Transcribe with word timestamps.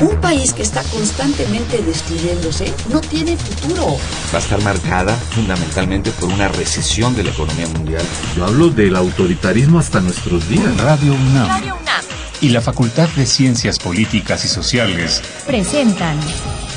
Un 0.00 0.20
país 0.20 0.52
que 0.52 0.62
está 0.62 0.82
constantemente 0.84 1.80
destruyéndose 1.82 2.72
no 2.90 3.00
tiene 3.00 3.36
futuro. 3.36 3.96
Va 4.32 4.38
a 4.38 4.40
estar 4.40 4.60
marcada 4.62 5.14
fundamentalmente 5.14 6.10
por 6.12 6.30
una 6.30 6.48
recesión 6.48 7.14
de 7.14 7.22
la 7.22 7.30
economía 7.30 7.68
mundial. 7.68 8.02
Yo 8.36 8.44
hablo 8.44 8.70
del 8.70 8.96
autoritarismo 8.96 9.78
hasta 9.78 10.00
nuestros 10.00 10.48
días. 10.48 10.76
Radio 10.78 11.14
UNAM. 11.14 11.48
Radio 11.48 11.76
UNAM. 11.80 12.04
Y 12.40 12.48
la 12.48 12.60
Facultad 12.60 13.08
de 13.10 13.24
Ciencias 13.24 13.78
Políticas 13.78 14.44
y 14.44 14.48
Sociales 14.48 15.22
presentan 15.46 16.18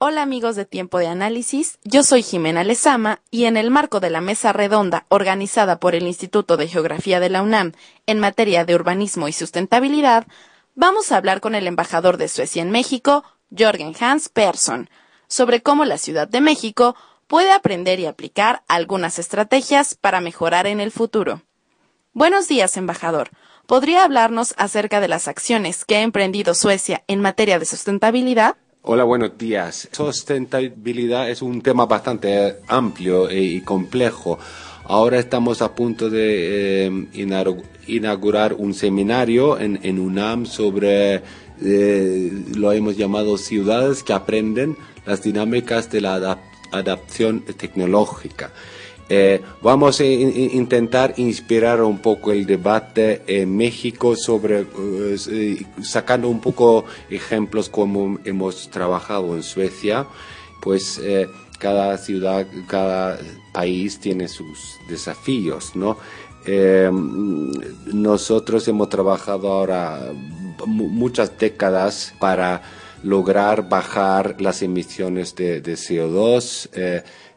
Hola 0.00 0.22
amigos 0.22 0.54
de 0.54 0.64
Tiempo 0.64 1.00
de 1.00 1.08
Análisis, 1.08 1.80
yo 1.82 2.04
soy 2.04 2.22
Jimena 2.22 2.62
Lezama 2.62 3.20
y 3.32 3.46
en 3.46 3.56
el 3.56 3.72
marco 3.72 3.98
de 3.98 4.10
la 4.10 4.20
mesa 4.20 4.52
redonda 4.52 5.06
organizada 5.08 5.80
por 5.80 5.96
el 5.96 6.06
Instituto 6.06 6.56
de 6.56 6.68
Geografía 6.68 7.18
de 7.18 7.28
la 7.28 7.42
UNAM 7.42 7.72
en 8.06 8.20
materia 8.20 8.64
de 8.64 8.76
urbanismo 8.76 9.26
y 9.26 9.32
sustentabilidad, 9.32 10.28
vamos 10.76 11.10
a 11.10 11.16
hablar 11.16 11.40
con 11.40 11.56
el 11.56 11.66
embajador 11.66 12.16
de 12.16 12.28
Suecia 12.28 12.62
en 12.62 12.70
México, 12.70 13.24
Jorgen 13.50 13.92
Hans 13.98 14.28
Persson, 14.28 14.88
sobre 15.26 15.62
cómo 15.64 15.84
la 15.84 15.98
Ciudad 15.98 16.28
de 16.28 16.42
México 16.42 16.94
puede 17.26 17.50
aprender 17.50 17.98
y 17.98 18.06
aplicar 18.06 18.62
algunas 18.68 19.18
estrategias 19.18 19.96
para 19.96 20.20
mejorar 20.20 20.68
en 20.68 20.78
el 20.78 20.92
futuro. 20.92 21.42
Buenos 22.12 22.46
días, 22.46 22.76
embajador. 22.76 23.30
¿Podría 23.66 24.04
hablarnos 24.04 24.54
acerca 24.58 25.00
de 25.00 25.08
las 25.08 25.26
acciones 25.26 25.84
que 25.84 25.96
ha 25.96 26.02
emprendido 26.02 26.54
Suecia 26.54 27.02
en 27.08 27.20
materia 27.20 27.58
de 27.58 27.66
sustentabilidad? 27.66 28.56
Hola, 28.90 29.04
buenos 29.04 29.36
días. 29.36 29.86
Sustentabilidad 29.92 31.28
es 31.28 31.42
un 31.42 31.60
tema 31.60 31.84
bastante 31.84 32.60
amplio 32.68 33.30
y 33.30 33.60
complejo. 33.60 34.38
Ahora 34.84 35.18
estamos 35.18 35.60
a 35.60 35.74
punto 35.74 36.08
de 36.08 36.86
eh, 36.86 37.06
inaugurar 37.86 38.54
un 38.54 38.72
seminario 38.72 39.60
en, 39.60 39.98
UNAM 39.98 40.46
sobre, 40.46 41.22
eh, 41.62 42.32
lo 42.56 42.72
hemos 42.72 42.96
llamado 42.96 43.36
ciudades 43.36 44.02
que 44.02 44.14
aprenden 44.14 44.74
las 45.04 45.22
dinámicas 45.22 45.90
de 45.90 46.00
la 46.00 46.38
adaptación 46.72 47.42
tecnológica. 47.42 48.52
Eh, 49.10 49.40
vamos 49.62 50.00
a 50.00 50.04
intentar 50.04 51.14
inspirar 51.16 51.80
un 51.82 51.98
poco 51.98 52.30
el 52.30 52.44
debate 52.44 53.22
en 53.26 53.56
México 53.56 54.14
sobre, 54.16 54.66
eh, 55.30 55.64
sacando 55.82 56.28
un 56.28 56.40
poco 56.40 56.84
ejemplos 57.08 57.70
como 57.70 58.18
hemos 58.24 58.68
trabajado 58.70 59.34
en 59.34 59.42
Suecia, 59.42 60.06
pues 60.60 61.00
eh, 61.02 61.26
cada 61.58 61.96
ciudad, 61.96 62.46
cada 62.66 63.18
país 63.52 63.98
tiene 63.98 64.28
sus 64.28 64.76
desafíos, 64.88 65.74
¿no? 65.74 65.96
nosotros 67.92 68.66
hemos 68.68 68.88
trabajado 68.88 69.52
ahora 69.52 70.12
muchas 70.64 71.36
décadas 71.36 72.14
para 72.18 72.62
lograr 73.02 73.68
bajar 73.68 74.40
las 74.40 74.62
emisiones 74.62 75.34
de, 75.34 75.60
de 75.60 75.74
CO2 75.74 76.70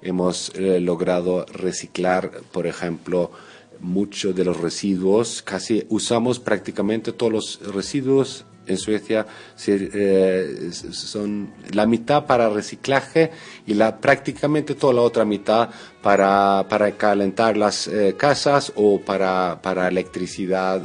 hemos 0.01 0.51
eh, 0.55 0.79
logrado 0.79 1.45
reciclar, 1.45 2.31
por 2.51 2.67
ejemplo, 2.67 3.31
muchos 3.79 4.35
de 4.35 4.45
los 4.45 4.59
residuos, 4.59 5.41
casi 5.41 5.85
usamos 5.89 6.39
prácticamente 6.39 7.11
todos 7.13 7.31
los 7.31 7.73
residuos 7.73 8.45
en 8.67 8.77
Suecia 8.77 9.25
eh, 9.67 10.69
son 10.71 11.51
la 11.73 11.87
mitad 11.87 12.27
para 12.27 12.47
reciclaje 12.47 13.31
y 13.65 13.73
la, 13.73 13.97
prácticamente 13.97 14.75
toda 14.75 14.93
la 14.93 15.01
otra 15.01 15.25
mitad 15.25 15.69
para, 16.01 16.67
para 16.69 16.91
calentar 16.91 17.57
las 17.57 17.87
eh, 17.87 18.13
casas 18.15 18.71
o 18.75 19.01
para, 19.01 19.59
para 19.63 19.87
electricidad. 19.87 20.83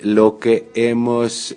lo 0.00 0.38
que 0.38 0.70
hemos 0.74 1.56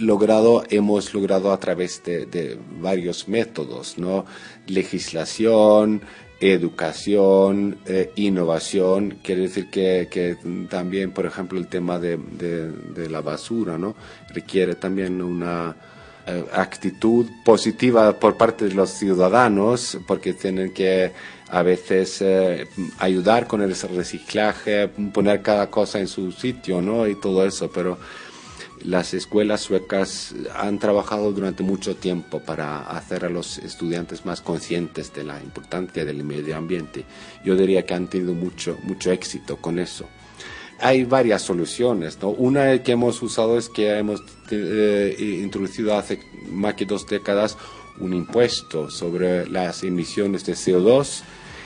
logrado, 0.00 0.64
hemos 0.70 1.14
logrado 1.14 1.52
a 1.52 1.60
través 1.60 2.02
de, 2.04 2.26
de 2.26 2.58
varios 2.80 3.28
métodos, 3.28 3.98
¿no? 3.98 4.24
Legislación, 4.70 6.02
educación, 6.40 7.78
eh, 7.86 8.12
innovación, 8.16 9.18
quiere 9.22 9.42
decir 9.42 9.68
que, 9.68 10.08
que, 10.10 10.36
también, 10.68 11.12
por 11.12 11.26
ejemplo, 11.26 11.58
el 11.58 11.66
tema 11.66 11.98
de, 11.98 12.16
de, 12.16 13.10
la 13.10 13.20
basura, 13.20 13.76
¿no? 13.76 13.94
Requiere 14.32 14.74
también 14.74 15.20
una 15.20 15.76
eh, 16.26 16.44
actitud 16.52 17.26
positiva 17.44 18.18
por 18.18 18.38
parte 18.38 18.66
de 18.66 18.74
los 18.74 18.90
ciudadanos, 18.90 19.98
porque 20.06 20.32
tienen 20.32 20.72
que 20.72 21.12
a 21.50 21.62
veces 21.62 22.22
eh, 22.22 22.66
ayudar 22.98 23.46
con 23.46 23.60
el 23.60 23.74
reciclaje, 23.74 24.88
poner 25.12 25.42
cada 25.42 25.68
cosa 25.68 25.98
en 25.98 26.08
su 26.08 26.32
sitio, 26.32 26.80
¿no? 26.80 27.06
Y 27.06 27.20
todo 27.20 27.44
eso, 27.44 27.70
pero 27.70 27.98
las 28.84 29.14
escuelas 29.14 29.60
suecas 29.60 30.34
han 30.56 30.78
trabajado 30.78 31.32
durante 31.32 31.62
mucho 31.62 31.96
tiempo 31.96 32.40
para 32.40 32.80
hacer 32.82 33.24
a 33.24 33.30
los 33.30 33.58
estudiantes 33.58 34.24
más 34.24 34.40
conscientes 34.40 35.12
de 35.12 35.24
la 35.24 35.40
importancia 35.42 36.04
del 36.04 36.24
medio 36.24 36.56
ambiente. 36.56 37.04
Yo 37.44 37.56
diría 37.56 37.84
que 37.84 37.94
han 37.94 38.08
tenido 38.08 38.34
mucho, 38.34 38.78
mucho 38.82 39.10
éxito 39.12 39.56
con 39.56 39.78
eso. 39.78 40.06
Hay 40.80 41.04
varias 41.04 41.42
soluciones. 41.42 42.18
¿no? 42.22 42.30
Una 42.30 42.82
que 42.82 42.92
hemos 42.92 43.20
usado 43.22 43.58
es 43.58 43.68
que 43.68 43.98
hemos 43.98 44.22
eh, 44.50 45.14
introducido 45.42 45.96
hace 45.96 46.20
más 46.50 46.74
que 46.74 46.86
dos 46.86 47.06
décadas 47.06 47.58
un 47.98 48.14
impuesto 48.14 48.90
sobre 48.90 49.46
las 49.48 49.84
emisiones 49.84 50.46
de 50.46 50.54
CO2 50.54 51.22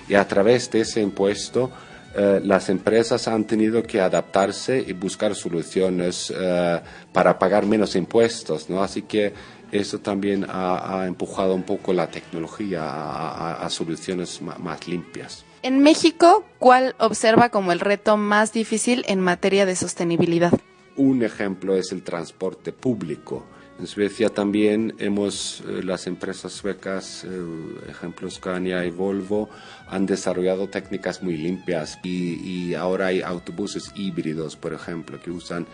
y 0.08 0.14
a 0.14 0.26
través 0.26 0.70
de 0.70 0.80
ese 0.80 1.00
impuesto 1.00 1.70
eh, 2.16 2.40
las 2.44 2.68
empresas 2.68 3.26
han 3.26 3.44
tenido 3.44 3.82
que 3.82 4.00
adaptarse 4.00 4.84
y 4.86 4.92
buscar 4.92 5.34
soluciones 5.34 6.32
eh, 6.36 6.80
para 7.12 7.38
pagar 7.38 7.66
menos 7.66 7.96
impuestos, 7.96 8.70
¿no? 8.70 8.82
Así 8.82 9.02
que 9.02 9.32
eso 9.72 9.98
también 9.98 10.46
ha, 10.48 11.04
empujado 11.06 11.54
un 11.54 11.64
poco 11.64 11.92
la 11.92 12.06
tecnología 12.06 12.82
a, 12.84 13.68
soluciones 13.70 14.40
más 14.40 14.86
limpias. 14.86 15.44
En 15.62 15.80
México, 15.80 16.44
¿cuál 16.60 16.94
observa 16.98 17.48
como 17.48 17.72
el 17.72 17.80
reto 17.80 18.16
más 18.16 18.52
difícil 18.52 19.04
en 19.08 19.18
materia 19.18 19.66
de 19.66 19.74
sostenibilidad? 19.74 20.52
Un 20.96 21.24
ejemplo 21.24 21.74
es 21.74 21.90
el 21.90 22.04
transporte 22.04 22.70
público. 22.70 23.44
En 23.78 23.88
Suecia 23.88 24.28
también 24.28 24.94
hemos, 24.98 25.62
eh, 25.68 25.82
las 25.82 26.06
empresas 26.06 26.52
suecas, 26.52 27.24
eh, 27.24 27.90
ejemplo 27.90 28.30
Scania 28.30 28.84
y 28.84 28.90
Volvo, 28.90 29.50
han 29.88 30.06
desarrollado 30.06 30.68
técnicas 30.68 31.22
muy 31.24 31.36
limpias 31.36 31.98
y, 32.04 32.74
ahora 32.74 33.06
hay 33.06 33.20
autobuses 33.20 33.90
híbridos, 33.96 34.56
por 34.56 34.74
ejemplo, 34.74 35.20
que 35.20 35.30
usan 35.30 35.66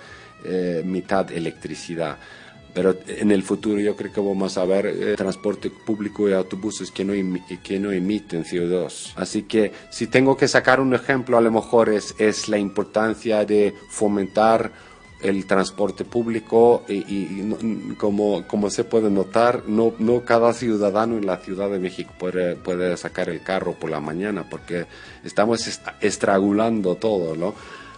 eh, 0.45 0.83
mitad 0.85 1.31
electricidad. 1.31 2.17
Pero 2.73 2.97
en 3.07 3.33
el 3.33 3.43
futuro 3.43 3.81
yo 3.81 3.97
creo 3.97 4.13
que 4.13 4.21
vamos 4.21 4.57
a 4.57 4.65
ver 4.65 5.17
transporte 5.17 5.71
público 5.71 6.29
y 6.29 6.33
autobuses 6.33 6.93
que 6.93 7.05
no, 7.05 7.13
que 7.65 7.81
no 7.81 7.91
emiten 7.91 8.45
CO2. 8.45 9.13
Así 9.17 9.43
que 9.43 9.73
si 9.91 10.07
tengo 10.07 10.37
que 10.37 10.47
sacar 10.47 10.79
un 10.79 10.95
ejemplo, 10.95 11.37
a 11.37 11.41
lo 11.41 11.51
mejor 11.51 11.89
es, 11.89 12.15
es 12.19 12.49
la 12.49 12.59
importancia 12.59 13.45
de 13.45 13.75
fomentar 13.89 14.71
el 15.23 15.47
transporte 15.47 16.05
público 16.05 16.85
y, 16.89 17.43
como, 17.97 18.47
como, 18.47 18.71
se 18.71 18.85
puede 18.85 19.11
notar, 19.11 19.65
no, 19.67 19.95
no 19.99 20.25
cada 20.25 20.53
ciudadano 20.53 21.19
en 21.19 21.27
la 21.27 21.39
Ciudad 21.39 21.71
de 21.71 21.79
México 21.79 22.13
puede, 22.19 22.57
puede 22.57 22.97
sacar 22.97 23.29
el 23.29 23.43
carro 23.43 23.75
por 23.75 23.91
la 23.91 24.01
mañana 24.01 24.49
porque 24.49 24.87
estamos 25.25 25.81
estrangulando 26.01 26.95
todo, 26.97 27.37
¿no? 27.37 27.55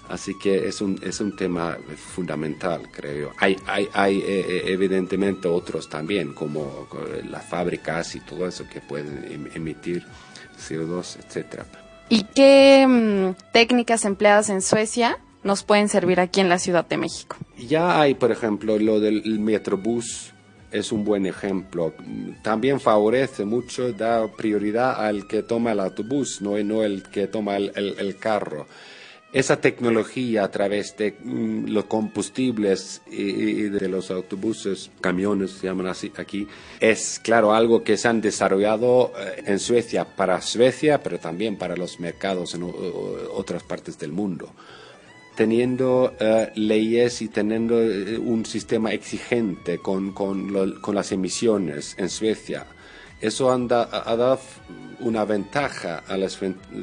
Así 0.08 0.36
que 0.38 0.68
es 0.68 0.80
un, 0.80 1.00
es 1.02 1.20
un 1.20 1.34
tema 1.36 1.78
fundamental, 1.96 2.90
creo. 2.90 3.32
Hay, 3.38 3.56
hay, 3.66 3.88
hay 3.94 4.18
eh, 4.18 4.24
eh, 4.26 4.62
evidentemente 4.66 5.48
otros 5.48 5.88
también, 5.88 6.34
como 6.34 6.86
las 7.30 7.46
fábricas 7.46 8.14
y 8.16 8.20
todo 8.20 8.46
eso 8.46 8.66
que 8.68 8.80
pueden 8.80 9.24
em, 9.30 9.48
emitir 9.54 10.04
CO2, 10.58 11.16
etc. 11.16 11.62
¿Y 12.08 12.24
qué 12.24 12.86
mm, 12.86 13.52
técnicas 13.52 14.04
empleadas 14.04 14.50
en 14.50 14.60
Suecia 14.60 15.18
nos 15.44 15.62
pueden 15.62 15.88
servir 15.88 16.20
aquí 16.20 16.40
en 16.40 16.48
la 16.48 16.58
Ciudad 16.58 16.86
de 16.86 16.96
México. 16.96 17.36
Ya 17.58 18.00
hay, 18.00 18.14
por 18.14 18.30
ejemplo, 18.30 18.78
lo 18.78 19.00
del 19.00 19.38
Metrobús, 19.40 20.32
es 20.72 20.90
un 20.90 21.04
buen 21.04 21.26
ejemplo. 21.26 21.92
También 22.42 22.80
favorece 22.80 23.44
mucho, 23.44 23.92
da 23.92 24.26
prioridad 24.26 25.04
al 25.04 25.26
que 25.26 25.42
toma 25.42 25.72
el 25.72 25.80
autobús, 25.80 26.40
no, 26.40 26.58
no 26.64 26.82
el 26.82 27.02
que 27.04 27.26
toma 27.26 27.56
el, 27.56 28.16
carro. 28.18 28.66
esa 29.32 29.60
tecnología 29.60 30.44
a 30.44 30.50
través 30.50 30.96
de 30.96 31.14
mm, 31.22 31.68
los 31.68 31.84
combustibles 31.84 33.02
y, 33.10 33.64
de 33.64 33.88
los 33.88 34.10
autobuses, 34.10 34.90
camiones, 35.00 35.52
se 35.52 35.66
llaman 35.66 35.86
así 35.86 36.10
aquí, 36.16 36.48
es 36.80 37.20
claro 37.22 37.54
algo 37.54 37.82
que 37.84 37.96
se 37.96 38.08
han 38.08 38.20
desarrollado 38.20 39.12
eh, 39.18 39.42
en 39.46 39.58
Suecia 39.58 40.04
para 40.04 40.40
Suecia, 40.40 41.02
pero 41.02 41.18
también 41.18 41.56
para 41.56 41.76
los 41.76 42.00
mercados 42.00 42.54
en 42.54 42.62
otras 43.34 43.62
partes 43.62 43.98
del 43.98 44.12
mundo. 44.12 44.50
Teniendo 45.42 46.14
eh, 46.20 46.52
leyes 46.54 47.20
y 47.20 47.26
teniendo 47.26 47.82
eh, 47.82 48.16
un 48.16 48.46
sistema 48.46 48.92
exigente 48.92 49.78
con, 49.78 50.12
con, 50.12 50.94
las 50.94 51.10
emisiones 51.10 51.96
en 51.98 52.08
Suecia, 52.10 52.64
eso 53.20 53.50
ha 53.50 53.58
dado 53.58 54.38
una 55.00 55.24
ventaja 55.24 56.04
a 56.06 56.16
las, 56.16 56.38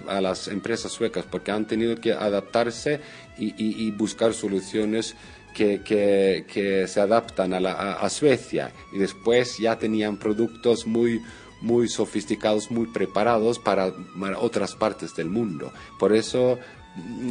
a 0.09 0.19
las 0.19 0.49
empresas 0.49 0.91
suecas 0.91 1.23
porque 1.23 1.51
han 1.51 1.67
tenido 1.67 1.95
que 2.01 2.11
adaptarse 2.11 2.99
y, 3.37 3.91
buscar 3.91 4.33
soluciones 4.33 5.15
que, 5.55 5.81
que, 5.81 6.85
se 6.85 6.99
adaptan 6.99 7.53
a, 7.53 7.61
la, 7.61 7.93
a, 7.93 8.09
Suecia 8.09 8.73
y 8.91 8.97
después 8.97 9.57
ya 9.57 9.79
tenían 9.79 10.17
productos 10.17 10.85
muy, 10.85 11.21
muy 11.61 11.87
sofisticados, 11.87 12.71
muy 12.71 12.87
preparados 12.87 13.57
para, 13.57 13.93
otras 14.37 14.75
partes 14.75 15.15
del 15.15 15.29
mundo. 15.29 15.71
Por 15.97 16.13
eso, 16.13 16.59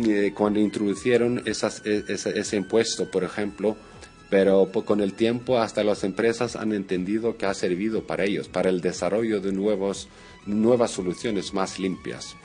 eh, 0.06 0.32
cuando 0.34 0.60
introdujeron 0.60 1.43
esas, 1.46 1.82
e, 1.84 2.05
ese, 2.08 2.38
ese 2.38 2.56
impuesto, 2.56 3.10
por 3.10 3.25
ejemplo, 3.25 3.76
pero 4.31 4.70
con 4.70 5.00
el 5.00 5.14
tiempo 5.14 5.58
hasta 5.58 5.82
las 5.82 6.05
empresas 6.05 6.56
han 6.56 6.72
entendido 6.72 7.37
que 7.37 7.46
ha 7.46 7.55
servido 7.55 8.06
para 8.06 8.25
ellos, 8.25 8.49
para 8.49 8.69
el 8.69 8.81
desarrollo 8.81 9.40
de 9.40 9.52
nuevos, 9.52 10.08
nuevas 10.46 10.90
soluciones 10.90 11.55
más 11.55 11.78
limpias. 11.78 12.37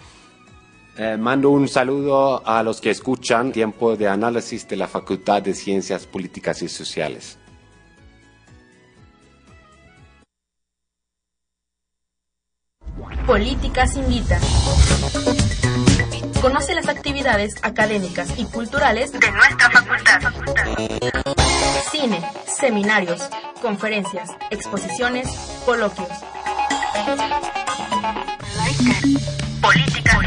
Eh, 0.96 1.18
mando 1.18 1.50
un 1.50 1.68
saludo 1.68 2.46
a 2.48 2.62
los 2.62 2.80
que 2.80 2.92
escuchan 2.92 3.52
Tiempo 3.52 3.98
de 3.98 4.08
Análisis 4.08 4.68
de 4.68 4.78
la 4.78 4.88
Facultad 4.88 5.42
de 5.42 5.56
Ciencias 5.56 6.06
Políticas 6.06 6.62
y 6.62 6.70
Sociales. 6.70 7.38
Políticas 13.26 13.96
Invita. 13.96 14.40
Conoce 16.44 16.76
las 16.76 16.90
actividades 16.90 17.56
académicas 17.62 18.38
y 18.38 18.44
culturales 18.44 19.14
de 19.14 19.32
nuestra 19.32 19.70
facultad. 19.70 20.20
Cine, 21.90 22.22
seminarios, 22.46 23.22
conferencias, 23.62 24.30
exposiciones, 24.52 25.30
coloquios. 25.66 26.10
Política 29.62 30.20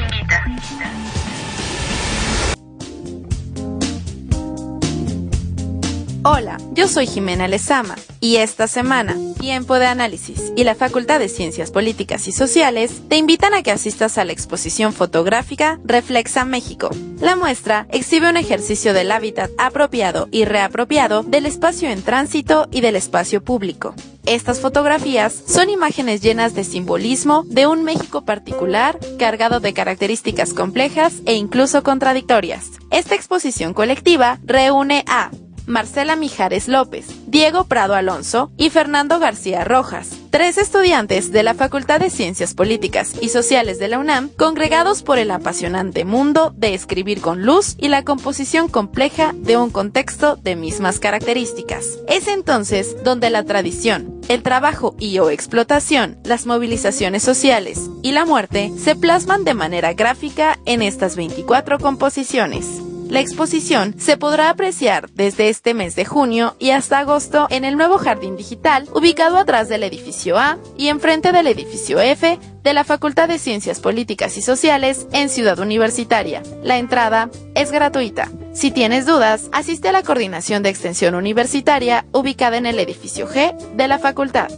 Hola, 6.29 6.59
yo 6.73 6.89
soy 6.89 7.07
Jimena 7.07 7.47
Lezama 7.47 7.95
y 8.19 8.39
esta 8.39 8.67
semana, 8.67 9.15
Tiempo 9.39 9.79
de 9.79 9.87
Análisis 9.87 10.53
y 10.57 10.65
la 10.65 10.75
Facultad 10.75 11.21
de 11.21 11.29
Ciencias 11.29 11.71
Políticas 11.71 12.27
y 12.27 12.33
Sociales 12.33 13.03
te 13.09 13.17
invitan 13.17 13.55
a 13.55 13.63
que 13.63 13.71
asistas 13.71 14.19
a 14.19 14.25
la 14.25 14.33
exposición 14.33 14.93
fotográfica 14.93 15.79
Reflexa 15.85 16.45
México. 16.45 16.91
La 17.21 17.37
muestra 17.37 17.87
exhibe 17.93 18.29
un 18.29 18.37
ejercicio 18.37 18.93
del 18.93 19.13
hábitat 19.13 19.53
apropiado 19.57 20.27
y 20.33 20.47
reapropiado 20.47 21.23
del 21.23 21.47
espacio 21.47 21.91
en 21.91 22.03
tránsito 22.03 22.67
y 22.73 22.81
del 22.81 22.97
espacio 22.97 23.41
público. 23.45 23.95
Estas 24.25 24.59
fotografías 24.59 25.33
son 25.47 25.71
imágenes 25.71 26.23
llenas 26.23 26.57
de 26.57 26.65
simbolismo 26.65 27.45
de 27.47 27.69
un 27.69 27.85
México 27.85 28.25
particular, 28.25 28.99
cargado 29.17 29.61
de 29.61 29.73
características 29.73 30.55
complejas 30.55 31.23
e 31.25 31.35
incluso 31.35 31.85
contradictorias. 31.85 32.73
Esta 32.91 33.15
exposición 33.15 33.75
colectiva 33.75 34.41
reúne 34.45 35.05
a 35.07 35.31
Marcela 35.67 36.17
Mijares 36.17 36.69
López, 36.69 37.07
Diego 37.27 37.65
Prado 37.65 37.95
Alonso 37.95 38.51
y 38.57 38.71
Fernando 38.71 39.19
García 39.19 39.65
Rojas, 39.65 40.17
tres 40.31 40.59
estudiantes 40.59 41.33
de 41.33 41.43
la 41.43 41.55
Facultad 41.55 42.01
de 42.01 42.11
Ciencias 42.11 42.55
Políticas 42.55 43.15
y 43.21 43.29
Sociales 43.29 43.79
de 43.79 43.89
la 43.89 43.99
UNAM, 43.99 44.29
congregados 44.31 45.03
por 45.03 45.19
el 45.19 45.31
apasionante 45.31 46.05
mundo 46.05 46.55
de 46.57 46.75
escribir 46.75 47.21
con 47.21 47.43
luz 47.43 47.75
y 47.79 47.89
la 47.89 48.05
composición 48.05 48.69
compleja 48.69 49.35
de 49.35 49.57
un 49.57 49.71
contexto 49.71 50.37
de 50.37 50.57
mismas 50.57 51.01
características. 51.01 51.99
Es 52.09 52.29
entonces 52.29 52.97
donde 53.03 53.31
la 53.31 53.45
tradición, 53.45 54.21
el 54.29 54.43
trabajo 54.43 54.95
y 54.99 55.19
o 55.19 55.31
explotación, 55.31 56.19
las 56.25 56.47
movilizaciones 56.47 57.23
sociales 57.23 57.91
y 58.03 58.13
la 58.13 58.25
muerte 58.25 58.73
se 58.79 58.95
plasman 58.95 59.45
de 59.45 59.55
manera 59.55 59.95
gráfica 59.95 60.59
en 60.65 60.83
estas 60.83 61.17
24 61.17 61.79
composiciones. 61.79 62.83
La 63.09 63.21
exposición 63.21 63.95
se 63.99 64.17
podrá 64.17 64.51
apreciar 64.51 65.09
desde 65.11 65.49
este 65.49 65.75
mes 65.75 65.95
de 65.95 66.05
junio 66.05 66.57
y 66.59 66.71
hasta 66.71 66.99
agosto 66.99 67.47
en 67.51 67.65
el 67.65 67.77
nuevo 67.77 67.99
jardín 67.99 68.37
digital 68.37 68.89
ubicado 68.93 69.39
atrás 69.39 69.69
del 69.69 69.85
edificio 69.85 70.37
A 70.39 70.59
y 70.77 70.89
enfrente 70.89 71.31
del 71.31 71.47
edificio 71.47 72.01
F 72.01 72.39
de 72.65 72.75
la 72.75 72.83
Facultad 72.83 73.29
de 73.29 73.39
Ciencias 73.39 73.79
Políticas 73.79 74.37
y 74.37 74.43
Sociales 74.43 75.07
en 75.13 75.29
Ciudad 75.29 75.61
Universitaria. 75.61 76.43
La 76.65 76.79
entrada 76.79 77.31
es 77.55 77.71
gratuita. 77.71 78.29
Si 78.53 78.73
tienes 78.73 79.07
dudas, 79.07 79.49
asiste 79.53 79.89
a 79.89 79.93
la 79.93 80.03
coordinación 80.03 80.65
de 80.65 80.71
extensión 80.71 81.15
universitaria 81.15 82.07
ubicada 82.13 82.57
en 82.57 82.67
el 82.67 82.81
edificio 82.81 83.29
G 83.29 83.57
de 83.77 83.89
la 83.89 84.01
facultad. 84.01 84.51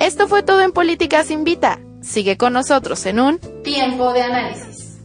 Esto 0.00 0.28
fue 0.28 0.42
todo 0.42 0.60
en 0.60 0.72
Políticas 0.72 1.30
Invita. 1.30 1.78
Sigue 2.02 2.36
con 2.36 2.52
nosotros 2.52 3.06
en 3.06 3.20
un 3.20 3.38
tiempo 3.64 4.12
de 4.12 4.22
análisis. 4.22 4.98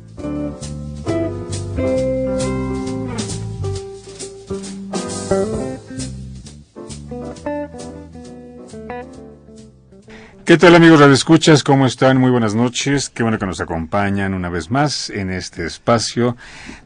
Thank 5.32 5.48
you. 5.62 5.71
¿Qué 10.52 10.58
tal 10.58 10.76
amigos 10.76 11.00
Escuchas? 11.00 11.64
¿Cómo 11.64 11.86
están? 11.86 12.18
Muy 12.18 12.30
buenas 12.30 12.56
noches. 12.56 13.10
Qué 13.10 13.24
bueno 13.24 13.40
que 13.40 13.46
nos 13.46 13.62
acompañan 13.62 14.34
una 14.34 14.50
vez 14.50 14.70
más 14.70 15.10
en 15.10 15.30
este 15.30 15.66
espacio 15.66 16.36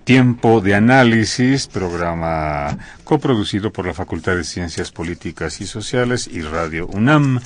Tiempo 0.04 0.62
de 0.62 0.76
Análisis, 0.76 1.66
programa 1.66 2.78
coproducido 3.04 3.74
por 3.74 3.88
la 3.88 3.96
Facultad 3.96 4.36
de 4.36 4.44
Ciencias 4.44 4.92
Políticas 4.92 5.62
y 5.62 5.66
Sociales 5.66 6.30
y 6.32 6.44
Radio 6.44 6.86
UNAM. 6.86 7.40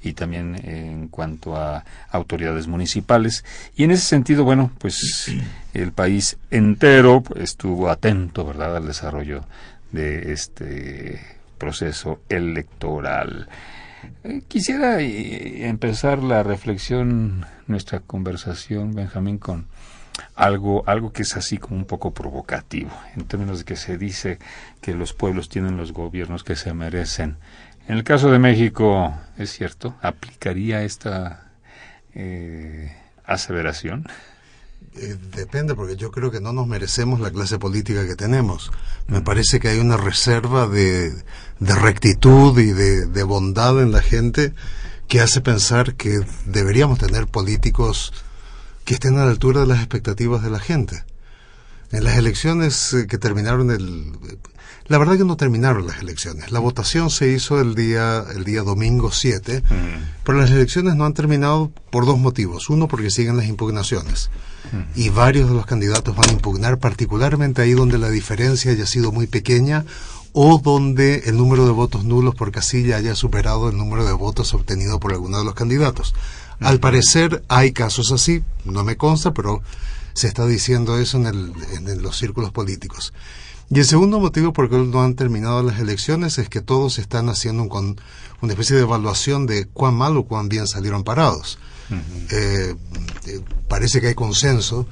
y 0.04 0.12
también 0.12 0.56
en 0.64 1.08
cuanto 1.08 1.56
a 1.56 1.84
autoridades 2.10 2.66
municipales. 2.66 3.44
Y 3.76 3.84
en 3.84 3.90
ese 3.90 4.06
sentido, 4.06 4.44
bueno, 4.44 4.70
pues 4.78 5.32
el 5.74 5.92
país 5.92 6.36
entero 6.50 7.22
estuvo 7.36 7.88
atento, 7.88 8.44
¿verdad?, 8.44 8.76
al 8.76 8.86
desarrollo 8.86 9.44
de 9.92 10.32
este 10.32 11.20
proceso 11.58 12.20
electoral. 12.28 13.48
Eh, 14.24 14.42
quisiera 14.48 15.00
eh, 15.00 15.66
empezar 15.66 16.22
la 16.22 16.42
reflexión, 16.42 17.46
nuestra 17.66 18.00
conversación, 18.00 18.94
Benjamín, 18.94 19.38
con 19.38 19.66
algo, 20.34 20.84
algo 20.86 21.12
que 21.12 21.22
es 21.22 21.36
así 21.36 21.58
como 21.58 21.76
un 21.76 21.84
poco 21.84 22.12
provocativo, 22.12 22.90
en 23.16 23.24
términos 23.24 23.60
de 23.60 23.64
que 23.64 23.76
se 23.76 23.98
dice 23.98 24.38
que 24.80 24.94
los 24.94 25.12
pueblos 25.12 25.48
tienen 25.48 25.76
los 25.76 25.92
gobiernos 25.92 26.44
que 26.44 26.56
se 26.56 26.72
merecen. 26.74 27.36
En 27.86 27.96
el 27.96 28.04
caso 28.04 28.30
de 28.30 28.38
México, 28.38 29.14
¿es 29.36 29.52
cierto? 29.52 29.94
¿Aplicaría 30.00 30.84
esta 30.84 31.52
eh, 32.14 32.96
aseveración? 33.26 34.06
Eh, 34.96 35.16
depende, 35.34 35.74
porque 35.74 35.96
yo 35.96 36.10
creo 36.10 36.30
que 36.30 36.40
no 36.40 36.52
nos 36.52 36.66
merecemos 36.66 37.20
la 37.20 37.30
clase 37.30 37.58
política 37.58 38.06
que 38.06 38.16
tenemos. 38.16 38.70
Me 39.06 39.20
parece 39.20 39.60
que 39.60 39.68
hay 39.68 39.80
una 39.80 39.96
reserva 39.96 40.68
de, 40.68 41.10
de 41.58 41.74
rectitud 41.74 42.58
y 42.58 42.72
de, 42.72 43.06
de, 43.06 43.22
bondad 43.22 43.82
en 43.82 43.92
la 43.92 44.00
gente 44.00 44.54
que 45.08 45.20
hace 45.20 45.40
pensar 45.40 45.94
que 45.94 46.20
deberíamos 46.46 46.98
tener 46.98 47.26
políticos 47.26 48.12
que 48.84 48.94
estén 48.94 49.18
a 49.18 49.24
la 49.24 49.30
altura 49.30 49.62
de 49.62 49.66
las 49.66 49.78
expectativas 49.78 50.42
de 50.42 50.50
la 50.50 50.60
gente. 50.60 51.04
En 51.90 52.04
las 52.04 52.16
elecciones 52.16 52.94
eh, 52.94 53.06
que 53.06 53.18
terminaron 53.18 53.70
el... 53.70 54.38
La 54.86 54.98
verdad 54.98 55.16
que 55.16 55.24
no 55.24 55.36
terminaron 55.36 55.86
las 55.86 56.00
elecciones. 56.00 56.52
La 56.52 56.58
votación 56.58 57.08
se 57.08 57.32
hizo 57.32 57.58
el 57.60 57.74
día, 57.74 58.24
el 58.34 58.44
día 58.44 58.62
domingo 58.62 59.10
7, 59.10 59.62
pero 60.24 60.38
las 60.38 60.50
elecciones 60.50 60.94
no 60.94 61.06
han 61.06 61.14
terminado 61.14 61.72
por 61.90 62.04
dos 62.04 62.18
motivos. 62.18 62.68
Uno, 62.68 62.86
porque 62.86 63.10
siguen 63.10 63.36
las 63.36 63.46
impugnaciones. 63.46 64.30
Y 64.94 65.08
varios 65.08 65.48
de 65.48 65.54
los 65.54 65.66
candidatos 65.66 66.14
van 66.14 66.28
a 66.28 66.32
impugnar, 66.32 66.78
particularmente 66.78 67.62
ahí 67.62 67.72
donde 67.72 67.96
la 67.96 68.10
diferencia 68.10 68.72
haya 68.72 68.86
sido 68.86 69.10
muy 69.10 69.26
pequeña 69.26 69.84
o 70.32 70.58
donde 70.58 71.22
el 71.26 71.36
número 71.36 71.64
de 71.64 71.70
votos 71.70 72.04
nulos 72.04 72.34
por 72.34 72.50
casilla 72.50 72.96
haya 72.96 73.14
superado 73.14 73.68
el 73.70 73.78
número 73.78 74.04
de 74.04 74.12
votos 74.12 74.52
obtenido 74.52 74.98
por 74.98 75.12
alguno 75.12 75.38
de 75.38 75.44
los 75.44 75.54
candidatos. 75.54 76.14
Al 76.60 76.80
parecer 76.80 77.42
hay 77.48 77.72
casos 77.72 78.10
así, 78.12 78.42
no 78.64 78.84
me 78.84 78.96
consta, 78.96 79.32
pero 79.32 79.62
se 80.12 80.26
está 80.26 80.44
diciendo 80.46 80.98
eso 80.98 81.18
en, 81.18 81.26
el, 81.26 81.52
en 81.72 82.02
los 82.02 82.18
círculos 82.18 82.50
políticos. 82.50 83.12
Y 83.70 83.78
el 83.78 83.86
segundo 83.86 84.20
motivo 84.20 84.52
por 84.52 84.66
el 84.66 84.70
que 84.70 84.78
no 84.78 85.02
han 85.02 85.14
terminado 85.14 85.62
las 85.62 85.78
elecciones 85.80 86.38
es 86.38 86.48
que 86.48 86.60
todos 86.60 86.98
están 86.98 87.28
haciendo 87.28 87.62
un, 87.62 87.68
con, 87.68 88.00
una 88.40 88.52
especie 88.52 88.76
de 88.76 88.82
evaluación 88.82 89.46
de 89.46 89.66
cuán 89.66 89.94
mal 89.94 90.16
o 90.16 90.24
cuán 90.24 90.48
bien 90.48 90.66
salieron 90.66 91.04
parados. 91.04 91.58
eh, 92.30 92.74
eh, 93.26 93.40
parece 93.68 94.00
que 94.00 94.08
hay 94.08 94.14
consenso, 94.14 94.86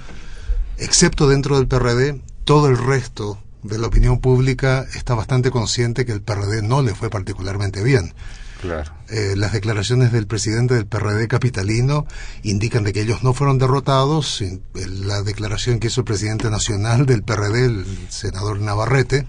excepto 0.79 1.29
dentro 1.29 1.57
del 1.57 1.69
PRD, 1.69 2.21
todo 2.45 2.69
el 2.69 2.77
resto 2.77 3.39
de 3.63 3.79
la 3.79 3.87
opinión 3.87 4.21
pública 4.21 4.87
está 4.95 5.15
bastante 5.15 5.51
consciente 5.51 6.05
que 6.05 6.13
el 6.13 6.23
PRD 6.23 6.63
no 6.63 6.83
le 6.83 6.95
fue 6.95 7.11
particularmente 7.11 7.83
bien. 7.83 8.15
Claro. 8.63 8.93
Eh, 9.09 9.35
las 9.37 9.53
declaraciones 9.53 10.13
del 10.13 10.29
presidente 10.29 10.75
del 10.75 10.87
PRD 10.87 11.27
capitalino 11.27 12.07
indican 12.45 12.85
de 12.85 12.93
que 12.93 13.01
ellos 13.01 13.25
no 13.25 13.35
fueron 13.35 13.59
derrotados. 13.59 14.41
La 14.73 15.23
declaración 15.23 15.81
que 15.81 15.89
hizo 15.89 16.03
el 16.03 16.05
presidente 16.05 16.49
nacional 16.49 17.05
del 17.05 17.25
PRD, 17.25 17.65
el 17.65 17.85
senador 18.09 18.61
Navarrete, 18.61 19.27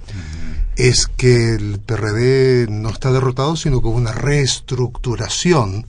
es 0.75 1.08
que 1.08 1.56
el 1.56 1.80
PRD 1.80 2.68
no 2.70 2.90
está 2.90 3.12
derrotado, 3.12 3.56
sino 3.56 3.82
que 3.82 3.88
hubo 3.88 3.98
una 3.98 4.12
reestructuración 4.12 5.88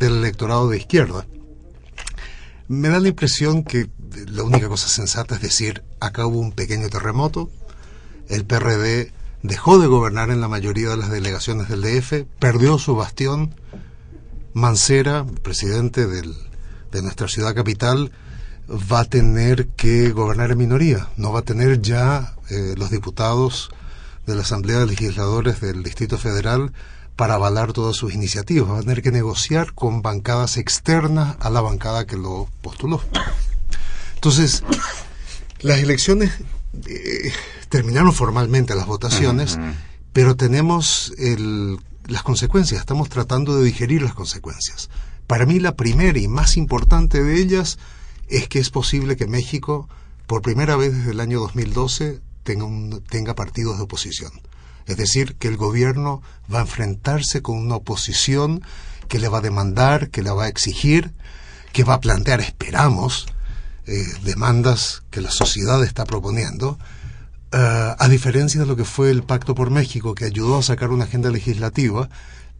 del 0.00 0.16
electorado 0.16 0.70
de 0.70 0.78
izquierda. 0.78 1.26
Me 2.68 2.88
da 2.88 3.00
la 3.00 3.08
impresión 3.08 3.64
que 3.64 3.90
la 4.28 4.44
única 4.44 4.66
cosa 4.66 4.88
sensata 4.88 5.34
es 5.34 5.42
decir, 5.42 5.82
acá 6.00 6.24
hubo 6.24 6.38
un 6.38 6.52
pequeño 6.52 6.88
terremoto, 6.88 7.50
el 8.30 8.46
PRD 8.46 9.12
dejó 9.42 9.78
de 9.78 9.86
gobernar 9.86 10.30
en 10.30 10.40
la 10.40 10.48
mayoría 10.48 10.90
de 10.90 10.96
las 10.96 11.10
delegaciones 11.10 11.68
del 11.68 11.82
DF, 11.82 12.24
perdió 12.38 12.78
su 12.78 12.96
bastión. 12.96 13.54
Mancera, 14.54 15.24
presidente 15.42 16.06
del, 16.06 16.34
de 16.90 17.02
nuestra 17.02 17.28
ciudad 17.28 17.54
capital, 17.54 18.10
va 18.70 19.00
a 19.00 19.04
tener 19.04 19.68
que 19.68 20.10
gobernar 20.10 20.50
en 20.50 20.58
minoría. 20.58 21.08
No 21.16 21.32
va 21.32 21.40
a 21.40 21.44
tener 21.44 21.80
ya 21.80 22.34
eh, 22.50 22.74
los 22.76 22.90
diputados 22.90 23.70
de 24.26 24.34
la 24.34 24.42
Asamblea 24.42 24.78
de 24.80 24.86
Legisladores 24.86 25.60
del 25.60 25.82
Distrito 25.82 26.18
Federal 26.18 26.72
para 27.16 27.34
avalar 27.34 27.72
todas 27.72 27.96
sus 27.96 28.14
iniciativas. 28.14 28.70
Va 28.70 28.78
a 28.78 28.82
tener 28.82 29.02
que 29.02 29.10
negociar 29.10 29.72
con 29.74 30.02
bancadas 30.02 30.56
externas 30.56 31.36
a 31.40 31.50
la 31.50 31.60
bancada 31.60 32.06
que 32.06 32.16
lo 32.16 32.48
postuló. 32.60 33.00
Entonces, 34.14 34.62
las 35.60 35.78
elecciones 35.78 36.32
eh, 36.86 37.32
terminaron 37.68 38.12
formalmente 38.12 38.74
las 38.74 38.86
votaciones, 38.86 39.56
uh 39.56 39.60
-huh. 39.60 39.74
pero 40.12 40.36
tenemos 40.36 41.12
el, 41.18 41.78
las 42.06 42.22
consecuencias, 42.22 42.80
estamos 42.80 43.08
tratando 43.08 43.56
de 43.56 43.64
digerir 43.64 44.02
las 44.02 44.14
consecuencias. 44.14 44.88
Para 45.26 45.46
mí 45.46 45.60
la 45.60 45.76
primera 45.76 46.18
y 46.18 46.28
más 46.28 46.56
importante 46.56 47.22
de 47.22 47.40
ellas 47.40 47.78
es 48.28 48.48
que 48.48 48.58
es 48.58 48.70
posible 48.70 49.16
que 49.16 49.26
México, 49.26 49.88
por 50.26 50.42
primera 50.42 50.76
vez 50.76 50.96
desde 50.96 51.10
el 51.10 51.20
año 51.20 51.40
2012, 51.40 52.20
tenga, 52.44 52.64
un, 52.64 53.02
tenga 53.08 53.34
partidos 53.34 53.76
de 53.76 53.84
oposición. 53.84 54.32
Es 54.86 54.96
decir, 54.96 55.36
que 55.36 55.48
el 55.48 55.58
gobierno 55.58 56.22
va 56.52 56.60
a 56.60 56.62
enfrentarse 56.62 57.42
con 57.42 57.58
una 57.58 57.76
oposición 57.76 58.62
que 59.08 59.18
le 59.18 59.28
va 59.28 59.38
a 59.38 59.42
demandar, 59.42 60.08
que 60.08 60.22
le 60.22 60.30
va 60.30 60.44
a 60.44 60.48
exigir, 60.48 61.12
que 61.72 61.84
va 61.84 61.94
a 61.94 62.00
plantear, 62.00 62.40
esperamos, 62.40 63.26
eh, 63.88 64.06
demandas 64.22 65.02
que 65.10 65.20
la 65.20 65.30
sociedad 65.30 65.82
está 65.82 66.04
proponiendo, 66.04 66.78
Uh, 67.50 67.96
a 67.98 68.08
diferencia 68.10 68.60
de 68.60 68.66
lo 68.66 68.76
que 68.76 68.84
fue 68.84 69.10
el 69.10 69.22
Pacto 69.22 69.54
por 69.54 69.70
México, 69.70 70.14
que 70.14 70.26
ayudó 70.26 70.58
a 70.58 70.62
sacar 70.62 70.90
una 70.90 71.04
agenda 71.04 71.30
legislativa, 71.30 72.10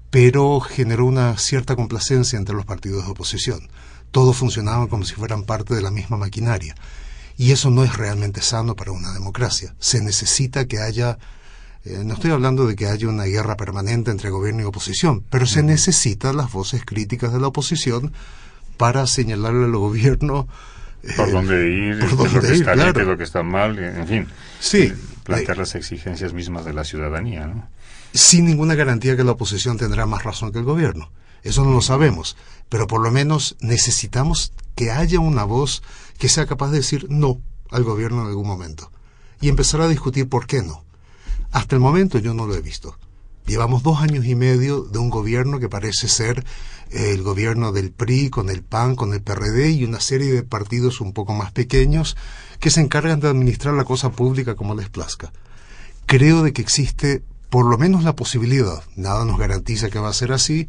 pero 0.09 0.61
generó 0.61 1.05
una 1.05 1.37
cierta 1.37 1.77
complacencia 1.77 2.39
entre 2.39 2.55
los 2.55 2.65
partidos 2.65 3.05
de 3.05 3.11
oposición. 3.11 3.69
Todos 4.11 4.39
funcionaban 4.39 4.89
como 4.89 5.05
si 5.05 5.15
fueran 5.15 5.45
parte 5.45 5.75
de 5.75 5.83
la 5.83 5.91
misma 5.91 6.17
maquinaria. 6.17 6.75
Y 7.37 7.53
eso 7.53 7.69
no 7.69 7.85
es 7.85 7.99
realmente 7.99 8.41
sano 8.41 8.77
para 8.77 8.93
una 8.93 9.13
democracia. 9.13 9.75
Se 9.79 10.01
necesita 10.01 10.67
que 10.67 10.79
haya, 10.79 11.19
eh, 11.85 12.03
no 12.03 12.15
estoy 12.15 12.31
hablando 12.31 12.67
de 12.67 12.75
que 12.75 12.87
haya 12.87 13.09
una 13.09 13.25
guerra 13.25 13.59
permanente 13.59 14.11
entre 14.11 14.31
gobierno 14.31 14.63
y 14.63 14.65
oposición, 14.65 15.23
pero 15.29 15.45
se 15.47 15.63
necesitan 15.63 16.39
las 16.39 16.51
voces 16.51 16.83
críticas 16.87 17.35
de 17.35 17.41
la 17.41 17.49
oposición 17.49 18.15
para 18.79 19.07
señalarle 19.07 19.67
al 19.67 19.77
gobierno 19.77 20.49
por 21.17 21.31
dónde 21.31 21.71
ir, 21.71 21.99
por 21.99 22.17
dónde 22.17 22.35
lo 22.35 22.41
que 22.41 22.47
ir, 22.49 22.53
está 22.55 22.73
claro. 22.73 22.93
bien, 22.93 23.09
lo 23.09 23.17
que 23.17 23.25
está 23.25 23.43
mal, 23.43 23.79
en 23.79 24.07
fin. 24.07 24.27
Sí. 24.61 24.83
Eh, 24.83 24.97
plantear 25.25 25.59
las 25.59 25.75
exigencias 25.75 26.33
mismas 26.33 26.65
de 26.65 26.73
la 26.73 26.85
ciudadanía, 26.85 27.47
¿no? 27.47 27.69
Sin 28.15 28.47
ninguna 28.47 28.75
garantía 28.75 29.17
que 29.17 29.25
la 29.25 29.33
oposición 29.33 29.77
tendrá 29.77 30.07
más 30.07 30.25
razón 30.25 30.53
que 30.53 30.59
el 30.59 30.65
gobierno. 30.65 31.11
Eso 31.43 31.65
no 31.65 31.73
lo 31.73 31.83
sabemos. 31.83 32.37
Pero 32.69 32.87
por 32.87 33.03
lo 33.03 33.11
menos 33.11 33.57
necesitamos 33.61 34.53
que 34.75 34.91
haya 34.91 35.21
una 35.21 35.45
voz 35.45 35.83
que 36.19 36.29
sea 36.29 36.47
capaz 36.47 36.71
de 36.71 36.79
decir 36.79 37.07
no 37.11 37.41
al 37.71 37.85
gobierno 37.85 38.23
en 38.23 38.29
algún 38.29 38.47
momento. 38.47 38.91
Y 39.41 39.49
empezar 39.49 39.81
a 39.81 39.89
discutir 39.89 40.29
por 40.29 40.47
qué 40.47 40.63
no. 40.63 40.85
Hasta 41.53 41.77
el 41.77 41.81
momento 41.81 42.19
yo 42.19 42.35
no 42.35 42.47
lo 42.47 42.55
he 42.55 42.61
visto. 42.61 42.99
Llevamos 43.49 43.83
dos 43.83 44.03
años 44.03 44.27
y 44.27 44.35
medio 44.35 44.83
de 44.83 44.99
un 44.99 45.09
gobierno 45.09 45.59
que 45.59 45.71
parece 45.71 46.07
ser 46.07 46.45
eh, 46.91 47.13
el 47.15 47.23
gobierno 47.23 47.73
del 47.73 47.91
PRI, 47.91 48.29
con 48.29 48.51
el 48.51 48.63
PAN, 48.63 48.95
con 48.95 49.15
el 49.15 49.23
PRD 49.23 49.71
y 49.71 49.85
una 49.85 50.01
serie 50.01 50.31
de 50.31 50.43
partidos 50.43 51.01
un 51.01 51.15
poco 51.15 51.33
más 51.33 51.51
pequeños 51.51 52.15
que 52.61 52.69
se 52.69 52.83
encargan 52.83 53.21
de 53.21 53.29
administrar 53.29 53.73
la 53.73 53.85
cosa 53.85 54.11
pública 54.13 54.55
como 54.55 54.75
les 54.75 54.91
plazca. 54.91 55.33
Creo 56.05 56.43
de 56.43 56.53
que 56.53 56.61
existe 56.61 57.23
por 57.49 57.65
lo 57.65 57.79
menos 57.79 58.05
la 58.05 58.15
posibilidad, 58.15 58.83
nada 58.97 59.25
nos 59.25 59.39
garantiza 59.39 59.89
que 59.89 59.99
va 59.99 60.11
a 60.11 60.13
ser 60.13 60.33
así, 60.33 60.69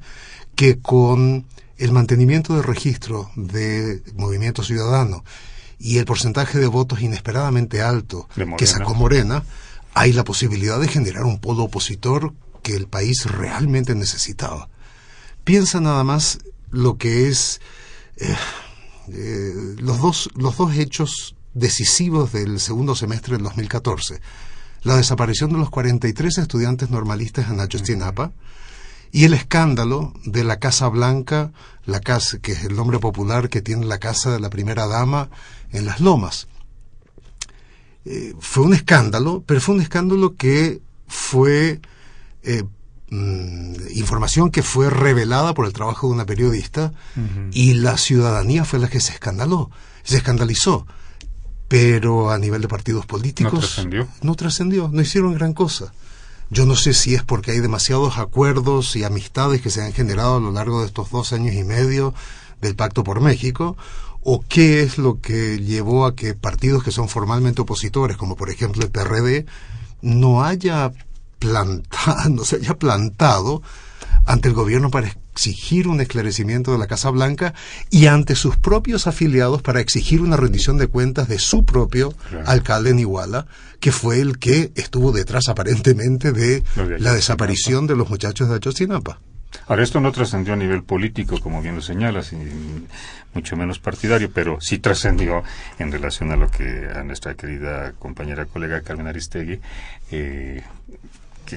que 0.55 0.79
con 0.79 1.45
el 1.77 1.91
mantenimiento 1.91 2.53
del 2.55 2.63
registro 2.63 3.29
de 3.35 4.01
Movimiento 4.15 4.63
Ciudadano 4.63 5.25
y 5.77 5.97
el 5.97 6.05
porcentaje 6.05 6.59
de 6.59 6.67
votos 6.67 7.01
inesperadamente 7.01 7.81
alto 7.81 8.29
que 8.57 8.67
sacó 8.67 8.93
Morena, 8.93 9.43
hay 9.93 10.13
la 10.13 10.23
posibilidad 10.23 10.79
de 10.79 10.87
generar 10.87 11.23
un 11.23 11.39
polo 11.39 11.63
opositor 11.63 12.33
que 12.61 12.75
el 12.75 12.87
país 12.87 13.25
realmente 13.25 13.95
necesitaba. 13.95 14.69
Piensa 15.43 15.79
nada 15.79 16.03
más 16.03 16.39
lo 16.71 16.97
que 16.97 17.27
es 17.27 17.61
eh, 18.17 18.35
eh, 19.09 19.75
los, 19.77 19.99
dos, 19.99 20.29
los 20.35 20.57
dos 20.57 20.75
hechos 20.75 21.35
decisivos 21.53 22.31
del 22.31 22.59
segundo 22.59 22.95
semestre 22.95 23.35
del 23.35 23.43
2014. 23.43 24.21
La 24.83 24.95
desaparición 24.95 25.51
de 25.51 25.57
los 25.57 25.69
43 25.69 26.37
estudiantes 26.37 26.89
normalistas 26.89 27.49
en 27.49 27.59
Ayotzinapa 27.59 28.31
y 29.11 29.25
el 29.25 29.33
escándalo 29.33 30.13
de 30.25 30.43
la 30.43 30.59
Casa 30.59 30.87
Blanca, 30.87 31.51
la 31.85 31.99
casa 31.99 32.39
que 32.39 32.51
es 32.51 32.63
el 32.63 32.75
nombre 32.75 32.99
popular 32.99 33.49
que 33.49 33.61
tiene 33.61 33.85
la 33.85 33.97
casa 33.97 34.31
de 34.31 34.39
la 34.39 34.49
primera 34.49 34.87
dama 34.87 35.29
en 35.71 35.85
las 35.85 35.99
Lomas. 35.99 36.47
Eh, 38.05 38.33
fue 38.39 38.63
un 38.63 38.73
escándalo, 38.73 39.43
pero 39.45 39.59
fue 39.59 39.75
un 39.75 39.81
escándalo 39.81 40.35
que 40.35 40.81
fue 41.07 41.81
eh, 42.43 42.63
mm, 43.09 43.75
información 43.95 44.51
que 44.51 44.63
fue 44.63 44.89
revelada 44.89 45.53
por 45.53 45.65
el 45.65 45.73
trabajo 45.73 46.07
de 46.07 46.13
una 46.13 46.25
periodista 46.25 46.93
y 47.51 47.73
la 47.73 47.97
ciudadanía 47.97 48.65
fue 48.65 48.79
la 48.79 48.89
que 48.89 48.99
se 48.99 49.13
escandaló, 49.13 49.71
se 50.03 50.17
escandalizó. 50.17 50.85
Pero 51.67 52.31
a 52.31 52.39
nivel 52.39 52.61
de 52.63 52.67
partidos 52.67 53.05
políticos... 53.05 53.53
No 53.53 53.59
trascendió. 53.59 54.07
No 54.23 54.35
trascendió, 54.35 54.89
no 54.91 55.01
hicieron 55.01 55.35
gran 55.35 55.53
cosa. 55.53 55.93
Yo 56.49 56.65
no 56.65 56.75
sé 56.75 56.95
si 56.95 57.13
es 57.13 57.23
porque 57.23 57.51
hay 57.51 57.59
demasiados 57.59 58.17
acuerdos 58.17 58.95
y 58.95 59.03
amistades 59.03 59.61
que 59.61 59.69
se 59.69 59.83
han 59.83 59.93
generado 59.93 60.37
a 60.37 60.39
lo 60.39 60.51
largo 60.51 60.81
de 60.81 60.87
estos 60.87 61.11
dos 61.11 61.31
años 61.31 61.53
y 61.53 61.63
medio 61.63 62.15
del 62.59 62.75
Pacto 62.75 63.03
por 63.03 63.21
México, 63.21 63.77
o 64.21 64.43
qué 64.47 64.81
es 64.81 64.97
lo 64.97 65.21
que 65.21 65.59
llevó 65.59 66.05
a 66.05 66.15
que 66.15 66.33
partidos 66.33 66.83
que 66.83 66.91
son 66.91 67.07
formalmente 67.07 67.61
opositores, 67.61 68.17
como 68.17 68.35
por 68.35 68.49
ejemplo 68.49 68.83
el 68.83 68.91
PRD, 68.91 69.45
no 70.01 70.43
haya 70.43 70.91
plantado, 71.39 72.29
no 72.29 72.43
se 72.43 72.57
haya 72.57 72.75
plantado 72.75 73.61
ante 74.25 74.49
el 74.49 74.53
gobierno 74.53 74.91
para 74.91 75.07
exigir 75.07 75.87
un 75.87 76.01
esclarecimiento 76.01 76.71
de 76.71 76.77
la 76.77 76.87
Casa 76.87 77.09
Blanca 77.09 77.53
y 77.89 78.07
ante 78.07 78.35
sus 78.35 78.57
propios 78.57 79.07
afiliados 79.07 79.61
para 79.61 79.79
exigir 79.79 80.21
una 80.21 80.37
rendición 80.37 80.77
de 80.77 80.87
cuentas 80.87 81.27
de 81.27 81.39
su 81.39 81.65
propio 81.65 82.13
alcalde 82.45 82.89
en 82.91 82.99
Iguala, 82.99 83.47
que 83.79 83.91
fue 83.91 84.19
el 84.19 84.37
que 84.37 84.71
estuvo 84.75 85.11
detrás 85.11 85.47
aparentemente 85.47 86.31
de 86.31 86.63
la 86.99 87.13
desaparición 87.13 87.87
de 87.87 87.95
los 87.95 88.09
muchachos 88.09 88.49
de 88.49 88.55
Ayotzinapa. 88.55 89.19
Ahora, 89.67 89.83
esto 89.83 89.99
no 89.99 90.11
trascendió 90.11 90.53
a 90.53 90.57
nivel 90.57 90.83
político, 90.83 91.39
como 91.39 91.61
bien 91.61 91.75
lo 91.75 91.81
señalas, 91.81 92.33
y 92.33 92.37
mucho 93.33 93.55
menos 93.55 93.79
partidario, 93.79 94.29
pero 94.31 94.59
sí 94.61 94.79
trascendió 94.79 95.43
en 95.79 95.91
relación 95.91 96.31
a 96.31 96.35
lo 96.35 96.49
que 96.51 96.87
a 96.93 97.03
nuestra 97.03 97.33
querida 97.35 97.93
compañera 97.93 98.45
colega 98.45 98.81
Carmen 98.81 99.07
Aristegui 99.07 99.59
eh, 100.11 100.63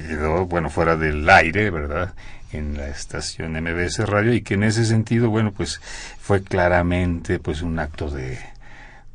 quedó, 0.01 0.45
bueno, 0.45 0.69
fuera 0.69 0.95
del 0.95 1.29
aire, 1.29 1.69
¿verdad?, 1.69 2.13
en 2.51 2.77
la 2.77 2.87
estación 2.87 3.53
MBS 3.53 3.99
Radio, 4.07 4.33
y 4.33 4.41
que 4.41 4.53
en 4.53 4.63
ese 4.63 4.85
sentido, 4.85 5.29
bueno, 5.29 5.51
pues 5.51 5.81
fue 6.19 6.43
claramente 6.43 7.39
pues 7.39 7.61
un 7.61 7.79
acto 7.79 8.11
de, 8.11 8.39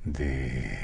de, 0.04 0.76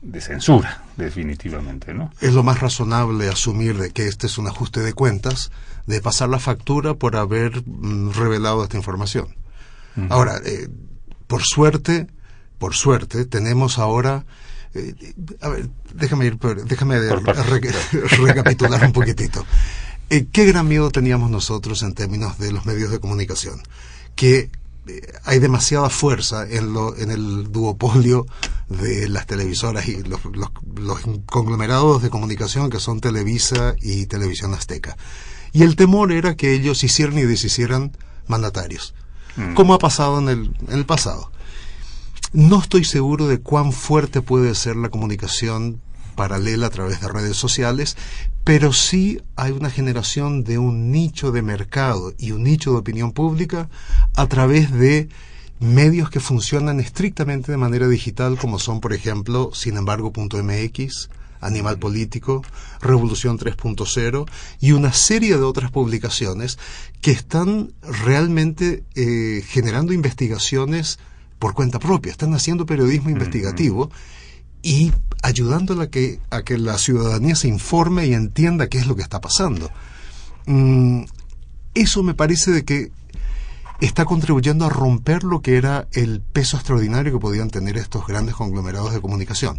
de 0.00 0.20
censura, 0.20 0.82
definitivamente, 0.96 1.92
¿no? 1.92 2.10
Es 2.20 2.32
lo 2.32 2.42
más 2.42 2.60
razonable 2.60 3.28
asumir 3.28 3.76
de 3.76 3.90
que 3.90 4.08
este 4.08 4.26
es 4.26 4.38
un 4.38 4.48
ajuste 4.48 4.80
de 4.80 4.94
cuentas, 4.94 5.50
de 5.86 6.00
pasar 6.00 6.28
la 6.28 6.38
factura 6.38 6.94
por 6.94 7.16
haber 7.16 7.62
mm, 7.66 8.12
revelado 8.12 8.62
esta 8.62 8.76
información. 8.76 9.36
Ahora, 10.08 10.40
eh, 10.46 10.68
por 11.26 11.42
suerte, 11.42 12.06
por 12.58 12.74
suerte, 12.74 13.26
tenemos 13.26 13.78
ahora 13.78 14.24
eh, 14.74 15.14
a 15.40 15.48
ver, 15.48 15.68
déjame 15.94 16.26
ir, 16.26 16.38
déjame 16.38 16.98
recapitular 18.18 18.84
un 18.84 18.92
poquitito. 18.92 19.44
Eh, 20.10 20.26
¿Qué 20.30 20.44
gran 20.44 20.68
miedo 20.68 20.90
teníamos 20.90 21.30
nosotros 21.30 21.82
en 21.82 21.94
términos 21.94 22.38
de 22.38 22.52
los 22.52 22.66
medios 22.66 22.90
de 22.90 23.00
comunicación? 23.00 23.62
Que 24.14 24.50
hay 25.24 25.38
demasiada 25.38 25.88
fuerza 25.88 26.46
en, 26.48 26.72
lo, 26.72 26.96
en 26.96 27.10
el 27.10 27.50
duopolio 27.50 28.26
de 28.68 29.08
las 29.08 29.26
televisoras 29.26 29.88
y 29.88 30.02
los, 30.02 30.20
los, 30.24 31.00
conglomerados 31.26 32.02
de 32.02 32.10
comunicación 32.10 32.68
que 32.68 32.78
son 32.78 33.00
Televisa 33.00 33.74
y 33.80 34.06
Televisión 34.06 34.54
Azteca. 34.54 34.96
Y 35.52 35.62
el 35.62 35.76
temor 35.76 36.12
era 36.12 36.36
que 36.36 36.52
ellos 36.52 36.84
hicieran 36.84 37.18
y 37.18 37.22
deshicieran 37.22 37.96
mandatarios, 38.26 38.94
como 39.54 39.72
ha 39.74 39.78
pasado 39.78 40.18
en 40.18 40.28
el, 40.28 40.56
en 40.68 40.78
el 40.78 40.84
pasado. 40.86 41.31
No 42.32 42.62
estoy 42.62 42.84
seguro 42.84 43.28
de 43.28 43.40
cuán 43.40 43.72
fuerte 43.72 44.22
puede 44.22 44.54
ser 44.54 44.76
la 44.76 44.88
comunicación 44.88 45.82
paralela 46.14 46.68
a 46.68 46.70
través 46.70 47.02
de 47.02 47.08
redes 47.08 47.36
sociales, 47.36 47.94
pero 48.42 48.72
sí 48.72 49.20
hay 49.36 49.52
una 49.52 49.68
generación 49.68 50.42
de 50.42 50.56
un 50.56 50.90
nicho 50.90 51.30
de 51.30 51.42
mercado 51.42 52.14
y 52.16 52.30
un 52.30 52.44
nicho 52.44 52.72
de 52.72 52.78
opinión 52.78 53.12
pública 53.12 53.68
a 54.16 54.26
través 54.28 54.72
de 54.72 55.10
medios 55.60 56.08
que 56.08 56.20
funcionan 56.20 56.80
estrictamente 56.80 57.52
de 57.52 57.58
manera 57.58 57.86
digital, 57.86 58.38
como 58.38 58.58
son, 58.58 58.80
por 58.80 58.94
ejemplo, 58.94 59.50
sinembargo.mx, 59.52 61.10
Animal 61.42 61.78
Político, 61.78 62.42
Revolución 62.80 63.38
3.0 63.38 64.26
y 64.58 64.72
una 64.72 64.94
serie 64.94 65.36
de 65.36 65.44
otras 65.44 65.70
publicaciones 65.70 66.58
que 67.02 67.10
están 67.10 67.74
realmente 67.82 68.84
eh, 68.94 69.44
generando 69.46 69.92
investigaciones 69.92 70.98
por 71.42 71.54
cuenta 71.54 71.80
propia, 71.80 72.12
están 72.12 72.32
haciendo 72.34 72.66
periodismo 72.66 73.10
investigativo 73.10 73.90
y 74.62 74.92
ayudando 75.24 75.80
a 75.82 75.88
que, 75.88 76.20
a 76.30 76.42
que 76.42 76.56
la 76.56 76.78
ciudadanía 76.78 77.34
se 77.34 77.48
informe 77.48 78.06
y 78.06 78.14
entienda 78.14 78.68
qué 78.68 78.78
es 78.78 78.86
lo 78.86 78.94
que 78.94 79.02
está 79.02 79.20
pasando. 79.20 79.68
Mm, 80.46 81.02
eso 81.74 82.04
me 82.04 82.14
parece 82.14 82.52
de 82.52 82.64
que 82.64 82.92
está 83.80 84.04
contribuyendo 84.04 84.66
a 84.66 84.68
romper 84.68 85.24
lo 85.24 85.42
que 85.42 85.56
era 85.56 85.88
el 85.90 86.20
peso 86.20 86.58
extraordinario 86.58 87.12
que 87.12 87.18
podían 87.18 87.50
tener 87.50 87.76
estos 87.76 88.06
grandes 88.06 88.36
conglomerados 88.36 88.94
de 88.94 89.00
comunicación. 89.00 89.58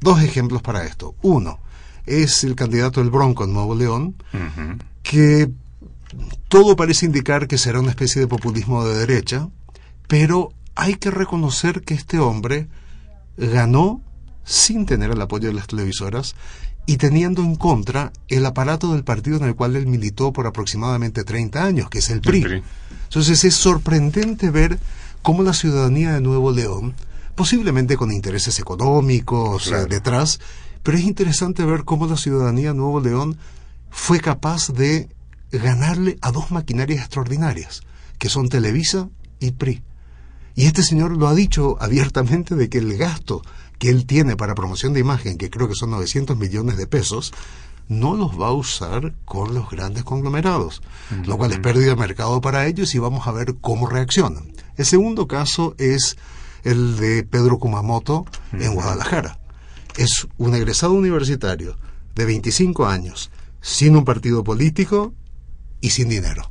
Dos 0.00 0.22
ejemplos 0.22 0.62
para 0.62 0.84
esto. 0.84 1.14
Uno 1.20 1.60
es 2.06 2.44
el 2.44 2.54
candidato 2.54 3.00
del 3.00 3.10
Bronco 3.10 3.44
en 3.44 3.52
Nuevo 3.52 3.74
León, 3.74 4.14
que 5.02 5.50
todo 6.48 6.76
parece 6.76 7.04
indicar 7.04 7.46
que 7.46 7.58
será 7.58 7.78
una 7.78 7.90
especie 7.90 8.22
de 8.22 8.26
populismo 8.26 8.86
de 8.86 8.96
derecha, 8.96 9.50
pero 10.06 10.54
hay 10.78 10.94
que 10.94 11.10
reconocer 11.10 11.82
que 11.82 11.94
este 11.94 12.20
hombre 12.20 12.68
ganó 13.36 14.00
sin 14.44 14.86
tener 14.86 15.10
el 15.10 15.20
apoyo 15.20 15.48
de 15.48 15.54
las 15.54 15.66
televisoras 15.66 16.36
y 16.86 16.98
teniendo 16.98 17.42
en 17.42 17.56
contra 17.56 18.12
el 18.28 18.46
aparato 18.46 18.92
del 18.92 19.02
partido 19.02 19.38
en 19.38 19.44
el 19.44 19.56
cual 19.56 19.74
él 19.74 19.88
militó 19.88 20.32
por 20.32 20.46
aproximadamente 20.46 21.24
30 21.24 21.64
años, 21.64 21.90
que 21.90 21.98
es 21.98 22.10
el 22.10 22.20
PRI. 22.20 22.62
Entonces 23.08 23.42
es 23.44 23.56
sorprendente 23.56 24.50
ver 24.50 24.78
cómo 25.20 25.42
la 25.42 25.52
ciudadanía 25.52 26.14
de 26.14 26.20
Nuevo 26.20 26.52
León, 26.52 26.94
posiblemente 27.34 27.96
con 27.96 28.12
intereses 28.12 28.60
económicos 28.60 29.72
detrás, 29.90 30.38
pero 30.84 30.96
es 30.96 31.02
interesante 31.02 31.64
ver 31.64 31.82
cómo 31.82 32.06
la 32.06 32.16
ciudadanía 32.16 32.68
de 32.68 32.78
Nuevo 32.78 33.00
León 33.00 33.36
fue 33.90 34.20
capaz 34.20 34.68
de 34.68 35.08
ganarle 35.50 36.18
a 36.22 36.30
dos 36.30 36.52
maquinarias 36.52 37.00
extraordinarias, 37.00 37.82
que 38.18 38.28
son 38.28 38.48
Televisa 38.48 39.08
y 39.40 39.50
PRI. 39.50 39.82
Y 40.58 40.66
este 40.66 40.82
señor 40.82 41.16
lo 41.16 41.28
ha 41.28 41.36
dicho 41.36 41.76
abiertamente 41.80 42.56
de 42.56 42.68
que 42.68 42.78
el 42.78 42.96
gasto 42.96 43.42
que 43.78 43.90
él 43.90 44.06
tiene 44.06 44.34
para 44.34 44.56
promoción 44.56 44.92
de 44.92 44.98
imagen, 44.98 45.38
que 45.38 45.50
creo 45.50 45.68
que 45.68 45.76
son 45.76 45.92
900 45.92 46.36
millones 46.36 46.76
de 46.76 46.88
pesos, 46.88 47.32
no 47.86 48.16
los 48.16 48.32
va 48.32 48.48
a 48.48 48.52
usar 48.52 49.14
con 49.24 49.54
los 49.54 49.70
grandes 49.70 50.02
conglomerados, 50.02 50.82
lo 51.26 51.38
cual 51.38 51.52
es 51.52 51.60
pérdida 51.60 51.90
de 51.90 51.94
mercado 51.94 52.40
para 52.40 52.66
ellos 52.66 52.92
y 52.96 52.98
vamos 52.98 53.28
a 53.28 53.30
ver 53.30 53.54
cómo 53.60 53.86
reaccionan. 53.86 54.52
El 54.76 54.84
segundo 54.84 55.28
caso 55.28 55.76
es 55.78 56.16
el 56.64 56.96
de 56.96 57.22
Pedro 57.22 57.60
Kumamoto 57.60 58.26
en 58.50 58.74
Guadalajara. 58.74 59.38
Es 59.96 60.26
un 60.38 60.56
egresado 60.56 60.94
universitario 60.94 61.76
de 62.16 62.24
25 62.24 62.84
años, 62.88 63.30
sin 63.60 63.96
un 63.96 64.04
partido 64.04 64.42
político 64.42 65.14
y 65.80 65.90
sin 65.90 66.08
dinero. 66.08 66.50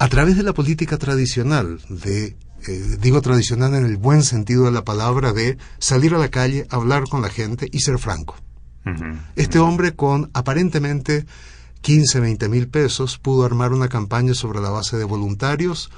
A 0.00 0.08
través 0.08 0.36
de 0.36 0.42
la 0.42 0.52
política 0.52 0.98
tradicional 0.98 1.80
de 1.88 2.36
eh, 2.66 2.96
digo 3.00 3.22
tradicional 3.22 3.74
en 3.74 3.84
el 3.84 3.96
buen 3.96 4.22
sentido 4.22 4.64
de 4.64 4.72
la 4.72 4.84
palabra, 4.84 5.32
de 5.32 5.58
salir 5.78 6.14
a 6.14 6.18
la 6.18 6.30
calle, 6.30 6.66
hablar 6.70 7.04
con 7.08 7.22
la 7.22 7.28
gente 7.28 7.68
y 7.70 7.80
ser 7.80 7.98
franco. 7.98 8.36
Este 9.34 9.58
hombre 9.58 9.96
con 9.96 10.30
aparentemente 10.32 11.26
15, 11.80 12.20
20 12.20 12.48
mil 12.48 12.68
pesos 12.68 13.18
pudo 13.18 13.44
armar 13.44 13.72
una 13.72 13.88
campaña 13.88 14.32
sobre 14.32 14.60
la 14.60 14.70
base 14.70 14.96
de 14.96 15.02
voluntarios, 15.02 15.90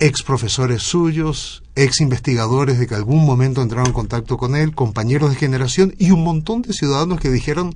ex 0.00 0.22
profesores 0.22 0.82
suyos, 0.82 1.62
ex 1.74 2.02
investigadores 2.02 2.78
de 2.78 2.86
que 2.86 2.94
algún 2.94 3.24
momento 3.24 3.62
entraron 3.62 3.86
en 3.86 3.92
contacto 3.94 4.36
con 4.36 4.54
él, 4.54 4.74
compañeros 4.74 5.30
de 5.30 5.36
generación 5.36 5.94
y 5.98 6.10
un 6.10 6.24
montón 6.24 6.60
de 6.60 6.74
ciudadanos 6.74 7.20
que 7.20 7.30
dijeron 7.30 7.74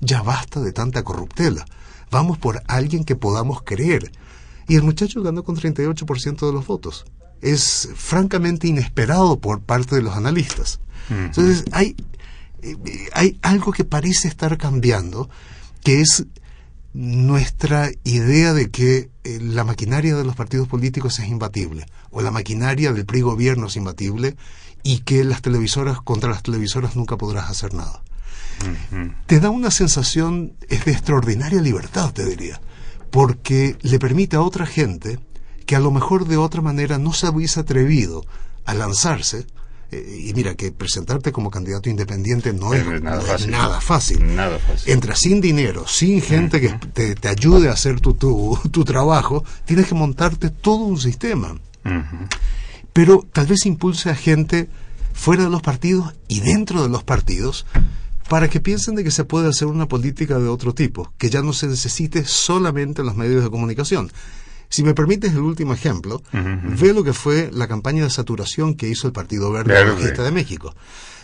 ya 0.00 0.22
basta 0.22 0.60
de 0.60 0.72
tanta 0.72 1.04
corruptela, 1.04 1.64
vamos 2.10 2.36
por 2.36 2.62
alguien 2.66 3.04
que 3.04 3.14
podamos 3.14 3.62
creer. 3.62 4.10
Y 4.66 4.74
el 4.74 4.82
muchacho 4.82 5.22
ganó 5.22 5.44
con 5.44 5.56
38% 5.56 6.46
de 6.46 6.52
los 6.52 6.66
votos 6.66 7.04
es 7.40 7.88
francamente 7.94 8.68
inesperado 8.68 9.40
por 9.40 9.60
parte 9.60 9.96
de 9.96 10.02
los 10.02 10.16
analistas. 10.16 10.80
Entonces, 11.08 11.64
hay, 11.72 11.96
eh, 12.62 12.76
hay 13.12 13.38
algo 13.42 13.72
que 13.72 13.84
parece 13.84 14.28
estar 14.28 14.56
cambiando, 14.58 15.28
que 15.82 16.00
es 16.00 16.26
nuestra 16.92 17.90
idea 18.04 18.52
de 18.52 18.70
que 18.70 19.10
eh, 19.24 19.38
la 19.40 19.64
maquinaria 19.64 20.16
de 20.16 20.24
los 20.24 20.36
partidos 20.36 20.68
políticos 20.68 21.18
es 21.18 21.28
imbatible, 21.28 21.86
o 22.10 22.20
la 22.20 22.30
maquinaria 22.30 22.92
del 22.92 23.06
PRI 23.06 23.22
gobierno 23.22 23.66
es 23.66 23.76
imbatible, 23.76 24.36
y 24.82 24.98
que 24.98 25.24
las 25.24 25.42
televisoras, 25.42 26.00
contra 26.00 26.30
las 26.30 26.42
televisoras 26.42 26.96
nunca 26.96 27.16
podrás 27.16 27.50
hacer 27.50 27.74
nada. 27.74 28.02
Te 29.26 29.40
da 29.40 29.50
una 29.50 29.70
sensación, 29.70 30.52
es 30.68 30.84
de 30.84 30.92
extraordinaria 30.92 31.62
libertad, 31.62 32.12
te 32.12 32.26
diría, 32.26 32.60
porque 33.10 33.76
le 33.80 33.98
permite 33.98 34.36
a 34.36 34.42
otra 34.42 34.66
gente 34.66 35.18
que 35.70 35.76
a 35.76 35.78
lo 35.78 35.92
mejor 35.92 36.26
de 36.26 36.36
otra 36.36 36.62
manera 36.62 36.98
no 36.98 37.12
se 37.12 37.28
hubiese 37.28 37.60
atrevido 37.60 38.24
a 38.64 38.74
lanzarse 38.74 39.46
Eh, 39.92 40.26
y 40.28 40.34
mira, 40.34 40.54
que 40.54 40.70
presentarte 40.72 41.30
como 41.30 41.48
candidato 41.50 41.88
independiente 41.88 42.52
no 42.52 42.74
es, 42.74 42.84
nada, 43.02 43.16
no 43.16 43.22
es 43.22 43.26
fácil. 43.28 43.50
nada 43.50 43.80
fácil. 43.80 44.36
Nada 44.36 44.58
fácil. 44.58 44.92
Entra 44.92 45.14
sin 45.14 45.40
dinero, 45.40 45.84
sin 45.86 46.22
gente 46.22 46.60
que 46.60 46.70
te, 46.92 47.14
te 47.14 47.28
ayude 47.28 47.68
a 47.68 47.72
hacer 47.72 48.00
tu, 48.00 48.14
tu, 48.14 48.58
tu 48.70 48.84
trabajo, 48.84 49.44
tienes 49.64 49.86
que 49.86 49.94
montarte 49.94 50.50
todo 50.50 50.84
un 50.84 50.98
sistema. 50.98 51.56
Pero 52.92 53.24
tal 53.32 53.46
vez 53.46 53.64
impulse 53.66 54.10
a 54.10 54.14
gente 54.14 54.68
fuera 55.12 55.44
de 55.44 55.50
los 55.50 55.62
partidos 55.62 56.14
y 56.28 56.40
dentro 56.40 56.82
de 56.82 56.88
los 56.88 57.02
partidos 57.04 57.64
para 58.28 58.48
que 58.48 58.60
piensen 58.60 58.94
de 58.96 59.02
que 59.04 59.10
se 59.12 59.24
puede 59.24 59.48
hacer 59.48 59.66
una 59.68 59.86
política 59.86 60.38
de 60.38 60.48
otro 60.48 60.72
tipo, 60.72 61.12
que 61.18 61.30
ya 61.30 61.42
no 61.42 61.52
se 61.52 61.66
necesite 61.66 62.24
solamente 62.24 63.02
en 63.02 63.06
los 63.06 63.16
medios 63.16 63.42
de 63.42 63.50
comunicación. 63.50 64.10
Si 64.70 64.82
me 64.84 64.94
permites 64.94 65.32
el 65.32 65.40
último 65.40 65.74
ejemplo, 65.74 66.22
ve 66.32 66.94
lo 66.94 67.04
que 67.04 67.12
fue 67.12 67.50
la 67.52 67.68
campaña 67.68 68.04
de 68.04 68.10
saturación 68.10 68.74
que 68.74 68.88
hizo 68.88 69.06
el 69.06 69.12
Partido 69.12 69.50
Verde. 69.50 69.78
Ecologista 69.78 70.22
de 70.22 70.30
México. 70.30 70.74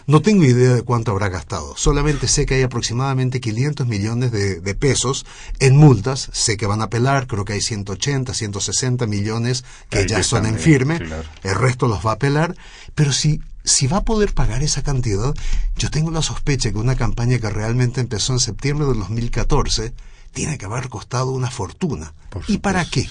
No 0.08 0.22
tengo 0.22 0.44
idea 0.44 0.74
de 0.74 0.82
cuánto 0.82 1.10
habrá 1.10 1.28
gastado, 1.28 1.76
solamente 1.76 2.28
sé 2.28 2.46
que 2.46 2.54
hay 2.54 2.62
aproximadamente 2.62 3.40
500 3.40 3.88
millones 3.88 4.30
de, 4.30 4.60
de 4.60 4.74
pesos 4.76 5.26
en 5.58 5.76
multas, 5.76 6.30
sé 6.32 6.56
que 6.56 6.66
van 6.66 6.80
a 6.80 6.84
apelar, 6.84 7.26
creo 7.26 7.44
que 7.44 7.54
hay 7.54 7.60
180, 7.60 8.32
160 8.32 9.06
millones 9.08 9.64
que 9.90 9.98
Ahí 9.98 10.06
ya 10.06 10.20
están, 10.20 10.44
son 10.44 10.46
en 10.46 10.60
firme, 10.60 10.98
claro. 10.98 11.24
el 11.42 11.54
resto 11.56 11.88
los 11.88 12.06
va 12.06 12.10
a 12.10 12.14
apelar, 12.14 12.54
pero 12.94 13.12
si, 13.12 13.40
si 13.64 13.88
va 13.88 13.96
a 13.96 14.04
poder 14.04 14.32
pagar 14.32 14.62
esa 14.62 14.84
cantidad, 14.84 15.34
yo 15.76 15.90
tengo 15.90 16.12
la 16.12 16.22
sospecha 16.22 16.70
que 16.70 16.78
una 16.78 16.94
campaña 16.94 17.40
que 17.40 17.50
realmente 17.50 18.00
empezó 18.00 18.32
en 18.32 18.38
septiembre 18.38 18.86
del 18.86 19.00
2014 19.00 19.92
tiene 20.32 20.56
que 20.56 20.66
haber 20.66 20.88
costado 20.88 21.32
una 21.32 21.50
fortuna. 21.50 22.14
¿Y 22.46 22.58
para 22.58 22.84
qué? 22.84 23.08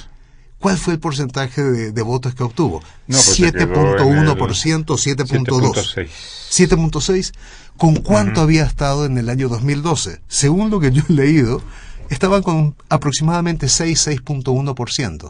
¿Cuál 0.66 0.80
fue 0.80 0.94
el 0.96 1.00
porcentaje 1.00 1.62
de, 1.62 1.92
de 1.92 2.02
votos 2.02 2.34
que 2.34 2.42
obtuvo? 2.42 2.82
No, 3.06 3.18
pues 3.18 3.24
se 3.24 3.52
quedó 3.52 4.00
en 4.00 4.18
el 4.18 4.36
7.1%, 4.36 4.86
7.2%. 4.86 6.08
7.6. 6.50 6.70
7.6, 6.70 7.34
¿con 7.78 7.98
cuánto 7.98 8.42
había 8.42 8.64
estado 8.64 9.06
en 9.06 9.20
el 9.20 9.30
año 9.30 9.48
2012? 9.48 10.22
Según 10.28 10.72
lo 10.72 10.80
que 10.80 10.92
yo 10.92 11.04
he 11.08 11.14
leído, 11.14 11.62
estaban 12.10 12.42
con 12.42 12.76
aproximadamente 12.90 13.70
6, 13.70 14.08
6.1%. 14.08 15.30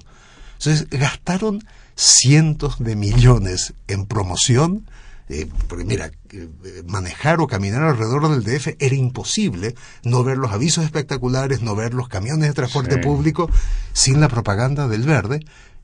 Entonces, 0.54 0.89
gastaron 0.89 1.65
cientos 1.98 2.80
de 2.80 2.95
millones 2.95 3.74
en 3.89 4.06
promoción, 4.06 4.89
eh, 5.30 5.48
porque 5.68 5.86
mira, 5.86 6.12
eh, 6.32 6.50
manejar 6.88 7.40
o 7.42 7.48
caminar 7.48 7.82
alrededor 7.84 8.30
del 8.30 8.44
DF 8.44 8.76
era 8.80 8.96
imposible, 8.96 9.76
no 10.04 10.24
ver 10.24 10.38
los 10.38 10.52
avisos 10.52 10.84
espectaculares, 10.86 11.62
no 11.62 11.76
ver 11.76 11.94
los 11.94 12.08
camiones 12.08 12.48
de 12.48 12.54
transporte 12.54 12.96
Sí. 12.96 13.02
público, 13.02 13.50
sin 13.94 14.20
la 14.22 14.28
propaganda 14.30 14.88
del 14.88 15.04
verde, 15.04 15.40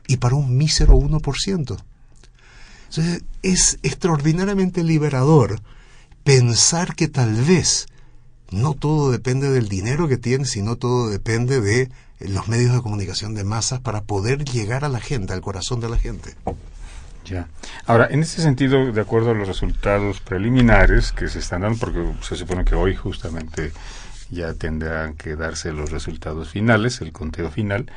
y 0.08 0.18
para 0.18 0.36
un 0.36 0.58
mísero 0.58 0.96
1%. 0.96 1.78
Entonces, 2.90 3.24
es 3.42 3.80
extraordinariamente 3.84 4.84
liberador 4.84 5.62
pensar 6.24 6.96
que 6.96 7.08
tal 7.08 7.34
vez 7.34 7.88
no 8.52 8.74
todo 8.74 9.12
depende 9.12 9.50
del 9.50 9.70
dinero 9.70 10.08
que 10.08 10.18
tienes, 10.18 10.52
sino 10.52 10.76
todo 10.76 11.10
depende 11.10 11.62
de 11.62 11.90
los 12.20 12.48
medios 12.50 12.76
de 12.76 12.82
comunicación 12.82 13.34
de 13.34 13.44
masas 13.46 13.80
para 13.80 14.04
poder 14.04 14.44
llegar 14.44 14.84
a 14.84 14.90
la 14.90 15.00
gente, 15.00 15.34
al 15.34 15.42
corazón 15.42 15.80
de 15.80 15.90
la 15.90 15.98
gente. 15.98 16.36
Ya. 17.26 17.48
Ahora, 17.86 18.08
en 18.10 18.22
este 18.22 18.42
sentido, 18.42 18.92
de 18.92 19.02
acuerdo 19.02 19.32
a 19.32 19.34
los 19.34 19.48
resultados 19.48 20.22
preliminares 20.22 21.12
que 21.12 21.28
se 21.28 21.40
están 21.40 21.62
dando, 21.62 21.80
porque 21.80 22.04
se 22.22 22.36
supone 22.36 22.66
que 22.66 22.76
hoy 22.76 22.96
justamente 22.96 23.72
ya 24.30 24.54
tendrán 24.54 25.14
que 25.14 25.36
darse 25.36 25.72
los 25.72 25.92
resultados 25.92 26.50
finales, 26.50 27.02
el 27.02 27.12
conteo 27.12 27.52
final, 27.52 27.92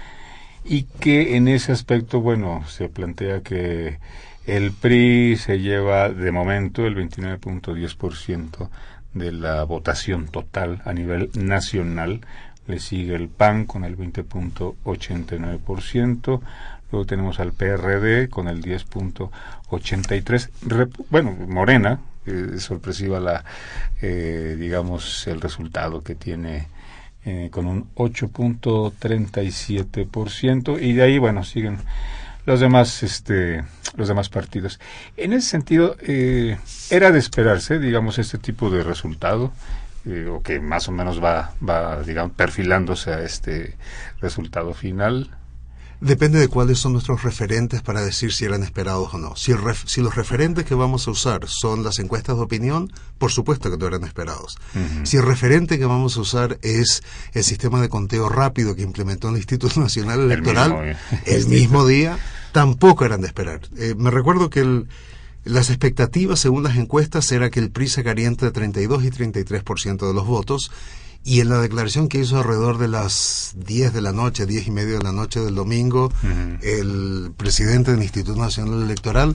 y 0.65 0.85
que 0.85 1.37
en 1.37 1.49
ese 1.49 1.73
aspecto, 1.73 2.21
bueno, 2.21 2.65
se 2.69 2.89
plantea 2.89 3.43
que 3.43 3.99
el 4.47 4.73
PRI 4.73 5.37
se 5.37 5.61
lleva 5.61 6.11
de 6.11 6.31
momento 6.31 6.87
el 6.87 6.97
29.10% 6.97 8.69
de 9.15 9.33
la 9.33 9.65
votación 9.65 10.29
total 10.29 10.83
a 10.85 10.93
nivel 10.93 11.31
nacional. 11.35 12.21
Le 12.67 12.79
sigue 12.79 13.15
el 13.15 13.29
PAN 13.29 13.65
con 13.65 13.85
el 13.85 13.97
20.89%. 13.97 16.43
Tenemos 17.05 17.41
al 17.41 17.53
PRD 17.53 18.29
con 18.29 18.47
el 18.49 18.63
10.83%. 18.63 20.51
Rep- 20.67 21.05
Bueno, 21.11 21.33
Morena, 21.49 21.99
eh, 22.27 22.53
es 22.55 22.63
sorpresiva 22.63 23.19
la, 23.21 23.45
eh, 24.01 24.57
digamos, 24.59 25.27
el 25.27 25.41
resultado 25.41 26.03
que 26.03 26.15
tiene 26.15 26.69
eh, 27.25 27.49
con 27.51 27.67
un 27.67 27.89
8.37% 27.95 30.79
y 30.81 30.93
de 30.93 31.03
ahí, 31.03 31.19
bueno, 31.19 31.43
siguen 31.45 31.79
los 32.47 32.61
demás, 32.61 33.03
este, 33.03 33.65
los 33.97 34.09
demás 34.09 34.29
partidos. 34.29 34.79
En 35.17 35.33
ese 35.33 35.49
sentido, 35.49 35.97
eh, 36.01 36.59
era 36.91 37.11
de 37.11 37.19
esperarse, 37.19 37.79
digamos, 37.79 38.19
este 38.19 38.37
tipo 38.39 38.69
de 38.71 38.83
resultado, 38.83 39.51
eh, 40.05 40.29
o 40.31 40.43
que 40.43 40.61
más 40.61 40.87
o 40.89 40.93
menos 40.93 41.23
va, 41.25 41.53
va, 41.67 42.03
digamos, 42.03 42.37
perfilándose 42.37 43.13
a 43.15 43.23
este 43.23 43.75
resultado 44.21 44.75
final. 44.75 45.31
Depende 46.01 46.39
de 46.39 46.49
cuáles 46.49 46.79
son 46.79 46.93
nuestros 46.93 47.23
referentes 47.23 47.81
para 47.81 48.03
decir 48.03 48.33
si 48.33 48.45
eran 48.45 48.63
esperados 48.63 49.15
o 49.15 49.19
no. 49.19 49.37
Si, 49.37 49.53
ref- 49.53 49.87
si 49.87 50.01
los 50.03 50.15
referentes 50.15 50.65
que 50.65 50.75
vamos 50.75 51.07
a 51.09 51.11
usar 51.13 51.47
son 51.49 51.83
las 51.83 51.99
encuestas 51.99 52.37
de 52.37 52.43
opinión, 52.43 52.93
por 53.19 53.31
supuesto 53.31 53.71
que 53.71 53.79
no 53.79 53.87
eran 53.87 54.05
esperados. 54.05 54.59
Si 55.05 55.17
el 55.17 55.23
referente 55.23 55.79
que 55.79 55.87
vamos 55.87 56.17
a 56.17 56.21
usar 56.21 56.59
es 56.63 57.03
el 57.33 57.45
sistema 57.45 57.81
de 57.81 57.89
conteo 57.89 58.29
rápido 58.29 58.75
que 58.75 58.83
implementó 58.83 59.29
el 59.31 59.37
Instituto 59.37 59.81
Nacional 59.81 60.21
Electoral 60.21 60.71
mismo, 60.73 61.21
el 61.27 61.47
mismo 61.49 61.87
día, 61.87 62.19
tampoco 62.53 63.05
eran 63.05 63.21
de 63.23 63.29
esperar. 63.29 63.61
Eh, 63.77 63.95
me 63.97 64.11
recuerdo 64.11 64.51
que 64.51 64.61
el- 64.61 64.89
las 65.45 65.69
expectativas, 65.69 66.41
según 66.41 66.63
las 66.63 66.77
encuestas, 66.77 67.31
era 67.31 67.51
que 67.51 67.61
el 67.61 67.71
PRI 67.71 67.89
sacaría 67.89 68.27
entre 68.27 68.51
32 68.51 69.05
y 69.05 69.11
33% 69.11 70.07
de 70.09 70.15
los 70.15 70.27
votos. 70.27 70.71
Y 71.27 71.41
en 71.41 71.49
la 71.49 71.59
declaración 71.59 72.09
que 72.09 72.19
hizo 72.19 72.39
alrededor 72.39 72.77
de 72.77 72.87
las 72.87 73.55
10 73.57 73.95
de 73.95 74.03
la 74.03 74.13
noche, 74.13 74.45
10 74.45 74.67
y 74.67 74.71
media 74.71 74.99
de 74.99 75.03
la 75.03 75.13
noche 75.13 75.41
del 75.41 75.55
domingo, 75.55 76.13
el 76.61 77.33
presidente 77.35 77.93
del 77.93 78.03
Instituto 78.03 78.39
Nacional 78.39 78.83
Electoral, 78.83 79.35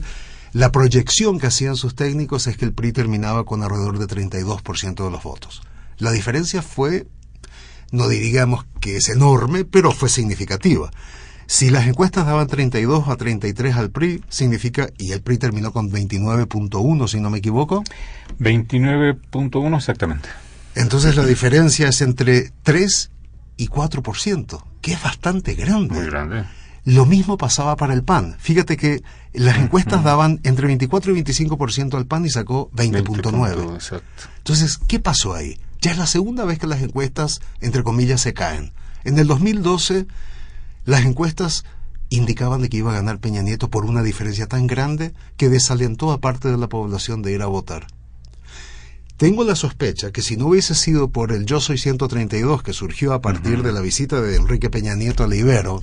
la 0.52 0.70
proyección 0.70 1.40
que 1.40 1.48
hacían 1.48 1.74
sus 1.74 1.96
técnicos 1.96 2.46
es 2.46 2.56
que 2.56 2.64
el 2.64 2.72
PRI 2.72 2.92
terminaba 2.92 3.44
con 3.44 3.62
alrededor 3.62 3.98
de 3.98 4.06
32% 4.06 5.04
de 5.04 5.10
los 5.10 5.22
votos. 5.22 5.62
La 5.98 6.12
diferencia 6.12 6.62
fue, 6.62 7.06
no 7.90 8.08
diríamos 8.08 8.66
que 8.80 8.96
es 8.96 9.08
enorme, 9.08 9.64
pero 9.64 9.90
fue 9.90 10.08
significativa. 10.08 10.90
Si 11.46 11.70
las 11.70 11.88
encuestas 11.88 12.26
daban 12.26 12.46
32 12.46 13.08
a 13.08 13.16
33 13.16 13.74
al 13.74 13.90
PRI, 13.90 14.22
significa, 14.28 14.88
y 14.96 15.10
el 15.10 15.22
PRI 15.22 15.38
terminó 15.38 15.72
con 15.72 15.90
29.1, 15.90 17.08
si 17.08 17.20
no 17.20 17.30
me 17.30 17.38
equivoco, 17.38 17.82
29.1 18.38 19.76
exactamente. 19.76 20.28
Entonces 20.80 21.16
la 21.16 21.24
diferencia 21.24 21.88
es 21.88 22.00
entre 22.00 22.52
3 22.62 23.10
y 23.56 23.68
4%, 23.68 24.64
que 24.80 24.92
es 24.92 25.02
bastante 25.02 25.54
grande. 25.54 25.94
Muy 25.94 26.06
grande. 26.06 26.44
Lo 26.84 27.04
mismo 27.04 27.36
pasaba 27.36 27.76
para 27.76 27.92
el 27.92 28.02
PAN. 28.02 28.36
Fíjate 28.38 28.76
que 28.76 29.02
las 29.34 29.58
encuestas 29.58 30.02
daban 30.02 30.40
entre 30.44 30.66
24 30.66 31.14
y 31.14 31.22
25% 31.22 31.94
al 31.94 32.06
PAN 32.06 32.24
y 32.24 32.30
sacó 32.30 32.70
20.9. 32.72 33.74
Exacto. 33.74 34.04
Entonces, 34.38 34.78
¿qué 34.88 34.98
pasó 34.98 35.34
ahí? 35.34 35.60
Ya 35.82 35.92
es 35.92 35.98
la 35.98 36.06
segunda 36.06 36.44
vez 36.44 36.58
que 36.58 36.66
las 36.66 36.80
encuestas, 36.80 37.40
entre 37.60 37.82
comillas, 37.82 38.20
se 38.22 38.32
caen. 38.32 38.72
En 39.04 39.18
el 39.18 39.26
2012, 39.26 40.06
las 40.84 41.04
encuestas 41.04 41.64
indicaban 42.08 42.62
de 42.62 42.68
que 42.68 42.78
iba 42.78 42.90
a 42.90 42.94
ganar 42.94 43.18
Peña 43.18 43.42
Nieto 43.42 43.70
por 43.70 43.84
una 43.84 44.02
diferencia 44.02 44.46
tan 44.46 44.66
grande 44.66 45.14
que 45.36 45.48
desalentó 45.48 46.12
a 46.12 46.20
parte 46.20 46.48
de 46.48 46.56
la 46.56 46.68
población 46.68 47.22
de 47.22 47.32
ir 47.32 47.42
a 47.42 47.46
votar. 47.46 47.86
Tengo 49.20 49.44
la 49.44 49.54
sospecha 49.54 50.12
que 50.12 50.22
si 50.22 50.38
no 50.38 50.46
hubiese 50.46 50.74
sido 50.74 51.10
por 51.10 51.30
el 51.32 51.44
Yo 51.44 51.60
Soy 51.60 51.76
132 51.76 52.62
que 52.62 52.72
surgió 52.72 53.12
a 53.12 53.20
partir 53.20 53.62
de 53.62 53.70
la 53.70 53.82
visita 53.82 54.18
de 54.18 54.36
Enrique 54.36 54.70
Peña 54.70 54.94
Nieto 54.94 55.24
a 55.24 55.28
la 55.28 55.36
Ibero, 55.36 55.82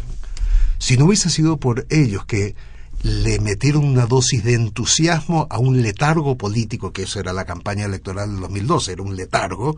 si 0.80 0.98
no 0.98 1.06
hubiese 1.06 1.30
sido 1.30 1.58
por 1.58 1.86
ellos 1.92 2.26
que 2.26 2.56
le 3.04 3.40
metieron 3.40 3.86
una 3.86 4.08
dosis 4.08 4.44
de 4.44 4.56
entusiasmo 4.56 5.46
a 5.52 5.60
un 5.60 5.84
letargo 5.84 6.36
político, 6.36 6.92
que 6.92 7.04
eso 7.04 7.20
era 7.20 7.32
la 7.32 7.46
campaña 7.46 7.86
electoral 7.86 8.32
del 8.32 8.40
2012, 8.40 8.94
era 8.94 9.04
un 9.04 9.16
letargo, 9.16 9.78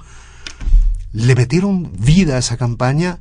le 1.12 1.36
metieron 1.36 1.92
vida 2.00 2.38
a 2.38 2.40
esa 2.40 2.56
campaña 2.56 3.20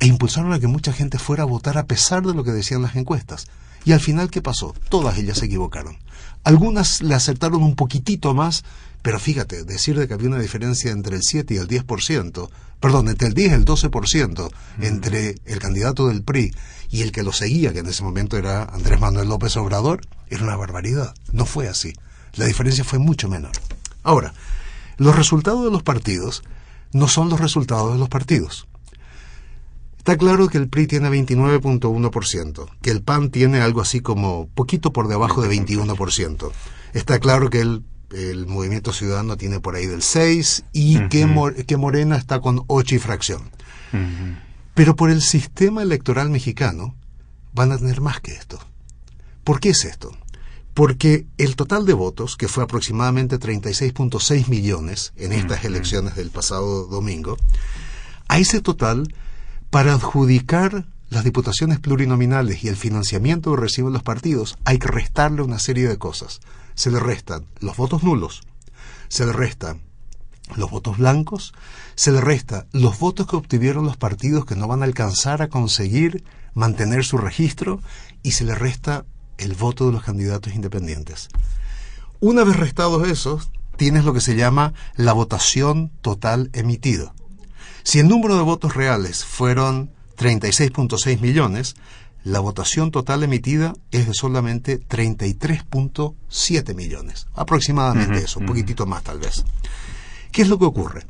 e 0.00 0.08
impulsaron 0.08 0.52
a 0.52 0.58
que 0.58 0.66
mucha 0.66 0.92
gente 0.92 1.20
fuera 1.20 1.44
a 1.44 1.46
votar 1.46 1.78
a 1.78 1.86
pesar 1.86 2.26
de 2.26 2.34
lo 2.34 2.42
que 2.42 2.50
decían 2.50 2.82
las 2.82 2.96
encuestas. 2.96 3.46
Y 3.84 3.92
al 3.92 4.00
final, 4.00 4.28
¿qué 4.28 4.42
pasó? 4.42 4.74
Todas 4.88 5.18
ellas 5.18 5.38
se 5.38 5.46
equivocaron. 5.46 5.98
Algunas 6.42 7.00
le 7.00 7.14
acertaron 7.14 7.62
un 7.62 7.76
poquitito 7.76 8.34
más, 8.34 8.64
pero 9.02 9.18
fíjate, 9.18 9.64
decir 9.64 9.98
de 9.98 10.08
que 10.08 10.14
había 10.14 10.28
una 10.28 10.40
diferencia 10.40 10.90
entre 10.90 11.16
el 11.16 11.22
7 11.22 11.54
y 11.54 11.56
el 11.56 11.68
10%, 11.68 12.50
perdón, 12.80 13.08
entre 13.08 13.28
el 13.28 13.34
10 13.34 13.50
y 13.50 13.54
el 13.54 13.64
12%, 13.64 14.50
entre 14.80 15.36
el 15.44 15.58
candidato 15.58 16.08
del 16.08 16.22
PRI 16.22 16.52
y 16.90 17.02
el 17.02 17.12
que 17.12 17.22
lo 17.22 17.32
seguía, 17.32 17.72
que 17.72 17.80
en 17.80 17.86
ese 17.86 18.02
momento 18.02 18.36
era 18.36 18.64
Andrés 18.64 19.00
Manuel 19.00 19.28
López 19.28 19.56
Obrador, 19.56 20.00
era 20.28 20.44
una 20.44 20.56
barbaridad. 20.56 21.14
No 21.32 21.44
fue 21.46 21.68
así. 21.68 21.92
La 22.34 22.46
diferencia 22.46 22.84
fue 22.84 22.98
mucho 22.98 23.28
menor. 23.28 23.52
Ahora, 24.02 24.34
los 24.96 25.14
resultados 25.14 25.64
de 25.64 25.70
los 25.70 25.82
partidos 25.82 26.42
no 26.92 27.08
son 27.08 27.28
los 27.28 27.40
resultados 27.40 27.92
de 27.92 27.98
los 27.98 28.08
partidos. 28.08 28.66
Está 29.98 30.16
claro 30.16 30.48
que 30.48 30.58
el 30.58 30.68
PRI 30.68 30.86
tiene 30.86 31.10
29.1%, 31.10 32.68
que 32.80 32.90
el 32.90 33.02
PAN 33.02 33.30
tiene 33.30 33.60
algo 33.60 33.82
así 33.82 34.00
como 34.00 34.48
poquito 34.48 34.92
por 34.92 35.06
debajo 35.06 35.42
de 35.42 35.50
21%. 35.54 36.50
Está 36.94 37.18
claro 37.18 37.50
que 37.50 37.60
el, 37.60 37.82
el 38.10 38.46
Movimiento 38.46 38.92
Ciudadano 38.92 39.36
tiene 39.36 39.60
por 39.60 39.74
ahí 39.74 39.86
del 39.86 40.02
6 40.02 40.64
y 40.72 41.08
que, 41.08 41.26
que 41.66 41.76
Morena 41.76 42.16
está 42.16 42.40
con 42.40 42.64
8 42.66 42.94
y 42.94 42.98
fracción. 42.98 43.50
Pero 44.74 44.96
por 44.96 45.10
el 45.10 45.22
sistema 45.22 45.82
electoral 45.82 46.30
mexicano 46.30 46.94
van 47.52 47.72
a 47.72 47.78
tener 47.78 48.00
más 48.00 48.20
que 48.20 48.32
esto. 48.32 48.58
¿Por 49.44 49.60
qué 49.60 49.70
es 49.70 49.84
esto? 49.84 50.16
Porque 50.74 51.26
el 51.38 51.56
total 51.56 51.86
de 51.86 51.94
votos, 51.94 52.36
que 52.36 52.48
fue 52.48 52.62
aproximadamente 52.62 53.40
36.6 53.40 54.48
millones 54.48 55.12
en 55.16 55.32
estas 55.32 55.64
elecciones 55.64 56.14
del 56.14 56.30
pasado 56.30 56.86
domingo, 56.86 57.36
a 58.28 58.38
ese 58.38 58.60
total, 58.60 59.12
para 59.70 59.94
adjudicar 59.94 60.86
las 61.10 61.24
diputaciones 61.24 61.80
plurinominales 61.80 62.62
y 62.62 62.68
el 62.68 62.76
financiamiento 62.76 63.54
que 63.54 63.60
reciben 63.60 63.92
los 63.92 64.02
partidos, 64.02 64.58
hay 64.64 64.78
que 64.78 64.88
restarle 64.88 65.42
una 65.42 65.58
serie 65.58 65.88
de 65.88 65.96
cosas. 65.96 66.40
Se 66.78 66.92
le 66.92 67.00
restan 67.00 67.44
los 67.58 67.76
votos 67.76 68.04
nulos, 68.04 68.42
se 69.08 69.26
le 69.26 69.32
restan 69.32 69.82
los 70.54 70.70
votos 70.70 70.98
blancos, 70.98 71.52
se 71.96 72.12
le 72.12 72.20
resta 72.20 72.68
los 72.70 73.00
votos 73.00 73.26
que 73.26 73.34
obtuvieron 73.34 73.84
los 73.84 73.96
partidos 73.96 74.44
que 74.44 74.54
no 74.54 74.68
van 74.68 74.82
a 74.82 74.84
alcanzar 74.84 75.42
a 75.42 75.48
conseguir 75.48 76.22
mantener 76.54 77.04
su 77.04 77.18
registro 77.18 77.80
y 78.22 78.30
se 78.30 78.44
le 78.44 78.54
resta 78.54 79.06
el 79.38 79.56
voto 79.56 79.86
de 79.86 79.92
los 79.92 80.04
candidatos 80.04 80.54
independientes. 80.54 81.30
Una 82.20 82.44
vez 82.44 82.54
restados 82.54 83.08
esos, 83.08 83.50
tienes 83.76 84.04
lo 84.04 84.14
que 84.14 84.20
se 84.20 84.36
llama 84.36 84.72
la 84.94 85.12
votación 85.14 85.90
total 86.00 86.48
emitida. 86.52 87.12
Si 87.82 87.98
el 87.98 88.06
número 88.06 88.36
de 88.36 88.42
votos 88.42 88.76
reales 88.76 89.24
fueron 89.24 89.90
36.6 90.16 91.18
millones, 91.18 91.74
la 92.24 92.40
votación 92.40 92.90
total 92.90 93.22
emitida 93.22 93.74
es 93.90 94.06
de 94.06 94.14
solamente 94.14 94.80
33.7 94.80 96.74
millones. 96.74 97.26
Aproximadamente 97.34 98.18
eso, 98.18 98.40
un 98.40 98.46
poquitito 98.46 98.86
más 98.86 99.02
tal 99.02 99.18
vez. 99.18 99.44
¿Qué 100.32 100.42
es 100.42 100.48
lo 100.48 100.58
que 100.58 100.66
ocurre? 100.66 101.06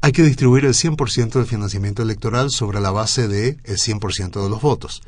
Hay 0.00 0.12
que 0.12 0.22
distribuir 0.22 0.64
el 0.64 0.74
100% 0.74 1.32
del 1.32 1.46
financiamiento 1.46 2.02
electoral 2.02 2.50
sobre 2.50 2.80
la 2.80 2.90
base 2.90 3.26
del 3.26 3.60
el 3.64 3.76
100% 3.78 4.42
de 4.42 4.48
los 4.48 4.60
votos. 4.60 5.02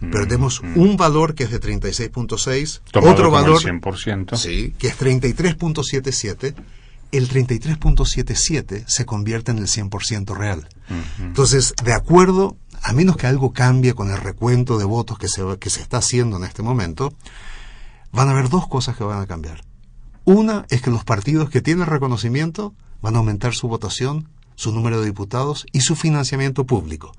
Perdemos 0.00 0.60
un 0.76 0.96
valor 0.96 1.34
que 1.34 1.44
es 1.44 1.50
de 1.50 1.60
36.6, 1.60 2.80
otro 3.02 3.30
valor 3.30 3.60
100%. 3.60 4.36
Sí, 4.36 4.74
que 4.78 4.88
es 4.88 4.98
33.77. 4.98 6.54
El 7.12 7.28
33.77 7.28 8.84
se 8.86 9.04
convierte 9.04 9.50
en 9.50 9.58
el 9.58 9.66
100% 9.66 10.34
real. 10.34 10.68
Entonces, 11.18 11.74
de 11.84 11.92
acuerdo, 11.92 12.56
a 12.82 12.92
menos 12.92 13.16
que 13.16 13.26
algo 13.26 13.52
cambie 13.52 13.94
con 13.94 14.10
el 14.10 14.18
recuento 14.18 14.78
de 14.78 14.84
votos 14.84 15.18
que 15.18 15.28
se, 15.28 15.42
que 15.58 15.70
se 15.70 15.80
está 15.80 15.98
haciendo 15.98 16.36
en 16.36 16.44
este 16.44 16.62
momento, 16.62 17.12
van 18.12 18.28
a 18.28 18.32
haber 18.32 18.48
dos 18.48 18.66
cosas 18.68 18.96
que 18.96 19.04
van 19.04 19.20
a 19.20 19.26
cambiar. 19.26 19.62
Una 20.24 20.66
es 20.68 20.82
que 20.82 20.90
los 20.90 21.04
partidos 21.04 21.50
que 21.50 21.60
tienen 21.60 21.86
reconocimiento 21.86 22.74
van 23.02 23.14
a 23.14 23.18
aumentar 23.18 23.54
su 23.54 23.68
votación, 23.68 24.28
su 24.54 24.72
número 24.72 25.00
de 25.00 25.06
diputados 25.06 25.66
y 25.72 25.80
su 25.80 25.96
financiamiento 25.96 26.66
público. 26.66 27.12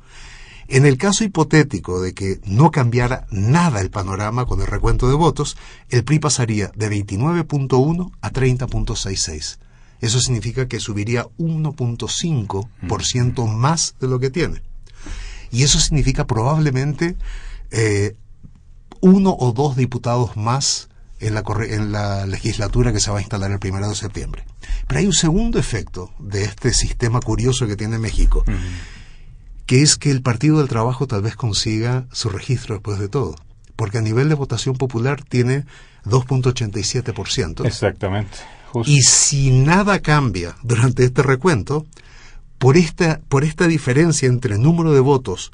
En 0.67 0.85
el 0.85 0.97
caso 0.97 1.23
hipotético 1.25 2.01
de 2.01 2.13
que 2.13 2.39
no 2.45 2.71
cambiara 2.71 3.27
nada 3.29 3.81
el 3.81 3.89
panorama 3.89 4.45
con 4.45 4.61
el 4.61 4.67
recuento 4.67 5.09
de 5.09 5.15
votos, 5.15 5.57
el 5.89 6.05
PRI 6.05 6.19
pasaría 6.19 6.71
de 6.75 6.89
29.1 6.89 8.11
a 8.21 8.31
30.66. 8.31 9.57
Eso 9.99 10.21
significa 10.21 10.67
que 10.67 10.79
subiría 10.79 11.25
1.5% 11.37 13.53
más 13.53 13.95
de 13.99 14.07
lo 14.07 14.19
que 14.19 14.29
tiene. 14.29 14.61
Y 15.51 15.63
eso 15.63 15.79
significa 15.79 16.25
probablemente 16.25 17.17
eh, 17.71 18.15
uno 19.01 19.35
o 19.37 19.51
dos 19.51 19.75
diputados 19.75 20.37
más 20.37 20.89
en 21.19 21.35
la, 21.35 21.43
en 21.67 21.91
la 21.91 22.25
legislatura 22.25 22.91
que 22.91 22.99
se 22.99 23.11
va 23.11 23.19
a 23.19 23.21
instalar 23.21 23.51
el 23.51 23.59
primero 23.59 23.87
de 23.87 23.95
septiembre. 23.95 24.45
Pero 24.87 24.99
hay 24.99 25.05
un 25.05 25.13
segundo 25.13 25.59
efecto 25.59 26.11
de 26.19 26.43
este 26.43 26.73
sistema 26.73 27.19
curioso 27.19 27.67
que 27.67 27.75
tiene 27.75 27.97
México, 27.97 28.43
que 29.65 29.81
es 29.81 29.97
que 29.97 30.11
el 30.11 30.21
Partido 30.21 30.57
del 30.57 30.67
Trabajo 30.67 31.07
tal 31.07 31.21
vez 31.21 31.35
consiga 31.35 32.05
su 32.11 32.29
registro 32.29 32.75
después 32.75 32.99
de 32.99 33.07
todo, 33.07 33.35
porque 33.75 33.99
a 33.99 34.01
nivel 34.01 34.29
de 34.29 34.35
votación 34.35 34.75
popular 34.75 35.23
tiene 35.23 35.65
2.87%. 36.05 37.65
Exactamente. 37.65 38.37
Y 38.85 39.01
si 39.01 39.51
nada 39.51 39.99
cambia 39.99 40.55
durante 40.63 41.03
este 41.03 41.23
recuento, 41.23 41.85
por 42.61 42.77
esta, 42.77 43.19
por 43.27 43.43
esta 43.43 43.65
diferencia 43.65 44.27
entre 44.27 44.53
el 44.53 44.61
número 44.61 44.93
de 44.93 44.99
votos 44.99 45.51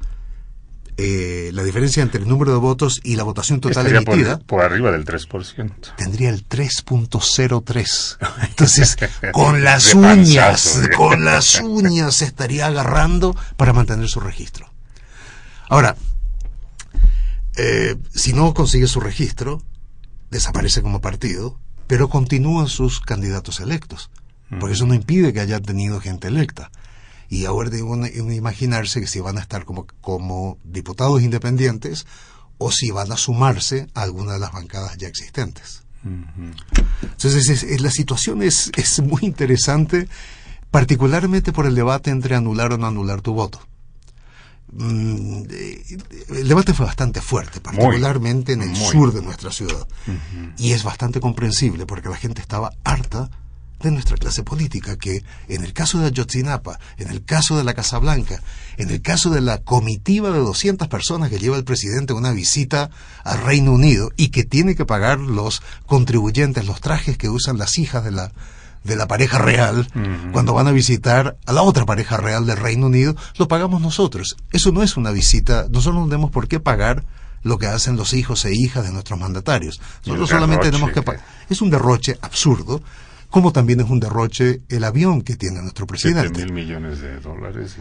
eh, 0.97 1.51
la 1.53 1.63
diferencia 1.63 2.03
entre 2.03 2.21
el 2.23 2.27
número 2.27 2.51
de 2.51 2.57
votos 2.57 2.99
y 3.03 3.15
la 3.15 3.23
votación 3.23 3.61
total 3.61 3.85
emitida 3.87 4.39
por, 4.39 4.63
arriba 4.63 4.91
del 4.91 5.05
3%. 5.05 5.95
Tendría 5.95 6.29
el 6.29 6.45
3.03. 6.49 8.17
Entonces, 8.49 8.97
con 9.31 9.63
las 9.63 9.93
uñas, 9.93 10.81
con 10.97 11.23
las 11.23 11.61
uñas 11.61 12.15
se 12.15 12.25
estaría 12.25 12.65
agarrando 12.65 13.37
para 13.57 13.73
mantener 13.73 14.09
su 14.09 14.19
registro. 14.19 14.73
Ahora, 15.69 15.95
eh, 17.57 17.95
si 18.13 18.33
no 18.33 18.55
consigue 18.55 18.87
su 18.87 18.99
registro, 18.99 19.61
desaparece 20.31 20.81
como 20.81 20.99
partido, 20.99 21.59
pero 21.85 22.09
continúan 22.09 22.67
sus 22.67 23.01
candidatos 23.01 23.59
electos. 23.59 24.09
Por 24.59 24.71
eso 24.71 24.87
no 24.87 24.95
impide 24.95 25.31
que 25.31 25.41
haya 25.41 25.59
tenido 25.59 26.01
gente 26.01 26.27
electa. 26.27 26.71
Y 27.29 27.45
ahora 27.45 27.69
debo 27.69 27.95
imaginarse 28.05 29.01
que 29.01 29.07
si 29.07 29.19
van 29.19 29.37
a 29.37 29.41
estar 29.41 29.65
como, 29.65 29.85
como 30.01 30.57
diputados 30.63 31.21
independientes 31.21 32.05
o 32.57 32.71
si 32.71 32.91
van 32.91 33.11
a 33.11 33.17
sumarse 33.17 33.87
a 33.93 34.03
alguna 34.03 34.33
de 34.33 34.39
las 34.39 34.51
bancadas 34.51 34.97
ya 34.97 35.07
existentes. 35.07 35.83
Entonces, 37.01 37.81
la 37.81 37.91
situación 37.91 38.41
es, 38.41 38.71
es 38.75 39.01
muy 39.01 39.21
interesante, 39.23 40.07
particularmente 40.71 41.51
por 41.51 41.65
el 41.65 41.75
debate 41.75 42.11
entre 42.11 42.35
anular 42.35 42.73
o 42.73 42.77
no 42.77 42.87
anular 42.87 43.21
tu 43.21 43.33
voto. 43.33 43.59
Mm, 44.71 45.43
el 46.29 46.47
debate 46.47 46.73
fue 46.73 46.85
bastante 46.85 47.21
fuerte, 47.21 47.61
particularmente 47.61 48.53
en 48.53 48.61
el 48.61 48.75
sur 48.75 49.13
de 49.13 49.21
nuestra 49.21 49.51
ciudad. 49.51 49.87
Y 50.57 50.71
es 50.71 50.83
bastante 50.83 51.19
comprensible 51.19 51.85
porque 51.85 52.09
la 52.09 52.17
gente 52.17 52.41
estaba 52.41 52.71
harta 52.83 53.29
de 53.81 53.91
nuestra 53.91 54.17
clase 54.17 54.43
política, 54.43 54.97
que 54.97 55.23
en 55.47 55.63
el 55.63 55.73
caso 55.73 55.99
de 55.99 56.07
Ayotzinapa, 56.07 56.79
en 56.97 57.09
el 57.09 57.23
caso 57.23 57.57
de 57.57 57.63
la 57.63 57.73
Casa 57.73 57.99
Blanca, 57.99 58.41
en 58.77 58.89
el 58.89 59.01
caso 59.01 59.29
de 59.29 59.41
la 59.41 59.59
comitiva 59.59 60.31
de 60.31 60.39
200 60.39 60.87
personas 60.87 61.29
que 61.29 61.39
lleva 61.39 61.57
el 61.57 61.63
presidente 61.63 62.13
a 62.13 62.15
una 62.15 62.31
visita 62.31 62.89
al 63.23 63.43
Reino 63.43 63.71
Unido 63.71 64.11
y 64.17 64.29
que 64.29 64.43
tiene 64.43 64.75
que 64.75 64.85
pagar 64.85 65.19
los 65.19 65.61
contribuyentes 65.85 66.65
los 66.65 66.81
trajes 66.81 67.17
que 67.17 67.29
usan 67.29 67.57
las 67.57 67.77
hijas 67.77 68.03
de 68.03 68.11
la 68.11 68.31
de 68.83 68.95
la 68.95 69.07
pareja 69.07 69.37
real 69.37 69.87
cuando 70.31 70.53
van 70.53 70.67
a 70.67 70.71
visitar 70.71 71.35
a 71.45 71.51
la 71.51 71.61
otra 71.61 71.85
pareja 71.85 72.15
real 72.15 72.45
del 72.45 72.55
Reino 72.55 72.85
Unido, 72.85 73.17
lo 73.37 73.49
pagamos 73.49 73.81
nosotros. 73.81 74.37
Eso 74.53 74.71
no 74.71 74.81
es 74.81 74.95
una 74.95 75.11
visita, 75.11 75.67
nosotros 75.69 76.03
no 76.03 76.07
tenemos 76.07 76.31
por 76.31 76.47
qué 76.47 76.61
pagar 76.61 77.03
lo 77.43 77.57
que 77.57 77.67
hacen 77.67 77.97
los 77.97 78.13
hijos 78.13 78.45
e 78.45 78.53
hijas 78.53 78.85
de 78.85 78.93
nuestros 78.93 79.19
mandatarios. 79.19 79.81
Nosotros 80.05 80.29
solamente 80.29 80.71
tenemos 80.71 80.91
que 80.91 81.01
pagar. 81.01 81.21
Es 81.49 81.61
un 81.61 81.69
derroche 81.69 82.17
absurdo 82.21 82.81
como 83.29 83.51
también 83.51 83.81
es 83.81 83.89
un 83.89 83.99
derroche 83.99 84.61
el 84.69 84.83
avión 84.83 85.21
que 85.21 85.35
tiene 85.35 85.61
nuestro 85.61 85.85
presidente. 85.85 86.45
mil 86.45 86.53
millones 86.53 87.01
de 87.01 87.19
dólares. 87.19 87.77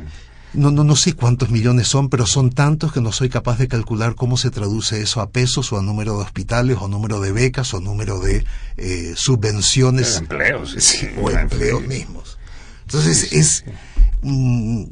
No, 0.53 0.71
no, 0.71 0.85
no 0.85 0.97
sé 0.97 1.13
cuántos 1.13 1.51
millones 1.51 1.87
son, 1.89 2.09
pero 2.09 2.27
son 2.27 2.51
tantos 2.51 2.93
que 2.93 3.01
no 3.01 3.13
soy 3.13 3.29
capaz 3.29 3.59
de 3.59 3.69
calcular 3.69 4.15
cómo 4.15 4.37
se 4.37 4.51
traduce 4.51 5.03
eso 5.03 5.21
a 5.21 5.31
pesos 5.31 5.73
o 5.73 5.79
a 5.79 5.83
número 5.83 6.17
de 6.17 6.25
hospitales 6.25 6.79
o 6.81 6.89
número 6.89 7.21
de 7.21 7.33
becas 7.33 7.75
o 7.75 7.81
número 7.81 8.21
de 8.21 8.45
eh, 8.77 9.13
subvenciones. 9.17 10.17
empleos. 10.17 10.77
o 11.21 11.31
empleos 11.31 11.83
mismos. 11.87 12.39
Entonces 12.83 13.33
es... 13.33 13.65
Mm, 14.23 14.85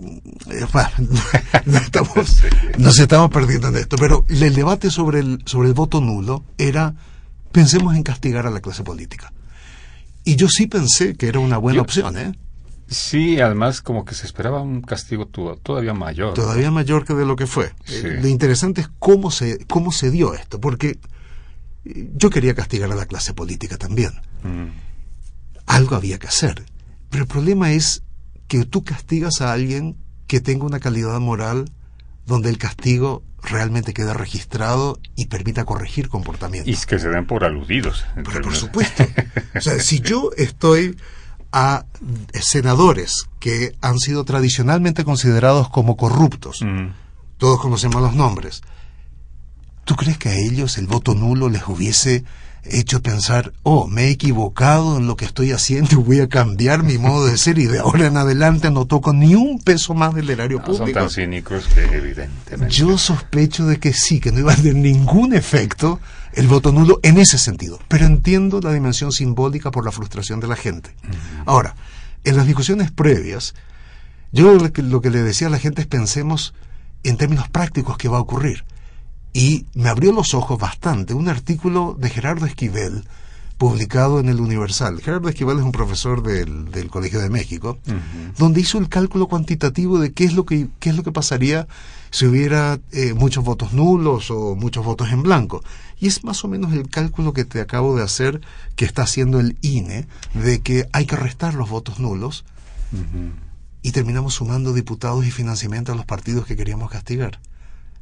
eh, 0.50 0.66
no 1.64 1.78
estamos, 1.78 2.42
nos 2.78 2.98
estamos 2.98 3.30
perdiendo 3.30 3.68
en 3.68 3.76
esto, 3.76 3.96
pero 3.96 4.26
el 4.28 4.54
debate 4.54 4.90
sobre 4.90 5.20
el, 5.20 5.42
sobre 5.46 5.68
el 5.68 5.74
voto 5.74 6.00
nulo 6.00 6.44
era 6.58 6.94
pensemos 7.50 7.96
en 7.96 8.02
castigar 8.02 8.46
a 8.46 8.50
la 8.50 8.60
clase 8.60 8.84
política. 8.84 9.32
Y 10.24 10.36
yo 10.36 10.48
sí 10.48 10.66
pensé 10.66 11.14
que 11.16 11.28
era 11.28 11.38
una 11.38 11.58
buena 11.58 11.82
opción, 11.82 12.16
¿eh? 12.16 12.32
Sí, 12.86 13.40
además 13.40 13.80
como 13.80 14.04
que 14.04 14.14
se 14.14 14.26
esperaba 14.26 14.60
un 14.60 14.82
castigo 14.82 15.26
todavía 15.26 15.94
mayor. 15.94 16.34
Todavía 16.34 16.70
mayor 16.70 17.04
que 17.04 17.14
de 17.14 17.24
lo 17.24 17.36
que 17.36 17.46
fue. 17.46 17.72
Eh, 17.88 18.18
lo 18.20 18.28
interesante 18.28 18.82
es 18.82 18.90
cómo 18.98 19.30
se, 19.30 19.64
cómo 19.66 19.90
se 19.90 20.10
dio 20.10 20.34
esto, 20.34 20.60
porque 20.60 20.98
eh, 21.84 22.10
yo 22.14 22.30
quería 22.30 22.54
castigar 22.54 22.92
a 22.92 22.94
la 22.94 23.06
clase 23.06 23.32
política 23.32 23.78
también. 23.78 24.12
Mm. 24.42 24.68
Algo 25.66 25.96
había 25.96 26.18
que 26.18 26.26
hacer. 26.26 26.64
Pero 27.10 27.24
el 27.24 27.28
problema 27.28 27.72
es 27.72 28.02
que 28.48 28.64
tú 28.64 28.84
castigas 28.84 29.40
a 29.40 29.52
alguien 29.52 29.96
que 30.26 30.40
tenga 30.40 30.66
una 30.66 30.80
calidad 30.80 31.18
moral 31.20 31.70
donde 32.26 32.50
el 32.50 32.58
castigo 32.58 33.22
realmente 33.44 33.92
quede 33.92 34.14
registrado 34.14 34.98
y 35.16 35.26
permita 35.26 35.64
corregir 35.64 36.08
comportamientos. 36.08 36.84
Y 36.84 36.86
que 36.86 36.98
se 36.98 37.08
den 37.08 37.26
por 37.26 37.44
aludidos. 37.44 38.04
Pero 38.14 38.42
por 38.42 38.54
supuesto. 38.54 39.04
O 39.54 39.60
sea, 39.60 39.78
si 39.80 40.00
yo 40.00 40.30
estoy 40.36 40.96
a 41.52 41.84
senadores 42.32 43.26
que 43.38 43.76
han 43.80 43.98
sido 43.98 44.24
tradicionalmente 44.24 45.04
considerados 45.04 45.68
como 45.68 45.96
corruptos, 45.96 46.62
mm. 46.62 46.88
todos 47.38 47.60
conocemos 47.60 48.02
los 48.02 48.14
nombres, 48.14 48.62
¿tú 49.84 49.94
crees 49.94 50.18
que 50.18 50.30
a 50.30 50.34
ellos 50.34 50.78
el 50.78 50.86
voto 50.86 51.14
nulo 51.14 51.48
les 51.48 51.68
hubiese 51.68 52.24
hecho 52.66 53.02
pensar, 53.02 53.52
oh, 53.62 53.86
me 53.88 54.04
he 54.06 54.10
equivocado 54.10 54.96
en 54.96 55.06
lo 55.06 55.16
que 55.16 55.24
estoy 55.24 55.52
haciendo 55.52 55.90
y 55.92 55.94
voy 55.96 56.20
a 56.20 56.28
cambiar 56.28 56.82
mi 56.82 56.96
modo 56.98 57.26
de 57.26 57.36
ser 57.36 57.58
y 57.58 57.66
de 57.66 57.78
ahora 57.78 58.06
en 58.06 58.16
adelante 58.16 58.70
no 58.70 58.86
toco 58.86 59.12
ni 59.12 59.34
un 59.34 59.58
peso 59.60 59.94
más 59.94 60.14
del 60.14 60.30
erario 60.30 60.58
No, 60.58 60.64
público. 60.64 60.84
son 60.86 60.92
tan 60.94 61.10
cínicos 61.10 61.66
que 61.66 61.84
evidentemente. 61.84 62.74
Yo 62.74 62.96
sospecho 62.96 63.66
de 63.66 63.78
que 63.78 63.92
sí, 63.92 64.18
que 64.20 64.32
no 64.32 64.40
iba 64.40 64.52
a 64.52 64.56
tener 64.56 64.76
ningún 64.76 65.34
efecto 65.34 66.00
el 66.32 66.48
voto 66.48 66.72
nulo 66.72 67.00
en 67.02 67.18
ese 67.18 67.38
sentido, 67.38 67.78
pero 67.88 68.06
entiendo 68.06 68.60
la 68.60 68.72
dimensión 68.72 69.12
simbólica 69.12 69.70
por 69.70 69.84
la 69.84 69.92
frustración 69.92 70.40
de 70.40 70.48
la 70.48 70.56
gente. 70.56 70.94
Ahora, 71.46 71.76
en 72.24 72.36
las 72.36 72.46
discusiones 72.46 72.90
previas, 72.90 73.54
yo 74.32 74.52
lo 74.54 74.72
que, 74.72 74.82
lo 74.82 75.00
que 75.00 75.10
le 75.10 75.22
decía 75.22 75.46
a 75.46 75.50
la 75.50 75.58
gente 75.58 75.82
es 75.82 75.86
pensemos 75.86 76.54
en 77.04 77.18
términos 77.18 77.48
prácticos 77.50 77.98
qué 77.98 78.08
va 78.08 78.16
a 78.16 78.22
ocurrir. 78.22 78.64
Y 79.34 79.66
me 79.74 79.88
abrió 79.88 80.12
los 80.12 80.32
ojos 80.32 80.58
bastante 80.58 81.12
un 81.12 81.28
artículo 81.28 81.96
de 81.98 82.08
Gerardo 82.08 82.46
Esquivel, 82.46 83.04
publicado 83.58 84.20
en 84.20 84.28
el 84.28 84.40
Universal. 84.40 85.00
Gerardo 85.00 85.28
Esquivel 85.28 85.58
es 85.58 85.64
un 85.64 85.72
profesor 85.72 86.22
del, 86.22 86.70
del 86.70 86.88
Colegio 86.88 87.20
de 87.20 87.30
México, 87.30 87.78
donde 88.38 88.60
hizo 88.60 88.78
el 88.78 88.88
cálculo 88.88 89.26
cuantitativo 89.26 89.98
de 89.98 90.12
qué 90.12 90.24
es 90.24 90.34
lo 90.34 90.46
que, 90.46 90.68
qué 90.78 90.90
es 90.90 90.96
lo 90.96 91.02
que 91.02 91.10
pasaría 91.10 91.66
si 92.10 92.26
hubiera 92.26 92.78
eh, 92.92 93.12
muchos 93.12 93.44
votos 93.44 93.72
nulos 93.72 94.30
o 94.30 94.54
muchos 94.54 94.84
votos 94.84 95.10
en 95.10 95.24
blanco. 95.24 95.64
Y 95.98 96.06
es 96.06 96.22
más 96.22 96.44
o 96.44 96.48
menos 96.48 96.72
el 96.72 96.88
cálculo 96.88 97.32
que 97.32 97.44
te 97.44 97.60
acabo 97.60 97.96
de 97.96 98.04
hacer, 98.04 98.40
que 98.76 98.84
está 98.84 99.02
haciendo 99.02 99.40
el 99.40 99.56
INE, 99.62 100.06
de 100.34 100.60
que 100.60 100.88
hay 100.92 101.06
que 101.06 101.16
restar 101.16 101.54
los 101.54 101.68
votos 101.68 101.98
nulos 101.98 102.44
y 103.82 103.90
terminamos 103.90 104.34
sumando 104.34 104.72
diputados 104.72 105.26
y 105.26 105.32
financiamiento 105.32 105.90
a 105.90 105.96
los 105.96 106.06
partidos 106.06 106.46
que 106.46 106.56
queríamos 106.56 106.90
castigar. 106.90 107.40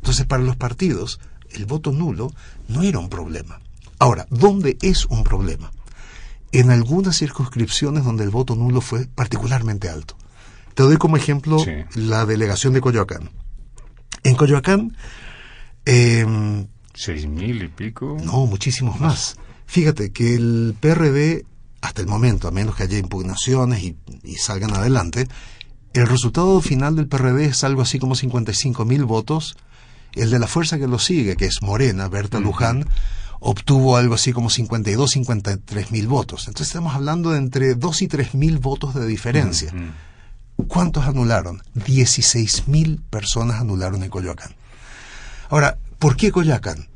Entonces, 0.02 0.26
para 0.26 0.42
los 0.42 0.56
partidos, 0.56 1.20
el 1.52 1.64
voto 1.64 1.92
nulo 1.92 2.32
no 2.66 2.82
era 2.82 2.98
un 2.98 3.08
problema. 3.08 3.60
Ahora, 4.00 4.26
¿dónde 4.30 4.76
es 4.82 5.06
un 5.06 5.22
problema? 5.22 5.70
En 6.50 6.70
algunas 6.70 7.16
circunscripciones 7.18 8.04
donde 8.04 8.24
el 8.24 8.30
voto 8.30 8.56
nulo 8.56 8.80
fue 8.80 9.06
particularmente 9.06 9.88
alto. 9.88 10.16
Te 10.74 10.82
doy 10.82 10.96
como 10.96 11.16
ejemplo 11.16 11.60
Sí. 11.60 11.70
la 11.94 12.26
delegación 12.26 12.72
de 12.72 12.80
Coyoacán. 12.80 13.30
En 14.24 14.34
Coyoacán, 14.34 14.96
eh, 15.86 16.66
Seis 16.94 17.26
mil 17.26 17.62
y 17.62 17.68
pico. 17.68 18.16
no, 18.24 18.46
muchísimos 18.46 18.98
más. 19.00 19.36
Fíjate 19.66 20.10
que 20.12 20.34
el 20.34 20.74
PRD, 20.80 21.46
hasta 21.80 22.02
el 22.02 22.08
momento, 22.08 22.48
a 22.48 22.50
menos 22.50 22.74
que 22.76 22.82
haya 22.82 22.98
impugnaciones 22.98 23.82
y, 23.82 23.96
y 24.24 24.34
salgan 24.34 24.74
adelante, 24.74 25.28
el 25.94 26.06
resultado 26.06 26.60
final 26.60 26.96
del 26.96 27.06
PRD 27.06 27.46
es 27.46 27.64
algo 27.64 27.82
así 27.82 27.98
como 27.98 28.14
55 28.14 28.84
mil 28.84 29.04
votos. 29.04 29.56
El 30.14 30.31
de 30.31 30.38
la 30.38 30.46
fuerza 30.46 30.79
que 30.79 30.87
lo 30.87 30.98
sigue, 30.98 31.37
que 31.37 31.46
es 31.46 31.62
Morena, 31.62 32.09
Berta 32.09 32.40
Luján, 32.40 32.87
obtuvo 33.40 33.96
algo 33.96 34.14
así 34.14 34.33
como 34.33 34.51
52, 34.51 35.11
53 35.11 35.90
mil 35.90 36.07
votos. 36.07 36.46
Entonces 36.48 36.68
estamos 36.68 36.94
hablando 36.94 37.31
de 37.31 37.38
entre 37.38 37.75
2 37.75 38.03
y 38.03 38.09
3 38.09 38.35
mil 38.35 38.59
votos 38.59 38.94
de 38.94 39.07
diferencia. 39.07 39.72
¿Cuántos 40.68 41.07
anularon? 41.07 41.62
16 41.75 42.68
mil 42.68 43.01
personas 43.11 43.61
anularon 43.61 44.03
en 44.03 44.11
Coyoacán. 44.11 44.55
Ahora, 45.51 45.79
¿por 45.98 46.16
qué 46.16 46.31
Coyoacán? 46.31 46.88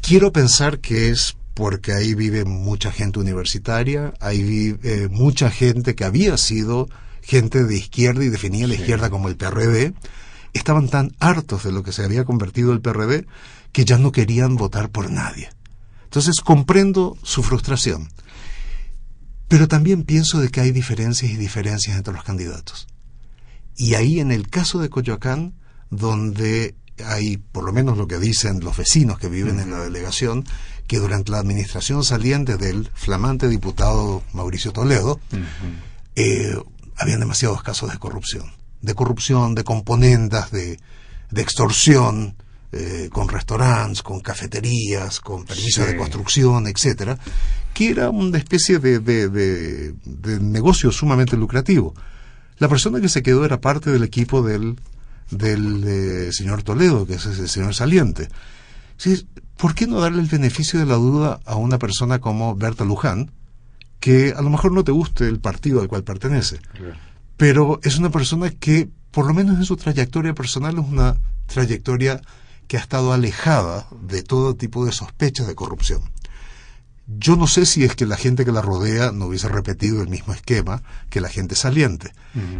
Quiero 0.00 0.32
pensar 0.32 0.78
que 0.78 1.10
es 1.10 1.36
porque 1.54 1.92
ahí 1.92 2.14
vive 2.14 2.44
mucha 2.44 2.90
gente 2.90 3.18
universitaria, 3.18 4.12
ahí 4.20 4.42
vive 4.42 5.04
eh, 5.04 5.08
mucha 5.08 5.50
gente 5.50 5.94
que 5.94 6.04
había 6.04 6.36
sido 6.36 6.88
gente 7.22 7.64
de 7.64 7.76
izquierda 7.76 8.24
y 8.24 8.28
definía 8.28 8.66
la 8.66 8.74
izquierda 8.74 9.10
como 9.10 9.28
el 9.28 9.36
PRD, 9.36 9.94
estaban 10.56 10.88
tan 10.88 11.14
hartos 11.20 11.64
de 11.64 11.72
lo 11.72 11.82
que 11.82 11.92
se 11.92 12.04
había 12.04 12.24
convertido 12.24 12.72
el 12.72 12.80
PRD 12.80 13.26
que 13.72 13.84
ya 13.84 13.98
no 13.98 14.12
querían 14.12 14.56
votar 14.56 14.90
por 14.90 15.10
nadie. 15.10 15.50
Entonces 16.04 16.40
comprendo 16.42 17.16
su 17.22 17.42
frustración, 17.42 18.08
pero 19.48 19.68
también 19.68 20.04
pienso 20.04 20.40
de 20.40 20.48
que 20.48 20.60
hay 20.60 20.72
diferencias 20.72 21.30
y 21.30 21.36
diferencias 21.36 21.96
entre 21.96 22.14
los 22.14 22.24
candidatos. 22.24 22.86
Y 23.76 23.94
ahí 23.94 24.20
en 24.20 24.32
el 24.32 24.48
caso 24.48 24.78
de 24.78 24.88
Coyoacán, 24.88 25.54
donde 25.90 26.74
hay, 27.04 27.36
por 27.36 27.64
lo 27.64 27.72
menos 27.72 27.98
lo 27.98 28.06
que 28.06 28.18
dicen 28.18 28.60
los 28.60 28.76
vecinos 28.76 29.18
que 29.18 29.28
viven 29.28 29.60
en 29.60 29.70
la 29.70 29.80
delegación, 29.80 30.44
que 30.86 30.98
durante 30.98 31.32
la 31.32 31.38
administración 31.38 32.04
saliente 32.04 32.56
del 32.56 32.90
flamante 32.94 33.48
diputado 33.48 34.22
Mauricio 34.32 34.72
Toledo, 34.72 35.20
eh, 36.14 36.56
habían 36.96 37.20
demasiados 37.20 37.62
casos 37.62 37.92
de 37.92 37.98
corrupción. 37.98 38.50
De 38.86 38.94
corrupción, 38.94 39.54
de 39.54 39.64
componendas, 39.64 40.50
de, 40.50 40.78
de 41.30 41.42
extorsión, 41.42 42.36
eh, 42.72 43.08
con 43.12 43.28
restaurantes, 43.28 44.02
con 44.02 44.20
cafeterías, 44.20 45.20
con 45.20 45.44
permisos 45.44 45.84
Sí. 45.86 45.92
de 45.92 45.96
construcción, 45.96 46.66
etcétera, 46.66 47.18
que 47.74 47.90
era 47.90 48.10
una 48.10 48.38
especie 48.38 48.78
de, 48.78 48.98
de, 49.00 49.28
de- 49.28 49.94
de 50.04 50.40
negocio 50.40 50.90
sumamente 50.92 51.36
lucrativo. 51.36 51.94
La 52.58 52.68
persona 52.68 53.00
que 53.00 53.08
se 53.08 53.22
quedó 53.22 53.44
era 53.44 53.60
parte 53.60 53.90
del 53.90 54.02
equipo 54.04 54.42
del, 54.42 54.76
del 55.30 55.84
eh, 55.86 56.32
señor 56.32 56.62
Toledo, 56.62 57.06
que 57.06 57.14
es 57.14 57.26
el 57.26 57.48
señor 57.48 57.74
saliente. 57.74 58.28
Sí, 58.96 59.26
¿Por 59.56 59.74
qué 59.74 59.86
no 59.86 60.00
darle 60.00 60.20
el 60.20 60.28
beneficio 60.28 60.78
de 60.78 60.86
la 60.86 60.94
duda 60.96 61.40
a 61.46 61.56
una 61.56 61.78
persona 61.78 62.18
como 62.18 62.54
Berta 62.56 62.84
Luján, 62.84 63.30
que 64.00 64.34
a 64.36 64.42
lo 64.42 64.50
mejor 64.50 64.72
no 64.72 64.84
te 64.84 64.92
guste 64.92 65.26
el 65.28 65.40
partido 65.40 65.80
al 65.80 65.88
cual 65.88 66.04
pertenece, 66.04 66.60
pero 67.36 67.80
es 67.82 67.98
una 67.98 68.10
persona 68.10 68.50
que, 68.50 68.88
por 69.10 69.26
lo 69.26 69.34
menos 69.34 69.56
en 69.56 69.64
su 69.64 69.76
trayectoria 69.76 70.34
personal, 70.34 70.78
es 70.78 70.84
una 70.84 71.16
trayectoria 71.46 72.20
que 72.66 72.76
ha 72.76 72.80
estado 72.80 73.12
alejada 73.12 73.86
de 74.02 74.22
todo 74.22 74.56
tipo 74.56 74.84
de 74.84 74.92
sospechas 74.92 75.46
de 75.46 75.54
corrupción. 75.54 76.02
Yo 77.06 77.36
no 77.36 77.46
sé 77.46 77.66
si 77.66 77.84
es 77.84 77.94
que 77.94 78.04
la 78.04 78.16
gente 78.16 78.44
que 78.44 78.50
la 78.50 78.62
rodea 78.62 79.12
no 79.12 79.26
hubiese 79.26 79.48
repetido 79.48 80.02
el 80.02 80.08
mismo 80.08 80.32
esquema 80.32 80.82
que 81.08 81.20
la 81.20 81.28
gente 81.28 81.54
saliente, 81.54 82.12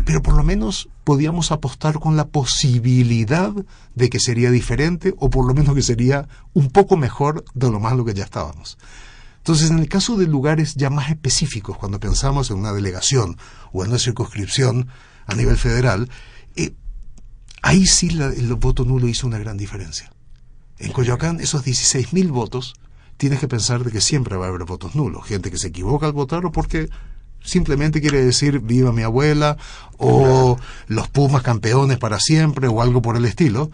pero 0.04 0.22
por 0.22 0.36
lo 0.36 0.44
menos 0.44 0.88
podíamos 1.02 1.50
apostar 1.50 1.98
con 1.98 2.16
la 2.16 2.28
posibilidad 2.28 3.52
de 3.96 4.08
que 4.08 4.20
sería 4.20 4.52
diferente 4.52 5.14
o 5.18 5.30
por 5.30 5.48
lo 5.48 5.52
menos 5.52 5.74
que 5.74 5.82
sería 5.82 6.28
un 6.52 6.70
poco 6.70 6.96
mejor 6.96 7.44
de 7.54 7.70
lo 7.72 7.80
malo 7.80 8.04
que 8.04 8.14
ya 8.14 8.22
estábamos. 8.22 8.78
Entonces, 9.46 9.70
en 9.70 9.78
el 9.78 9.88
caso 9.88 10.16
de 10.16 10.26
lugares 10.26 10.74
ya 10.74 10.90
más 10.90 11.08
específicos, 11.08 11.78
cuando 11.78 12.00
pensamos 12.00 12.50
en 12.50 12.58
una 12.58 12.72
delegación 12.72 13.38
o 13.72 13.84
en 13.84 13.90
una 13.90 13.98
circunscripción 14.00 14.88
a 15.24 15.36
nivel 15.36 15.56
federal, 15.56 16.10
eh, 16.56 16.74
ahí 17.62 17.86
sí 17.86 18.08
el 18.08 18.52
voto 18.56 18.84
nulo 18.84 19.06
hizo 19.06 19.24
una 19.24 19.38
gran 19.38 19.56
diferencia. 19.56 20.10
En 20.80 20.90
Coyoacán, 20.90 21.38
esos 21.38 21.64
16.000 21.64 22.28
votos, 22.32 22.74
tienes 23.18 23.38
que 23.38 23.46
pensar 23.46 23.84
de 23.84 23.92
que 23.92 24.00
siempre 24.00 24.36
va 24.36 24.46
a 24.46 24.48
haber 24.48 24.64
votos 24.64 24.96
nulos. 24.96 25.24
Gente 25.24 25.52
que 25.52 25.58
se 25.58 25.68
equivoca 25.68 26.06
al 26.06 26.12
votar 26.12 26.44
o 26.44 26.50
porque 26.50 26.90
simplemente 27.40 28.00
quiere 28.00 28.24
decir 28.24 28.58
viva 28.58 28.90
mi 28.90 29.02
abuela 29.02 29.58
o 29.96 30.58
los 30.88 31.06
Pumas 31.06 31.42
campeones 31.42 31.98
para 31.98 32.18
siempre 32.18 32.66
o 32.66 32.82
algo 32.82 33.00
por 33.00 33.16
el 33.16 33.24
estilo. 33.24 33.70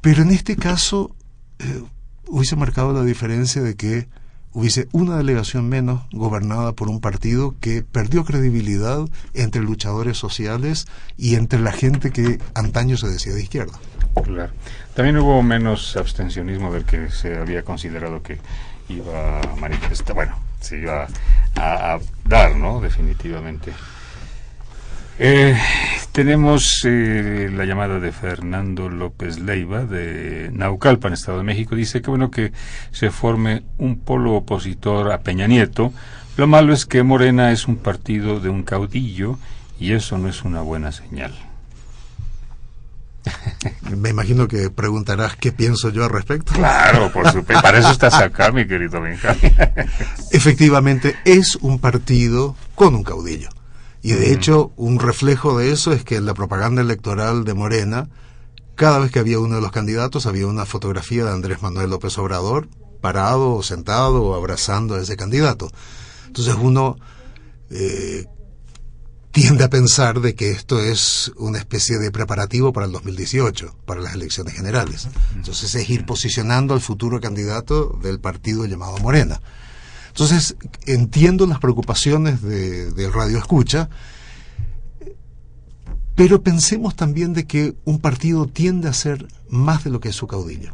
Pero 0.00 0.22
en 0.22 0.30
este 0.30 0.56
caso 0.56 1.14
eh, 1.58 1.82
hubiese 2.28 2.56
marcado 2.56 2.94
la 2.94 3.04
diferencia 3.04 3.60
de 3.60 3.76
que 3.76 4.08
hubiese 4.52 4.88
una 4.92 5.16
delegación 5.16 5.68
menos 5.68 6.02
gobernada 6.12 6.72
por 6.72 6.88
un 6.88 7.00
partido 7.00 7.54
que 7.60 7.82
perdió 7.82 8.24
credibilidad 8.24 9.00
entre 9.34 9.62
luchadores 9.62 10.18
sociales 10.18 10.86
y 11.16 11.36
entre 11.36 11.60
la 11.60 11.72
gente 11.72 12.10
que 12.10 12.38
antaño 12.54 12.96
se 12.96 13.08
decía 13.08 13.32
de 13.32 13.42
izquierda. 13.42 13.78
Claro. 14.24 14.52
También 14.94 15.18
hubo 15.18 15.42
menos 15.42 15.96
abstencionismo 15.96 16.72
del 16.72 16.84
que 16.84 17.10
se 17.10 17.36
había 17.38 17.62
considerado 17.62 18.22
que 18.22 18.38
iba 18.88 19.40
a 19.40 19.56
manifestar, 19.56 20.14
bueno, 20.14 20.36
se 20.60 20.78
iba 20.78 21.06
a, 21.54 21.94
a 21.94 22.00
dar, 22.24 22.56
¿no? 22.56 22.80
Definitivamente. 22.80 23.72
Eh, 25.22 25.54
tenemos 26.12 26.80
eh, 26.84 27.50
la 27.52 27.66
llamada 27.66 28.00
de 28.00 28.10
Fernando 28.10 28.88
López 28.88 29.38
Leiva 29.38 29.84
de 29.84 30.48
Naucalpan, 30.50 31.12
Estado 31.12 31.36
de 31.36 31.44
México. 31.44 31.76
Dice 31.76 32.00
que 32.00 32.08
bueno 32.08 32.30
que 32.30 32.54
se 32.90 33.10
forme 33.10 33.64
un 33.76 33.98
polo 33.98 34.32
opositor 34.32 35.12
a 35.12 35.20
Peña 35.20 35.46
Nieto. 35.46 35.92
Lo 36.38 36.46
malo 36.46 36.72
es 36.72 36.86
que 36.86 37.02
Morena 37.02 37.52
es 37.52 37.68
un 37.68 37.76
partido 37.76 38.40
de 38.40 38.48
un 38.48 38.62
caudillo 38.62 39.38
y 39.78 39.92
eso 39.92 40.16
no 40.16 40.26
es 40.26 40.42
una 40.42 40.62
buena 40.62 40.90
señal. 40.90 41.34
Me 43.94 44.08
imagino 44.08 44.48
que 44.48 44.70
preguntarás 44.70 45.36
qué 45.36 45.52
pienso 45.52 45.90
yo 45.90 46.02
al 46.04 46.10
respecto. 46.10 46.54
Claro, 46.54 47.12
por 47.12 47.30
supuesto. 47.30 47.62
Para 47.62 47.80
eso 47.80 47.90
estás 47.90 48.14
acá, 48.14 48.52
mi 48.52 48.66
querido 48.66 49.02
Benjamín. 49.02 49.54
Efectivamente, 50.32 51.16
es 51.26 51.56
un 51.56 51.78
partido 51.78 52.56
con 52.74 52.94
un 52.94 53.04
caudillo. 53.04 53.50
Y 54.02 54.12
de 54.12 54.32
hecho, 54.32 54.72
un 54.76 54.98
reflejo 54.98 55.58
de 55.58 55.72
eso 55.72 55.92
es 55.92 56.04
que 56.04 56.16
en 56.16 56.26
la 56.26 56.34
propaganda 56.34 56.80
electoral 56.80 57.44
de 57.44 57.54
Morena, 57.54 58.08
cada 58.74 58.98
vez 58.98 59.10
que 59.10 59.18
había 59.18 59.38
uno 59.38 59.56
de 59.56 59.60
los 59.60 59.72
candidatos, 59.72 60.26
había 60.26 60.46
una 60.46 60.64
fotografía 60.64 61.24
de 61.24 61.32
Andrés 61.32 61.60
Manuel 61.60 61.90
López 61.90 62.16
Obrador 62.18 62.68
parado 63.00 63.54
o 63.54 63.62
sentado 63.62 64.22
o 64.22 64.34
abrazando 64.34 64.94
a 64.94 65.00
ese 65.00 65.16
candidato. 65.16 65.70
Entonces 66.26 66.54
uno 66.58 66.96
eh, 67.70 68.26
tiende 69.32 69.64
a 69.64 69.70
pensar 69.70 70.20
de 70.20 70.34
que 70.34 70.50
esto 70.50 70.80
es 70.80 71.32
una 71.36 71.58
especie 71.58 71.98
de 71.98 72.10
preparativo 72.10 72.72
para 72.72 72.86
el 72.86 72.92
2018, 72.92 73.76
para 73.84 74.00
las 74.00 74.14
elecciones 74.14 74.54
generales. 74.54 75.08
Entonces 75.34 75.74
es 75.74 75.90
ir 75.90 76.04
posicionando 76.06 76.74
al 76.74 76.80
futuro 76.80 77.20
candidato 77.20 77.98
del 78.02 78.20
partido 78.20 78.64
llamado 78.64 78.98
Morena. 78.98 79.40
Entonces, 80.20 80.54
entiendo 80.84 81.46
las 81.46 81.60
preocupaciones 81.60 82.42
de, 82.42 82.92
del 82.92 83.10
radio 83.10 83.38
escucha, 83.38 83.88
pero 86.14 86.42
pensemos 86.42 86.94
también 86.94 87.32
de 87.32 87.46
que 87.46 87.74
un 87.86 88.00
partido 88.00 88.46
tiende 88.46 88.90
a 88.90 88.92
ser 88.92 89.28
más 89.48 89.82
de 89.82 89.88
lo 89.88 89.98
que 89.98 90.10
es 90.10 90.14
su 90.14 90.26
caudillo. 90.26 90.72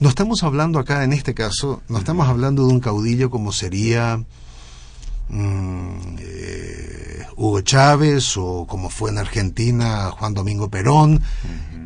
No 0.00 0.08
estamos 0.08 0.42
hablando 0.42 0.78
acá, 0.78 1.04
en 1.04 1.12
este 1.12 1.34
caso, 1.34 1.82
no 1.90 1.98
estamos 1.98 2.26
hablando 2.28 2.66
de 2.66 2.72
un 2.72 2.80
caudillo 2.80 3.28
como 3.28 3.52
sería 3.52 4.24
mm, 5.28 6.16
eh, 6.20 7.26
Hugo 7.36 7.60
Chávez 7.60 8.38
o 8.38 8.66
como 8.66 8.88
fue 8.88 9.10
en 9.10 9.18
Argentina 9.18 10.10
Juan 10.12 10.32
Domingo 10.32 10.70
Perón, 10.70 11.20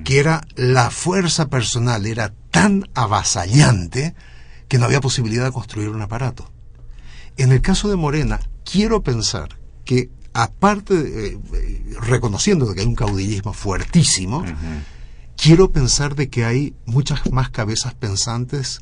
que 0.05 0.21
era 0.21 0.47
la 0.55 0.91
fuerza 0.91 1.49
personal, 1.49 2.07
era 2.07 2.33
tan 2.53 2.89
avasallante 2.95 4.15
que 4.69 4.79
no 4.79 4.85
había 4.85 5.01
posibilidad 5.01 5.47
de 5.47 5.51
construir 5.51 5.89
un 5.89 6.01
aparato. 6.01 6.53
En 7.37 7.53
el 7.53 7.61
caso 7.61 7.89
de 7.89 7.97
Morena, 7.97 8.41
quiero 8.65 9.03
pensar 9.03 9.59
que 9.85 10.11
aparte, 10.33 11.03
de, 11.03 11.27
eh, 11.29 11.39
reconociendo 12.01 12.73
que 12.75 12.81
hay 12.81 12.87
un 12.87 12.95
caudillismo 12.95 13.53
fuertísimo, 13.53 14.45
quiero 15.37 15.71
pensar 15.71 16.15
de 16.15 16.29
que 16.29 16.45
hay 16.45 16.75
muchas 16.87 17.31
más 17.33 17.51
cabezas 17.51 17.95
pensantes 17.95 18.81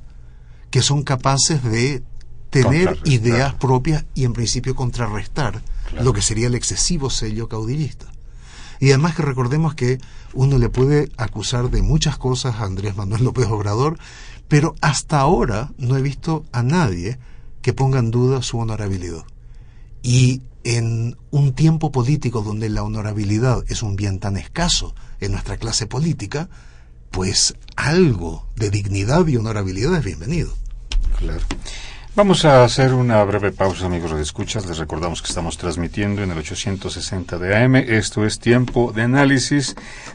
que 0.70 0.82
son 0.82 1.02
capaces 1.02 1.62
de 1.62 2.02
tener 2.50 2.98
ideas 3.04 3.54
propias 3.54 4.04
y 4.14 4.24
en 4.24 4.32
principio 4.32 4.74
contrarrestar 4.76 5.62
lo 6.00 6.12
que 6.12 6.22
sería 6.22 6.46
el 6.46 6.54
excesivo 6.54 7.10
sello 7.10 7.48
caudillista. 7.48 8.06
Y 8.80 8.90
además 8.90 9.14
que 9.14 9.22
recordemos 9.22 9.74
que 9.74 9.98
uno 10.32 10.58
le 10.58 10.68
puede 10.68 11.10
acusar 11.16 11.70
de 11.70 11.82
muchas 11.82 12.18
cosas 12.18 12.56
a 12.56 12.64
Andrés 12.64 12.96
Manuel 12.96 13.24
López 13.24 13.46
Obrador, 13.46 13.98
pero 14.46 14.74
hasta 14.80 15.20
ahora 15.20 15.72
no 15.78 15.96
he 15.96 16.02
visto 16.02 16.44
a 16.52 16.62
nadie 16.62 17.18
que 17.64 17.72
ponga 17.72 17.98
en 17.98 18.10
duda 18.10 18.42
su 18.42 18.58
honorabilidad. 18.58 19.24
Y 20.02 20.42
en 20.64 21.16
un 21.30 21.54
tiempo 21.54 21.90
político 21.90 22.42
donde 22.42 22.68
la 22.68 22.82
honorabilidad 22.82 23.64
es 23.68 23.82
un 23.82 23.96
bien 23.96 24.18
tan 24.18 24.36
escaso 24.36 24.94
en 25.18 25.32
nuestra 25.32 25.56
clase 25.56 25.86
política, 25.86 26.50
pues 27.10 27.54
algo 27.74 28.46
de 28.56 28.68
dignidad 28.68 29.26
y 29.28 29.38
honorabilidad 29.38 29.96
es 29.96 30.04
bienvenido. 30.04 30.52
Claro. 31.18 31.40
Vamos 32.16 32.44
a 32.44 32.62
hacer 32.62 32.94
una 32.94 33.24
breve 33.24 33.50
pausa, 33.50 33.86
amigos 33.86 34.12
de 34.12 34.22
escuchas. 34.22 34.66
Les 34.66 34.78
recordamos 34.78 35.20
que 35.20 35.26
estamos 35.26 35.58
transmitiendo 35.58 36.22
en 36.22 36.30
el 36.30 36.38
860 36.38 37.38
de 37.38 37.56
AM. 37.56 37.74
Esto 37.74 38.24
es 38.24 38.38
tiempo 38.38 38.92
de 38.92 39.02
análisis. 39.02 39.74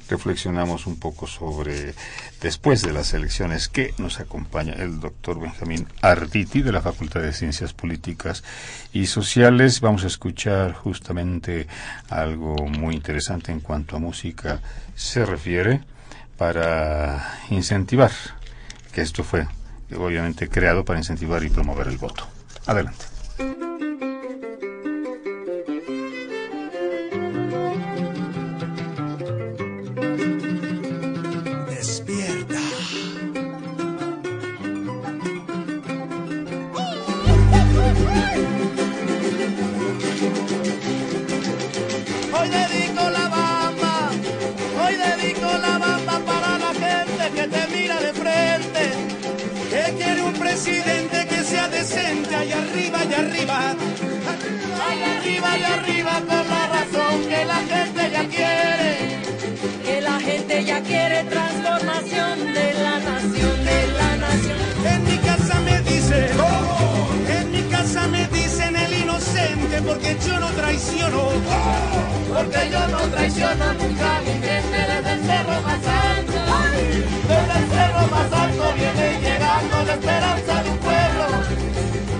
Reflexionamos 0.09 0.87
un 0.87 0.97
poco 0.97 1.27
sobre, 1.27 1.93
después 2.39 2.83
de 2.83 2.93
las 2.93 3.13
elecciones, 3.13 3.67
que 3.67 3.93
nos 3.97 4.21
acompaña 4.21 4.75
el 4.75 5.01
doctor 5.01 5.41
Benjamín 5.41 5.89
Arditi 6.01 6.61
de 6.61 6.71
la 6.71 6.79
Facultad 6.79 7.19
de 7.19 7.33
Ciencias 7.33 7.73
Políticas 7.73 8.45
y 8.93 9.07
Sociales. 9.07 9.81
Vamos 9.81 10.05
a 10.05 10.07
escuchar 10.07 10.71
justamente 10.71 11.67
algo 12.07 12.55
muy 12.65 12.95
interesante 12.95 13.51
en 13.51 13.59
cuanto 13.59 13.97
a 13.97 13.99
música 13.99 14.61
se 14.95 15.25
refiere 15.25 15.81
para 16.37 17.41
incentivar 17.49 18.11
que 18.93 19.01
esto 19.01 19.25
fue 19.25 19.45
obviamente 19.95 20.49
creado 20.49 20.85
para 20.85 20.99
incentivar 20.99 21.43
y 21.43 21.49
promover 21.49 21.87
el 21.87 21.97
voto. 21.97 22.27
Adelante. 22.65 23.05
Allá 54.89 55.17
arriba 55.19 55.57
y 55.57 55.63
arriba 55.63 56.13
por 56.27 56.45
la 56.55 56.63
razón 56.67 57.21
que 57.29 57.45
la 57.45 57.59
gente 57.73 58.01
ya 58.11 58.23
quiere. 58.35 58.91
Que 59.85 60.01
la 60.01 60.19
gente 60.19 60.65
ya 60.65 60.81
quiere 60.81 61.23
transformación 61.25 62.53
de 62.53 62.73
la 62.73 62.99
nación, 62.99 63.55
de 63.69 63.79
la 63.99 64.15
nación. 64.25 64.57
En 64.93 65.03
mi 65.05 65.17
casa 65.17 65.59
me 65.61 65.81
dicen, 65.81 66.29
en 67.37 67.51
mi 67.51 67.61
casa 67.69 68.07
me 68.07 68.27
dicen 68.29 68.75
el 68.75 68.93
inocente 69.03 69.81
porque 69.85 70.17
yo 70.25 70.39
no 70.39 70.47
traiciono. 70.47 71.21
Porque 72.33 72.69
yo 72.71 72.87
no 72.87 72.99
traiciono 73.13 73.73
nunca 73.73 74.21
mi 74.25 74.33
gente 74.47 74.79
desde 74.91 75.13
el 75.13 75.21
cerro 75.29 75.61
más 75.61 75.83
alto. 75.85 76.39
Desde 77.31 77.55
el 77.59 77.65
cerro 77.75 78.07
más 78.15 78.33
alto 78.43 78.63
viene 78.75 79.19
llegando 79.21 79.83
la 79.85 79.93
esperanza. 79.93 80.58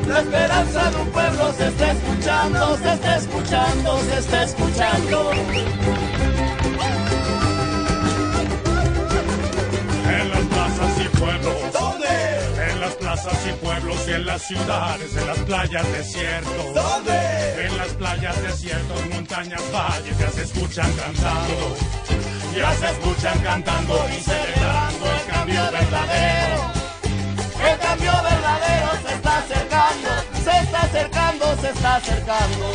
La 0.09 0.21
esperanza 0.21 0.89
de 0.89 0.97
un 0.97 1.11
pueblo 1.11 1.53
se 1.53 1.67
está 1.67 1.91
escuchando, 1.91 2.77
se 2.77 2.93
está 2.93 3.15
escuchando, 3.17 3.99
se 3.99 4.17
está 4.17 4.43
escuchando. 4.43 5.31
En 10.09 10.29
las 10.31 10.45
plazas 10.45 10.91
y 11.05 11.07
pueblos. 11.15 11.55
¿Dónde? 11.71 12.71
En 12.71 12.79
las 12.79 12.93
plazas 12.95 13.37
y 13.47 13.51
pueblos 13.63 13.97
y 14.07 14.11
en 14.13 14.25
las 14.25 14.41
ciudades, 14.41 15.15
en 15.15 15.27
las 15.27 15.37
playas 15.37 15.91
desiertos. 15.91 16.73
¿Dónde? 16.73 17.65
En 17.67 17.77
las 17.77 17.89
playas 17.89 18.41
desiertos, 18.41 19.05
montañas, 19.13 19.61
valles, 19.71 20.17
ya 20.17 20.31
se 20.31 20.41
escuchan 20.41 20.91
cantando. 20.93 21.77
Ya 22.57 22.73
se 22.73 22.89
escuchan 22.89 23.39
cantando 23.41 24.05
y 24.09 24.19
celebrando 24.23 25.05
el 25.05 25.31
cambio 25.31 25.61
verdadero. 25.71 26.79
El 27.69 27.77
cambio 27.77 28.11
verdadero 28.23 28.89
se 29.07 29.13
está 29.13 29.28
acercando, 30.89 31.45
se 31.61 31.69
está 31.69 31.95
acercando. 31.95 32.65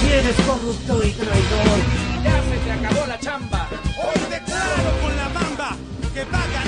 Si 0.00 0.12
eres 0.12 0.36
corrupto 0.46 1.04
y 1.04 1.12
traidor, 1.12 1.78
Ya 2.24 2.42
se 2.42 2.56
te 2.64 2.72
acabó 2.72 3.06
la 3.06 3.20
chamba. 3.20 3.68
Hoy 4.02 4.20
declaro 4.30 5.00
con 5.00 5.16
la 5.16 5.28
bamba 5.28 5.76
que 6.12 6.24
va 6.24 6.67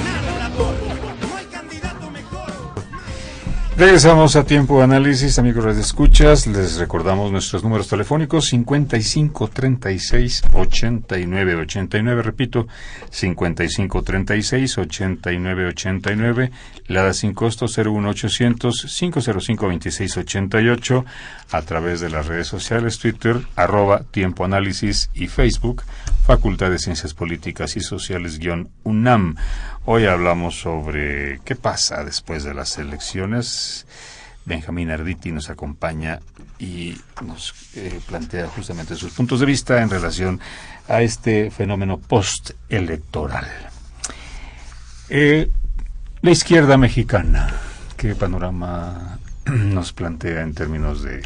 Regresamos 3.81 4.37
a 4.37 4.45
tiempo 4.45 4.77
de 4.77 4.85
análisis, 4.85 5.39
amigos 5.39 5.75
de 5.75 5.81
escuchas. 5.81 6.47
Les 6.47 6.77
recordamos 6.77 7.33
nuestros 7.33 7.65
números 7.65 7.89
telefónicos 7.89 8.45
55 8.49 9.49
36 9.49 10.43
89 10.53 11.55
89, 11.55 12.23
repito, 12.23 12.69
55 13.09 14.03
36 14.03 14.77
89 14.77 15.67
89, 15.69 16.51
la 16.89 17.11
sin 17.15 17.33
costo 17.33 17.69
01800 17.69 18.85
505 18.85 19.69
26 19.69 20.17
88 20.19 21.05
a 21.51 21.63
través 21.63 22.01
de 22.01 22.11
las 22.11 22.27
redes 22.27 22.49
sociales 22.49 22.99
Twitter, 22.99 23.41
arroba 23.57 24.03
tiempo 24.11 24.45
análisis 24.45 25.09
y 25.15 25.29
Facebook, 25.29 25.85
Facultad 26.27 26.71
de 26.71 26.79
Ciencias 26.79 27.15
Políticas 27.15 27.79
y 27.79 27.81
Sociales 27.81 28.39
guion 28.39 28.69
UNAM. 28.85 29.37
Hoy 29.93 30.07
hablamos 30.07 30.55
sobre 30.55 31.41
qué 31.45 31.57
pasa 31.57 32.05
después 32.05 32.45
de 32.45 32.55
las 32.55 32.79
elecciones. 32.79 33.87
Benjamín 34.45 34.89
Arditi 34.89 35.33
nos 35.33 35.51
acompaña 35.51 36.21
y 36.61 36.97
nos 37.27 37.53
eh, 37.75 37.99
plantea 38.07 38.47
justamente 38.47 38.95
sus 38.95 39.13
puntos 39.13 39.41
de 39.41 39.47
vista 39.47 39.83
en 39.83 39.91
relación 39.91 40.39
a 40.87 41.03
este 41.03 41.51
fenómeno 41.51 41.99
postelectoral. 41.99 43.49
Eh, 45.09 45.51
la 46.23 46.31
izquierda 46.31 46.77
mexicana, 46.77 47.53
¿qué 47.97 48.15
panorama 48.15 49.19
nos 49.45 49.93
plantea 49.93 50.43
en 50.43 50.55
términos 50.55 51.03
de 51.03 51.21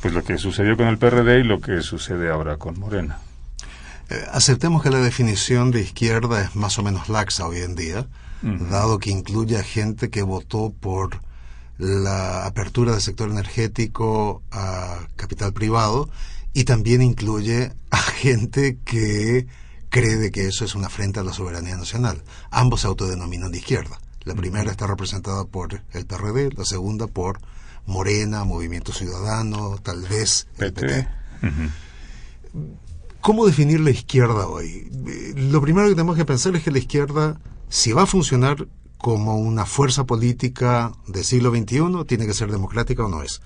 pues 0.00 0.14
lo 0.14 0.24
que 0.24 0.38
sucedió 0.38 0.78
con 0.78 0.86
el 0.86 0.96
PRD 0.96 1.40
y 1.40 1.44
lo 1.44 1.60
que 1.60 1.82
sucede 1.82 2.30
ahora 2.30 2.56
con 2.56 2.80
Morena? 2.80 3.18
Eh, 4.10 4.24
aceptemos 4.32 4.82
que 4.82 4.90
la 4.90 4.98
definición 4.98 5.70
de 5.70 5.82
izquierda 5.82 6.42
es 6.42 6.56
más 6.56 6.78
o 6.78 6.82
menos 6.82 7.08
laxa 7.08 7.46
hoy 7.46 7.58
en 7.58 7.74
día, 7.74 8.06
dado 8.40 9.00
que 9.00 9.10
incluye 9.10 9.58
a 9.58 9.64
gente 9.64 10.10
que 10.10 10.22
votó 10.22 10.72
por 10.80 11.20
la 11.76 12.46
apertura 12.46 12.92
del 12.92 13.00
sector 13.00 13.28
energético 13.28 14.42
a 14.52 15.08
capital 15.16 15.52
privado 15.52 16.08
y 16.52 16.64
también 16.64 17.02
incluye 17.02 17.72
a 17.90 17.96
gente 18.22 18.78
que 18.84 19.46
cree 19.88 20.16
de 20.16 20.30
que 20.30 20.46
eso 20.46 20.64
es 20.64 20.74
una 20.74 20.86
afrenta 20.86 21.20
a 21.20 21.24
la 21.24 21.32
soberanía 21.32 21.76
nacional. 21.76 22.22
Ambos 22.50 22.82
se 22.82 22.86
autodenominan 22.86 23.52
de 23.52 23.58
izquierda. 23.58 23.98
La 24.24 24.34
primera 24.34 24.70
está 24.70 24.86
representada 24.86 25.44
por 25.44 25.82
el 25.92 26.06
PRD, 26.06 26.50
la 26.56 26.64
segunda 26.64 27.06
por 27.06 27.40
Morena, 27.86 28.44
Movimiento 28.44 28.92
Ciudadano, 28.92 29.78
tal 29.82 30.02
vez 30.02 30.46
el 30.58 30.72
PT. 30.72 31.08
Ujú. 31.42 32.78
¿Cómo 33.28 33.44
definir 33.44 33.80
la 33.80 33.90
izquierda 33.90 34.48
hoy? 34.48 34.90
Eh, 35.06 35.34
Lo 35.36 35.60
primero 35.60 35.86
que 35.86 35.94
tenemos 35.94 36.16
que 36.16 36.24
pensar 36.24 36.56
es 36.56 36.62
que 36.62 36.70
la 36.70 36.78
izquierda, 36.78 37.38
si 37.68 37.92
va 37.92 38.04
a 38.04 38.06
funcionar 38.06 38.68
como 38.96 39.36
una 39.36 39.66
fuerza 39.66 40.06
política 40.06 40.92
del 41.06 41.24
siglo 41.24 41.50
XXI, 41.50 42.06
tiene 42.06 42.26
que 42.26 42.32
ser 42.32 42.50
democrática 42.50 43.04
o 43.04 43.10
no 43.10 43.22
es. 43.22 43.42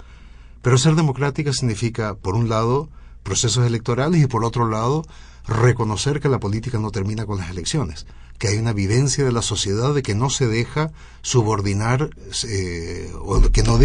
Pero 0.62 0.78
ser 0.78 0.94
democrática 0.94 1.52
significa, 1.52 2.14
por 2.14 2.36
un 2.36 2.48
lado, 2.48 2.90
procesos 3.24 3.66
electorales 3.66 4.22
y 4.22 4.28
por 4.28 4.44
otro 4.44 4.68
lado, 4.68 5.04
reconocer 5.48 6.20
que 6.20 6.28
la 6.28 6.38
política 6.38 6.78
no 6.78 6.92
termina 6.92 7.26
con 7.26 7.38
las 7.38 7.50
elecciones, 7.50 8.06
que 8.38 8.48
hay 8.48 8.58
una 8.58 8.72
vivencia 8.72 9.24
de 9.24 9.32
la 9.32 9.42
sociedad 9.42 9.94
de 9.94 10.02
que 10.02 10.14
no 10.14 10.30
se 10.30 10.46
deja 10.46 10.90
subordinar 11.22 12.10
eh, 12.48 13.12
o 13.20 13.40
que 13.50 13.62
no, 13.62 13.78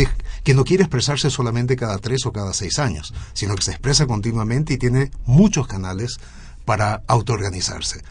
que 0.44 0.54
no 0.54 0.64
quiere 0.64 0.84
expresarse 0.84 1.30
solamente 1.30 1.76
cada 1.76 2.00
tres 2.00 2.26
o 2.26 2.32
cada 2.32 2.54
seis 2.54 2.80
años, 2.80 3.14
sino 3.34 3.56
que 3.56 3.64
se 3.64 3.72
expresa 3.72 4.08
continuamente 4.08 4.74
y 4.74 4.78
tiene 4.78 5.12
muchos 5.26 5.68
canales 5.68 6.18
para 6.66 7.04
autoorganizarse. 7.08 8.02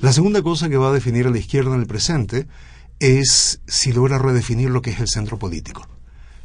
La 0.00 0.12
segunda 0.12 0.42
cosa 0.42 0.68
que 0.68 0.76
va 0.76 0.90
a 0.90 0.92
definir 0.92 1.26
a 1.26 1.30
la 1.30 1.38
izquierda 1.38 1.74
en 1.74 1.80
el 1.80 1.86
presente 1.86 2.46
es 3.00 3.60
si 3.66 3.92
logra 3.92 4.18
redefinir 4.18 4.70
lo 4.70 4.82
que 4.82 4.90
es 4.90 5.00
el 5.00 5.08
centro 5.08 5.38
político. 5.38 5.86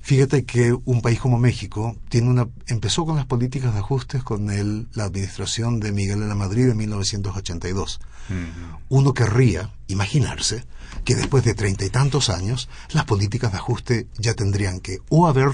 Fíjate 0.06 0.44
que 0.44 0.78
un 0.84 1.02
país 1.02 1.18
como 1.18 1.40
México 1.40 1.96
tiene 2.10 2.30
una, 2.30 2.50
empezó 2.68 3.06
con 3.06 3.16
las 3.16 3.26
políticas 3.26 3.72
de 3.72 3.80
ajustes 3.80 4.22
con 4.22 4.50
el, 4.50 4.90
la 4.92 5.06
administración 5.06 5.80
de 5.80 5.94
Miguel 5.94 6.20
de 6.20 6.28
la 6.28 6.36
Madrid 6.36 6.68
en 6.68 6.76
1982. 6.76 8.02
Uh 8.30 8.34
-huh. 8.34 8.80
Uno 8.90 9.14
querría 9.14 9.72
imaginarse 9.88 10.66
que 11.06 11.16
después 11.16 11.46
de 11.46 11.54
treinta 11.54 11.86
y 11.86 11.90
tantos 11.90 12.30
años 12.30 12.68
las 12.92 13.06
políticas 13.06 13.54
de 13.54 13.60
ajuste 13.60 14.08
ya 14.18 14.34
tendrían 14.34 14.82
que 14.82 14.98
o 15.08 15.26
haber 15.26 15.52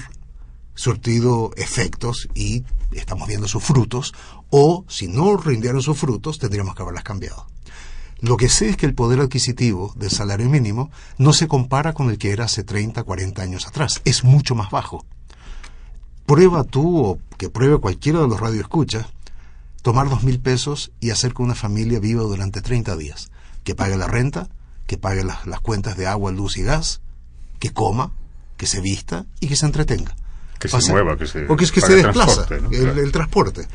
surtido 0.74 1.52
efectos 1.56 2.28
y 2.34 2.64
estamos 2.90 3.28
viendo 3.28 3.46
sus 3.46 3.62
frutos, 3.62 4.14
o 4.50 4.84
si 4.88 5.06
no 5.06 5.36
rindieron 5.36 5.80
sus 5.80 5.96
frutos 5.96 6.40
tendríamos 6.40 6.74
que 6.74 6.82
haberlas 6.82 7.04
cambiado. 7.04 7.46
Lo 8.20 8.36
que 8.36 8.48
sé 8.48 8.68
es 8.68 8.76
que 8.76 8.86
el 8.86 8.94
poder 8.94 9.20
adquisitivo 9.20 9.92
del 9.96 10.10
salario 10.10 10.48
mínimo 10.48 10.90
no 11.16 11.32
se 11.32 11.48
compara 11.48 11.94
con 11.94 12.10
el 12.10 12.18
que 12.18 12.32
era 12.32 12.44
hace 12.44 12.64
30, 12.64 13.02
40 13.02 13.42
años 13.42 13.66
atrás. 13.66 14.02
Es 14.04 14.24
mucho 14.24 14.54
más 14.54 14.70
bajo. 14.70 15.06
Prueba 16.26 16.64
tú 16.64 17.04
o 17.04 17.18
que 17.38 17.48
pruebe 17.48 17.78
cualquiera 17.78 18.20
de 18.20 18.28
los 18.28 18.38
radioescuchas 18.38 19.06
tomar 19.82 20.10
dos 20.10 20.22
mil 20.22 20.38
pesos 20.38 20.92
y 21.00 21.10
hacer 21.10 21.32
que 21.32 21.42
una 21.42 21.54
familia 21.54 21.98
viva 21.98 22.22
durante 22.22 22.60
30 22.60 22.94
días. 22.96 23.30
Que 23.64 23.74
pague 23.74 23.96
la 23.96 24.06
renta, 24.06 24.48
que 24.86 24.98
pague 24.98 25.24
las, 25.24 25.46
las 25.46 25.60
cuentas 25.60 25.96
de 25.96 26.06
agua, 26.06 26.30
luz 26.30 26.58
y 26.58 26.62
gas, 26.62 27.00
que 27.58 27.72
coma, 27.72 28.12
que 28.58 28.66
se 28.66 28.82
vista 28.82 29.24
y 29.40 29.48
que 29.48 29.56
se 29.56 29.64
entretenga. 29.64 30.14
Que 30.58 30.68
se 30.68 30.92
mueva, 30.92 31.16
que 31.16 31.26
se, 31.26 31.46
o 31.46 31.56
que, 31.56 31.64
es 31.64 31.72
que 31.72 31.80
se 31.80 31.96
desplaza, 31.96 32.46
¿no? 32.60 32.70
el, 32.70 32.98
el 32.98 33.12
transporte 33.12 33.66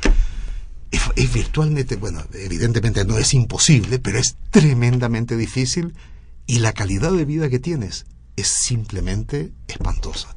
es, 0.96 1.02
es, 1.16 1.34
virtualmente, 1.34 1.96
bueno, 1.96 2.24
evidentemente 2.34 3.06
no 3.06 3.18
es 3.18 3.34
imposible, 3.34 4.00
pero 4.00 4.20
es 4.20 4.38
tremendamente 4.52 5.38
difícil 5.38 5.96
y 6.48 6.60
la 6.60 6.74
calidad 6.74 7.12
de 7.12 7.26
vida 7.26 7.50
que 7.50 7.60
tienes 7.60 8.06
es 8.36 8.48
simplemente 8.48 9.52
espantosa. 9.68 10.36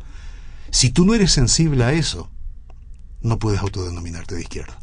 Si 0.70 0.90
tú 0.90 1.04
no 1.04 1.14
eres 1.14 1.32
sensible 1.32 1.84
a 1.84 1.92
eso, 1.92 2.30
no 3.20 3.38
puedes 3.38 3.61
autodenominarte 3.61 4.34
de 4.34 4.42
izquierda. 4.42 4.78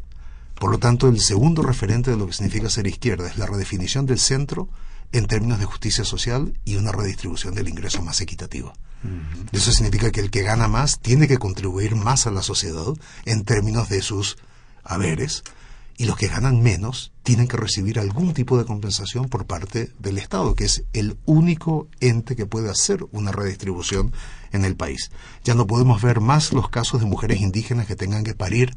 Por 0.58 0.70
lo 0.70 0.78
tanto, 0.78 1.08
el 1.08 1.20
segundo 1.20 1.62
referente 1.62 2.10
de 2.10 2.16
lo 2.16 2.26
que 2.26 2.32
significa 2.32 2.70
ser 2.70 2.86
izquierda 2.86 3.28
es 3.28 3.38
la 3.38 3.46
redefinición 3.46 4.06
del 4.06 4.18
centro 4.18 4.68
en 5.12 5.26
términos 5.26 5.58
de 5.58 5.66
justicia 5.66 6.04
social 6.04 6.58
y 6.64 6.76
una 6.76 6.92
redistribución 6.92 7.54
del 7.54 7.68
ingreso 7.68 8.02
más 8.02 8.20
equitativa. 8.20 8.72
Uh 9.04 9.08
-huh. 9.08 9.48
Eso 9.52 9.70
significa 9.72 10.10
que 10.10 10.20
el 10.20 10.30
que 10.30 10.42
gana 10.42 10.68
más 10.68 10.98
tiene 11.00 11.28
que 11.28 11.38
contribuir 11.38 11.94
más 11.94 12.26
a 12.26 12.30
la 12.30 12.42
sociedad 12.42 12.94
en 13.24 13.44
términos 13.44 13.88
de 13.88 14.02
sus 14.02 14.38
haberes 14.82 15.44
y 15.98 16.04
los 16.04 16.16
que 16.16 16.28
ganan 16.28 16.62
menos 16.62 17.12
tienen 17.22 17.48
que 17.48 17.56
recibir 17.56 17.98
algún 17.98 18.34
tipo 18.34 18.58
de 18.58 18.64
compensación 18.64 19.28
por 19.28 19.46
parte 19.46 19.90
del 19.98 20.18
Estado, 20.18 20.54
que 20.54 20.64
es 20.64 20.84
el 20.92 21.16
único 21.24 21.88
ente 22.00 22.36
que 22.36 22.46
puede 22.46 22.70
hacer 22.70 23.04
una 23.12 23.32
redistribución 23.32 24.12
en 24.52 24.64
el 24.64 24.76
país. 24.76 25.10
Ya 25.42 25.54
no 25.54 25.66
podemos 25.66 26.02
ver 26.02 26.20
más 26.20 26.52
los 26.52 26.68
casos 26.68 27.00
de 27.00 27.06
mujeres 27.06 27.40
indígenas 27.40 27.86
que 27.86 27.96
tengan 27.96 28.24
que 28.24 28.34
parir 28.34 28.74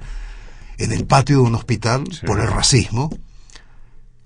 en 0.77 0.93
el 0.93 1.05
patio 1.05 1.37
de 1.37 1.43
un 1.43 1.55
hospital 1.55 2.05
sí. 2.11 2.25
por 2.25 2.39
el 2.39 2.47
racismo, 2.47 3.09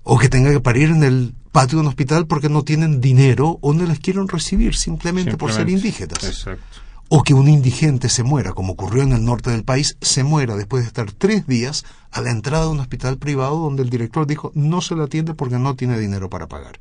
o 0.04 0.18
que 0.18 0.28
tengan 0.28 0.52
que 0.52 0.60
parir 0.60 0.90
en 0.90 1.02
el 1.02 1.34
patio 1.50 1.78
de 1.78 1.82
un 1.82 1.88
hospital 1.88 2.26
porque 2.26 2.48
no 2.48 2.62
tienen 2.62 3.00
dinero 3.00 3.58
o 3.60 3.72
no 3.72 3.84
les 3.86 3.98
quieren 3.98 4.28
recibir 4.28 4.76
simplemente, 4.76 5.32
simplemente. 5.32 5.36
por 5.36 5.52
ser 5.52 5.68
indígenas. 5.68 6.22
Exacto 6.22 6.83
o 7.16 7.22
que 7.22 7.32
un 7.32 7.46
indigente 7.46 8.08
se 8.08 8.24
muera, 8.24 8.54
como 8.54 8.72
ocurrió 8.72 9.04
en 9.04 9.12
el 9.12 9.24
norte 9.24 9.48
del 9.50 9.62
país, 9.62 9.96
se 10.00 10.24
muera 10.24 10.56
después 10.56 10.82
de 10.82 10.88
estar 10.88 11.12
tres 11.12 11.46
días 11.46 11.84
a 12.10 12.20
la 12.20 12.32
entrada 12.32 12.64
de 12.64 12.72
un 12.72 12.80
hospital 12.80 13.18
privado 13.18 13.56
donde 13.56 13.84
el 13.84 13.88
director 13.88 14.26
dijo 14.26 14.50
no 14.56 14.80
se 14.80 14.96
le 14.96 15.04
atiende 15.04 15.32
porque 15.32 15.60
no 15.60 15.76
tiene 15.76 15.96
dinero 15.96 16.28
para 16.28 16.48
pagar. 16.48 16.80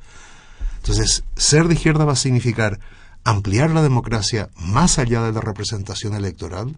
Entonces, 0.78 1.24
ser 1.36 1.68
de 1.68 1.76
izquierda 1.76 2.06
va 2.06 2.14
a 2.14 2.16
significar 2.16 2.80
ampliar 3.24 3.70
la 3.70 3.84
democracia 3.84 4.50
más 4.56 4.98
allá 4.98 5.22
de 5.22 5.34
la 5.34 5.40
representación 5.40 6.16
electoral 6.16 6.76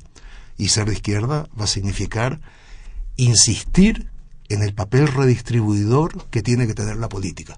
y 0.58 0.68
ser 0.68 0.89
de 0.89 0.95
izquierda 0.95 1.47
va 1.58 1.64
a 1.64 1.68
significar 1.68 2.41
insistir 3.16 4.10
en 4.49 4.64
el 4.64 4.74
papel 4.74 5.08
redistribuidor 5.08 6.26
que 6.26 6.43
tiene 6.43 6.68
que 6.68 6.74
tener 6.74 6.97
la 6.97 7.08
política. 7.08 7.58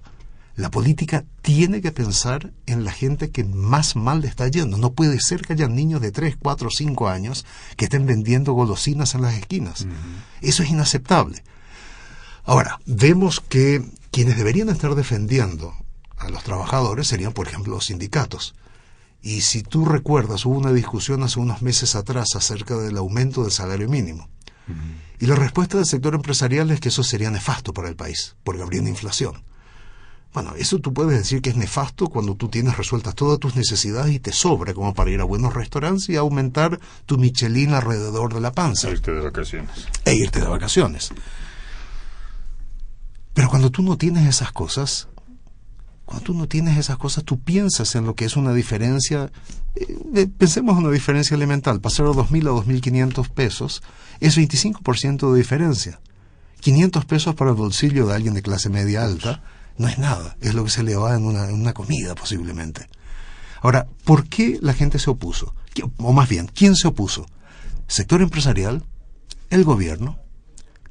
La 0.58 0.72
política 0.72 1.24
tiene 1.40 1.80
que 1.80 1.92
pensar 1.92 2.52
en 2.66 2.82
la 2.82 2.90
gente 2.90 3.30
que 3.30 3.44
más 3.44 3.94
mal 3.94 4.22
le 4.22 4.26
está 4.26 4.48
yendo. 4.48 4.76
No 4.76 4.92
puede 4.92 5.20
ser 5.20 5.42
que 5.42 5.52
haya 5.52 5.68
niños 5.68 6.00
de 6.00 6.10
3, 6.10 6.36
4, 6.36 6.68
5 6.68 7.08
años 7.08 7.46
que 7.76 7.84
estén 7.84 8.06
vendiendo 8.06 8.54
golosinas 8.54 9.14
en 9.14 9.22
las 9.22 9.34
esquinas. 9.34 9.82
Uh 9.82 9.84
-huh. 9.84 10.48
Eso 10.48 10.64
es 10.64 10.70
inaceptable. 10.70 11.44
Ahora, 12.42 12.80
vemos 12.86 13.38
que 13.38 13.88
quienes 14.10 14.36
deberían 14.36 14.68
estar 14.68 14.96
defendiendo 14.96 15.74
a 16.16 16.28
los 16.28 16.42
trabajadores 16.42 17.06
serían, 17.06 17.32
por 17.32 17.46
ejemplo, 17.46 17.74
los 17.74 17.86
sindicatos. 17.86 18.56
Y 19.22 19.42
si 19.42 19.62
tú 19.62 19.84
recuerdas, 19.84 20.44
hubo 20.44 20.58
una 20.58 20.72
discusión 20.72 21.22
hace 21.22 21.38
unos 21.38 21.62
meses 21.62 21.94
atrás 21.94 22.34
acerca 22.34 22.76
del 22.76 22.96
aumento 22.96 23.44
del 23.44 23.52
salario 23.52 23.88
mínimo. 23.88 24.28
Uh 24.66 24.72
-huh. 24.72 25.20
Y 25.20 25.26
la 25.26 25.36
respuesta 25.36 25.76
del 25.76 25.86
sector 25.86 26.16
empresarial 26.16 26.72
es 26.72 26.80
que 26.80 26.88
eso 26.88 27.04
sería 27.04 27.30
nefasto 27.30 27.72
para 27.72 27.88
el 27.88 27.94
país, 27.94 28.34
porque 28.42 28.62
habría 28.62 28.80
una 28.80 28.90
inflación. 28.90 29.44
Bueno, 30.32 30.54
eso 30.56 30.78
tú 30.78 30.92
puedes 30.92 31.18
decir 31.18 31.40
que 31.40 31.50
es 31.50 31.56
nefasto 31.56 32.08
cuando 32.08 32.34
tú 32.34 32.48
tienes 32.48 32.76
resueltas 32.76 33.14
todas 33.14 33.38
tus 33.38 33.56
necesidades 33.56 34.14
y 34.14 34.20
te 34.20 34.32
sobra 34.32 34.74
como 34.74 34.92
para 34.94 35.10
ir 35.10 35.20
a 35.20 35.24
buenos 35.24 35.54
restaurantes 35.54 36.08
y 36.10 36.16
aumentar 36.16 36.78
tu 37.06 37.16
Michelin 37.16 37.72
alrededor 37.72 38.34
de 38.34 38.40
la 38.40 38.52
panza. 38.52 38.88
E 38.88 38.92
irte 38.92 39.12
de 39.12 39.20
vacaciones. 39.20 39.70
E 40.04 40.14
irte 40.14 40.40
de 40.40 40.46
vacaciones. 40.46 41.10
Pero 43.32 43.48
cuando 43.48 43.70
tú 43.70 43.82
no 43.82 43.96
tienes 43.96 44.28
esas 44.28 44.52
cosas, 44.52 45.08
cuando 46.04 46.24
tú 46.24 46.34
no 46.34 46.46
tienes 46.46 46.76
esas 46.76 46.98
cosas, 46.98 47.24
tú 47.24 47.40
piensas 47.40 47.94
en 47.94 48.04
lo 48.04 48.14
que 48.14 48.24
es 48.24 48.36
una 48.36 48.52
diferencia, 48.52 49.30
eh, 49.76 50.28
pensemos 50.36 50.76
en 50.76 50.84
una 50.84 50.92
diferencia 50.92 51.34
elemental, 51.34 51.80
pasar 51.80 52.06
de 52.06 52.12
2.000 52.12 52.48
a 52.48 52.64
2.500 52.64 53.28
pesos 53.30 53.82
es 54.20 54.36
25% 54.36 55.32
de 55.32 55.38
diferencia. 55.38 56.00
500 56.60 57.04
pesos 57.04 57.34
para 57.34 57.50
el 57.50 57.56
bolsillo 57.56 58.06
de 58.06 58.14
alguien 58.14 58.34
de 58.34 58.42
clase 58.42 58.68
media 58.68 59.04
alta 59.04 59.42
no 59.78 59.88
es 59.88 59.98
nada, 59.98 60.36
es 60.40 60.54
lo 60.54 60.64
que 60.64 60.70
se 60.70 60.82
le 60.82 60.96
va 60.96 61.14
en 61.14 61.24
una, 61.24 61.48
en 61.48 61.54
una 61.54 61.72
comida 61.72 62.14
posiblemente. 62.14 62.88
Ahora, 63.60 63.86
¿por 64.04 64.28
qué 64.28 64.58
la 64.60 64.74
gente 64.74 64.98
se 64.98 65.10
opuso? 65.10 65.54
O 65.98 66.12
más 66.12 66.28
bien, 66.28 66.50
¿quién 66.52 66.76
se 66.76 66.88
opuso? 66.88 67.26
Sector 67.86 68.22
empresarial, 68.22 68.84
el 69.50 69.64
gobierno, 69.64 70.18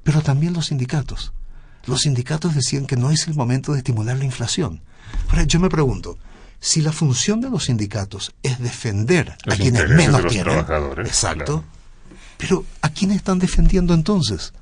pero 0.03 0.21
también 0.21 0.53
los 0.53 0.67
sindicatos. 0.67 1.33
Los 1.85 2.01
sindicatos 2.01 2.55
decían 2.55 2.85
que 2.85 2.97
no 2.97 3.11
es 3.11 3.27
el 3.27 3.35
momento 3.35 3.71
de 3.71 3.79
estimular 3.79 4.17
la 4.17 4.25
inflación. 4.25 4.81
Ahora, 5.29 5.43
yo 5.43 5.59
me 5.59 5.69
pregunto, 5.69 6.17
si 6.59 6.81
la 6.81 6.91
función 6.91 7.39
de 7.39 7.49
los 7.49 7.65
sindicatos 7.65 8.33
es 8.43 8.59
defender 8.59 9.37
los 9.45 9.55
a 9.55 9.61
quienes 9.61 9.89
menos 9.89 10.23
de 10.23 10.29
tienen, 10.29 10.63
claro. 10.63 11.01
exacto, 11.01 11.63
pero 12.37 12.65
¿a 12.81 12.89
quiénes 12.89 13.17
están 13.17 13.39
defendiendo 13.39 13.93
entonces? 13.93 14.53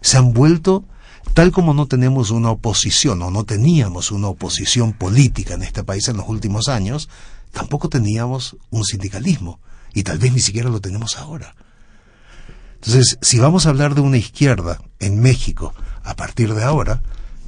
Se 0.00 0.18
han 0.18 0.32
vuelto 0.32 0.84
tal 1.32 1.50
como 1.50 1.74
no 1.74 1.86
tenemos 1.86 2.30
una 2.30 2.50
oposición 2.50 3.22
o 3.22 3.30
no 3.30 3.44
teníamos 3.44 4.12
una 4.12 4.28
oposición 4.28 4.92
política 4.92 5.54
en 5.54 5.62
este 5.62 5.82
país 5.82 6.08
en 6.08 6.16
los 6.16 6.28
últimos 6.28 6.68
años, 6.68 7.08
tampoco 7.52 7.88
teníamos 7.88 8.56
un 8.70 8.84
sindicalismo 8.84 9.60
y 9.94 10.02
tal 10.02 10.18
vez 10.18 10.32
ni 10.32 10.40
siquiera 10.40 10.68
lo 10.68 10.80
tenemos 10.80 11.16
ahora. 11.16 11.54
Entonces, 12.74 13.16
si 13.22 13.38
vamos 13.38 13.64
a 13.64 13.70
hablar 13.70 13.94
de 13.94 14.02
una 14.02 14.18
izquierda 14.18 14.78
en 15.00 15.20
México 15.20 15.72
a 16.02 16.14
partir 16.14 16.52
de 16.52 16.64
ahora, 16.64 17.00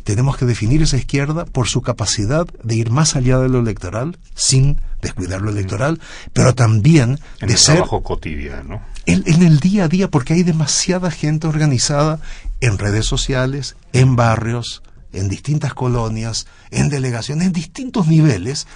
tenemos 0.07 0.37
que 0.37 0.47
definir 0.47 0.83
esa 0.83 0.97
izquierda 0.97 1.45
por 1.45 1.66
su 1.66 1.83
capacidad 1.83 2.47
de 2.62 2.77
ir 2.77 2.91
más 2.91 3.16
allá 3.16 3.39
de 3.39 3.49
lo 3.49 3.59
electoral, 3.59 4.16
sin 4.35 4.81
descuidar 5.03 5.43
lo 5.43 5.51
electoral, 5.51 6.01
pero 6.33 6.55
también 6.55 7.18
en 7.41 7.49
de 7.49 7.55
el 7.55 7.59
ser 7.59 7.74
trabajo 7.74 8.03
cotidiano. 8.05 8.81
En, 9.05 9.24
en, 9.27 9.43
el 9.43 9.59
día 9.59 9.85
a 9.85 9.89
día, 9.89 10.09
porque 10.09 10.35
hay 10.35 10.45
demasiada 10.45 11.11
gente 11.11 11.49
organizada 11.49 12.20
en 12.61 12.78
redes 12.78 13.07
sociales, 13.07 13.76
en 13.92 14.16
barrios, 14.16 14.82
en 15.12 15.28
distintas 15.28 15.74
colonias, 15.74 16.46
en 16.70 16.88
delegaciones, 16.88 17.46
en 17.46 17.52
distintos 17.52 18.07
niveles, 18.07 18.66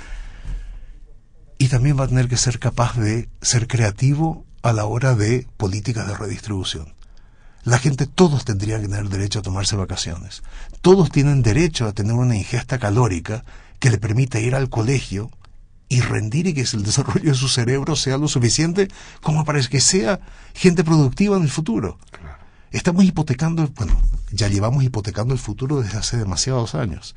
y 1.58 1.68
también 1.68 1.98
va 1.98 2.04
a 2.04 2.08
tener 2.08 2.28
que 2.28 2.38
ser 2.38 2.58
capaz 2.58 2.96
de 2.96 3.28
ser 3.42 3.66
creativo 3.68 4.46
a 4.62 4.72
la 4.72 4.86
hora 4.86 5.14
de 5.14 5.46
políticas 5.56 6.06
de 6.06 6.16
redistribución. 6.16 6.94
la 7.62 7.78
gente, 7.78 8.06
todos 8.06 8.46
tendrían 8.46 8.80
que 8.80 8.88
tener 8.88 9.10
derecho 9.10 9.40
a 9.40 9.42
tomarse 9.42 9.76
vacaciones. 9.76 10.42
Todos 10.80 11.10
tienen 11.10 11.42
derecho 11.42 11.86
a 11.86 11.92
tener 11.92 12.14
una 12.14 12.34
ingesta 12.34 12.78
calórica 12.78 13.44
que 13.78 13.90
le 13.90 13.98
permita 13.98 14.40
ir 14.40 14.54
al 14.54 14.70
colegio 14.70 15.30
y 15.90 16.00
rendir 16.00 16.46
y 16.46 16.54
que 16.54 16.62
el 16.62 16.82
desarrollo 16.84 17.32
de 17.32 17.36
su 17.36 17.48
cerebro 17.48 17.96
sea 17.96 18.16
lo 18.16 18.28
suficiente 18.28 18.88
como 19.20 19.44
para 19.44 19.60
que 19.60 19.80
sea 19.80 20.20
gente 20.54 20.84
productiva 20.84 21.36
en 21.36 21.42
el 21.42 21.50
futuro. 21.50 21.98
Estamos 22.70 23.04
hipotecando, 23.04 23.66
bueno, 23.74 24.00
ya 24.30 24.48
llevamos 24.48 24.84
hipotecando 24.84 25.34
el 25.34 25.40
futuro 25.40 25.82
desde 25.82 25.98
hace 25.98 26.16
demasiados 26.16 26.74
años. 26.74 27.16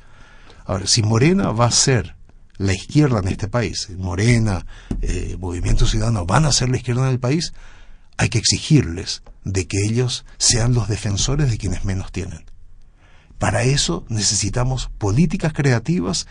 Ahora, 0.64 0.86
si 0.86 1.02
Morena 1.02 1.52
va 1.52 1.66
a 1.66 1.70
ser 1.70 2.16
la 2.56 2.72
izquierda 2.72 3.20
en 3.20 3.28
este 3.28 3.48
país, 3.48 3.88
Morena, 3.96 4.66
eh, 5.00 5.36
Movimiento 5.38 5.86
Ciudadano 5.86 6.26
van 6.26 6.44
a 6.44 6.52
ser 6.52 6.70
la 6.70 6.76
izquierda 6.76 7.02
en 7.02 7.12
el 7.12 7.20
país, 7.20 7.52
hay 8.16 8.28
que 8.28 8.38
exigirles 8.38 9.22
de 9.44 9.66
que 9.66 9.78
ellos 9.84 10.24
sean 10.38 10.74
los 10.74 10.88
defensores 10.88 11.50
de 11.50 11.58
quienes 11.58 11.84
menos 11.84 12.10
tienen. 12.10 12.44
Para 13.38 13.62
eso 13.62 14.04
necesitamos 14.08 14.90
políticas 14.98 15.52
creativas 15.52 16.26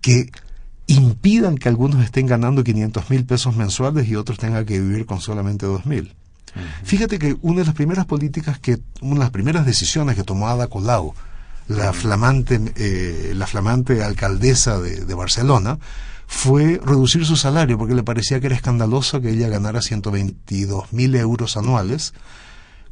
que 0.00 0.30
impidan 0.86 1.56
que 1.56 1.68
algunos 1.68 2.04
estén 2.04 2.26
ganando 2.26 2.64
500 2.64 3.10
mil 3.10 3.26
pesos 3.26 3.56
mensuales 3.56 4.08
y 4.08 4.16
otros 4.16 4.38
tengan 4.38 4.64
que 4.64 4.80
vivir 4.80 5.06
con 5.06 5.20
solamente 5.20 5.66
2 5.66 5.86
mil. 5.86 6.14
Fíjate 6.84 7.18
que 7.18 7.36
una 7.42 7.60
de 7.60 7.66
las 7.66 7.74
primeras 7.74 8.06
políticas 8.06 8.58
que, 8.58 8.78
una 9.00 9.14
de 9.14 9.20
las 9.20 9.30
primeras 9.30 9.66
decisiones 9.66 10.16
que 10.16 10.24
tomó 10.24 10.48
Ada 10.48 10.68
Colau, 10.68 11.14
la 11.68 11.92
flamante, 11.92 12.60
eh, 12.76 13.32
la 13.34 13.46
flamante 13.46 14.02
alcaldesa 14.02 14.80
de, 14.80 15.04
de, 15.04 15.14
Barcelona, 15.14 15.78
fue 16.26 16.80
reducir 16.84 17.24
su 17.24 17.36
salario 17.36 17.78
porque 17.78 17.94
le 17.94 18.02
parecía 18.02 18.40
que 18.40 18.46
era 18.46 18.56
escandaloso 18.56 19.20
que 19.20 19.30
ella 19.30 19.48
ganara 19.48 19.82
122 19.82 20.92
mil 20.92 21.14
euros 21.14 21.56
anuales 21.56 22.14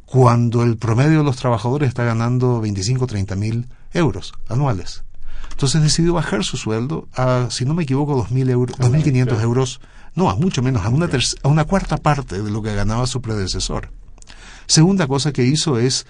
cuando 0.05 0.63
el 0.63 0.77
promedio 0.77 1.19
de 1.19 1.23
los 1.23 1.37
trabajadores 1.37 1.89
está 1.89 2.03
ganando 2.03 2.61
25 2.61 3.03
o 3.03 3.07
30 3.07 3.35
mil 3.35 3.67
euros 3.93 4.33
anuales. 4.49 5.03
Entonces 5.51 5.81
decidió 5.81 6.13
bajar 6.13 6.43
su 6.43 6.57
sueldo 6.57 7.07
a, 7.15 7.47
si 7.49 7.65
no 7.65 7.73
me 7.73 7.83
equivoco, 7.83 8.21
2.000 8.27 8.49
euros, 8.49 8.77
2.500 8.77 9.41
euros, 9.41 9.79
no, 10.15 10.29
a 10.29 10.35
mucho 10.35 10.61
menos, 10.61 10.85
a 10.85 10.89
una, 10.89 11.07
a 11.43 11.47
una 11.47 11.65
cuarta 11.65 11.97
parte 11.97 12.41
de 12.41 12.49
lo 12.49 12.61
que 12.61 12.73
ganaba 12.73 13.05
su 13.07 13.21
predecesor. 13.21 13.91
Segunda 14.65 15.07
cosa 15.07 15.31
que 15.31 15.43
hizo 15.43 15.77
es 15.77 16.05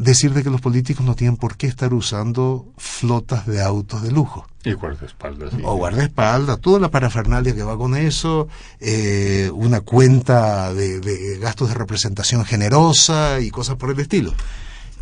decir 0.00 0.32
de 0.32 0.42
que 0.42 0.50
los 0.50 0.62
políticos 0.62 1.04
no 1.04 1.14
tienen 1.14 1.36
por 1.36 1.56
qué 1.56 1.66
estar 1.66 1.92
usando 1.92 2.66
flotas 2.78 3.46
de 3.46 3.62
autos 3.62 4.02
de 4.02 4.10
lujo. 4.10 4.46
Y 4.64 4.72
guardaespaldas. 4.72 5.52
O 5.62 5.76
guardaespaldas, 5.76 6.60
toda 6.60 6.80
la 6.80 6.90
parafernalia 6.90 7.54
que 7.54 7.62
va 7.62 7.76
con 7.76 7.94
eso, 7.94 8.48
eh, 8.80 9.50
una 9.52 9.82
cuenta 9.82 10.72
de, 10.72 11.00
de, 11.00 11.38
gastos 11.38 11.68
de 11.68 11.74
representación 11.74 12.44
generosa 12.44 13.40
y 13.40 13.50
cosas 13.50 13.76
por 13.76 13.90
el 13.90 14.00
estilo. 14.00 14.32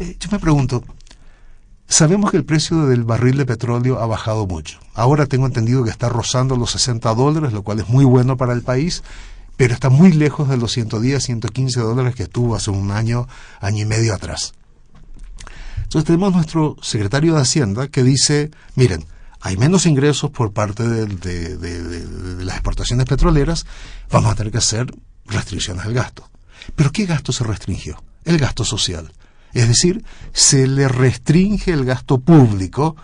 Eh, 0.00 0.16
yo 0.18 0.28
me 0.30 0.38
pregunto, 0.38 0.84
sabemos 1.88 2.30
que 2.30 2.36
el 2.36 2.44
precio 2.44 2.86
del 2.86 3.04
barril 3.04 3.38
de 3.38 3.46
petróleo 3.46 4.00
ha 4.00 4.06
bajado 4.06 4.46
mucho. 4.46 4.78
Ahora 4.94 5.26
tengo 5.26 5.46
entendido 5.46 5.82
que 5.84 5.90
está 5.90 6.08
rozando 6.08 6.56
los 6.56 6.70
60 6.72 7.12
dólares, 7.14 7.52
lo 7.52 7.62
cual 7.62 7.80
es 7.80 7.88
muy 7.88 8.04
bueno 8.04 8.36
para 8.36 8.52
el 8.52 8.62
país, 8.62 9.02
pero 9.56 9.74
está 9.74 9.88
muy 9.88 10.12
lejos 10.12 10.48
de 10.48 10.56
los 10.56 10.72
110, 10.72 11.22
115 11.24 11.80
dólares 11.80 12.14
que 12.14 12.22
estuvo 12.24 12.54
hace 12.54 12.70
un 12.70 12.90
año, 12.90 13.26
año 13.60 13.82
y 13.82 13.86
medio 13.86 14.14
atrás. 14.14 14.52
Entonces 15.82 16.04
tenemos 16.04 16.34
nuestro 16.34 16.76
secretario 16.82 17.34
de 17.34 17.40
Hacienda 17.40 17.88
que 17.88 18.04
dice, 18.04 18.50
miren, 18.76 19.06
hay 19.40 19.56
menos 19.56 19.86
ingresos 19.86 20.30
por 20.30 20.52
parte 20.52 20.86
de, 20.86 21.06
de, 21.06 22.44
las 22.44 22.56
exportaciones 22.56 23.06
petroleras, 23.06 23.66
vamos 24.10 24.32
a 24.32 24.34
tener 24.34 24.52
que 24.52 24.58
hacer 24.58 24.92
restricciones 25.26 25.84
al 25.84 25.94
gasto. 25.94 26.28
¿Pero 26.76 26.92
qué 26.92 27.06
gasto 27.06 27.32
se 27.32 27.44
restringió? 27.44 28.02
El 28.24 28.38
gasto 28.38 28.64
social. 28.64 29.12
Es 29.58 29.66
decir, 29.66 30.04
se 30.32 30.68
le 30.68 30.86
restringe 30.86 31.72
el 31.72 31.84
gasto 31.84 32.20
público 32.20 32.94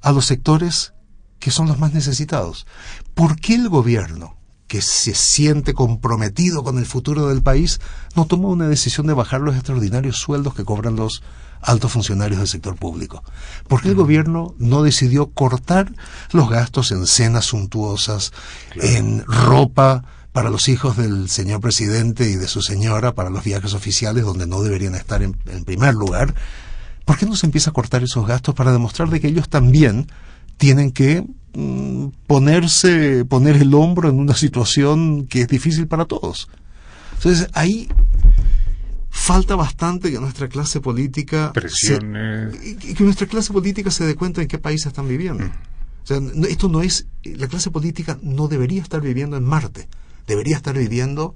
a 0.00 0.10
los 0.10 0.26
sectores 0.26 0.92
que 1.38 1.52
son 1.52 1.68
los 1.68 1.78
más 1.78 1.94
necesitados. 1.94 2.66
¿Por 3.14 3.36
qué 3.38 3.54
el 3.54 3.68
gobierno, 3.68 4.36
que 4.66 4.82
se 4.82 5.14
siente 5.14 5.72
comprometido 5.72 6.64
con 6.64 6.78
el 6.78 6.86
futuro 6.86 7.28
del 7.28 7.44
país, 7.44 7.80
no 8.16 8.26
toma 8.26 8.48
una 8.48 8.66
decisión 8.66 9.06
de 9.06 9.12
bajar 9.12 9.40
los 9.40 9.54
extraordinarios 9.54 10.16
sueldos 10.16 10.56
que 10.56 10.64
cobran 10.64 10.96
los 10.96 11.22
altos 11.60 11.92
funcionarios 11.92 12.40
del 12.40 12.48
sector 12.48 12.74
público. 12.74 13.22
¿Por 13.68 13.80
qué 13.80 13.90
el 13.90 13.94
gobierno 13.94 14.56
no 14.58 14.82
decidió 14.82 15.28
cortar 15.30 15.94
los 16.32 16.50
gastos 16.50 16.90
en 16.90 17.06
cenas 17.06 17.44
suntuosas, 17.44 18.32
claro. 18.72 18.88
en 18.88 19.24
ropa 19.26 20.02
para 20.34 20.50
los 20.50 20.68
hijos 20.68 20.96
del 20.96 21.30
señor 21.30 21.60
presidente 21.60 22.28
y 22.28 22.34
de 22.34 22.48
su 22.48 22.60
señora, 22.60 23.14
para 23.14 23.30
los 23.30 23.44
viajes 23.44 23.72
oficiales 23.72 24.24
donde 24.24 24.48
no 24.48 24.62
deberían 24.62 24.96
estar 24.96 25.22
en, 25.22 25.36
en 25.46 25.64
primer 25.64 25.94
lugar? 25.94 26.34
¿Por 27.04 27.16
qué 27.16 27.24
no 27.24 27.36
se 27.36 27.46
empieza 27.46 27.70
a 27.70 27.72
cortar 27.72 28.02
esos 28.02 28.26
gastos 28.26 28.52
para 28.52 28.72
demostrar 28.72 29.10
de 29.10 29.20
que 29.20 29.28
ellos 29.28 29.48
también 29.48 30.08
tienen 30.56 30.90
que 30.90 31.24
mm, 31.54 32.08
ponerse, 32.26 33.24
poner 33.24 33.54
el 33.54 33.72
hombro 33.74 34.08
en 34.08 34.18
una 34.18 34.34
situación 34.34 35.28
que 35.28 35.42
es 35.42 35.46
difícil 35.46 35.86
para 35.86 36.04
todos? 36.04 36.48
Entonces 37.12 37.48
ahí 37.52 37.88
falta 39.10 39.54
bastante 39.54 40.10
que 40.10 40.18
nuestra 40.18 40.48
clase 40.48 40.80
política 40.80 41.52
Presiones. 41.52 42.56
Se, 42.60 42.94
que 42.94 43.04
nuestra 43.04 43.28
clase 43.28 43.52
política 43.52 43.92
se 43.92 44.04
dé 44.04 44.16
cuenta 44.16 44.42
en 44.42 44.48
qué 44.48 44.58
país 44.58 44.84
están 44.84 45.06
viviendo. 45.06 45.44
Mm. 45.44 45.52
O 46.02 46.06
sea, 46.06 46.20
esto 46.48 46.68
no 46.68 46.82
es 46.82 47.06
la 47.22 47.46
clase 47.46 47.70
política 47.70 48.18
no 48.20 48.48
debería 48.48 48.82
estar 48.82 49.00
viviendo 49.00 49.36
en 49.36 49.44
Marte, 49.44 49.88
debería 50.26 50.56
estar 50.56 50.76
viviendo 50.76 51.34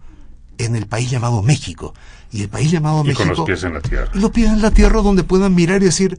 en 0.58 0.76
el 0.76 0.86
país 0.86 1.10
llamado 1.10 1.42
México. 1.42 1.94
Y 2.30 2.42
el 2.42 2.48
país 2.48 2.70
llamado 2.70 3.02
y 3.04 3.08
México 3.08 3.24
con 3.24 3.36
los 3.36 3.46
pies 3.46 3.64
en 3.64 3.74
la 3.74 3.80
tierra. 3.80 4.10
Los 4.14 4.30
pies 4.30 4.50
en 4.50 4.60
la 4.60 4.70
tierra 4.70 5.00
donde 5.00 5.24
puedan 5.24 5.54
mirar 5.54 5.80
y 5.82 5.86
decir, 5.86 6.18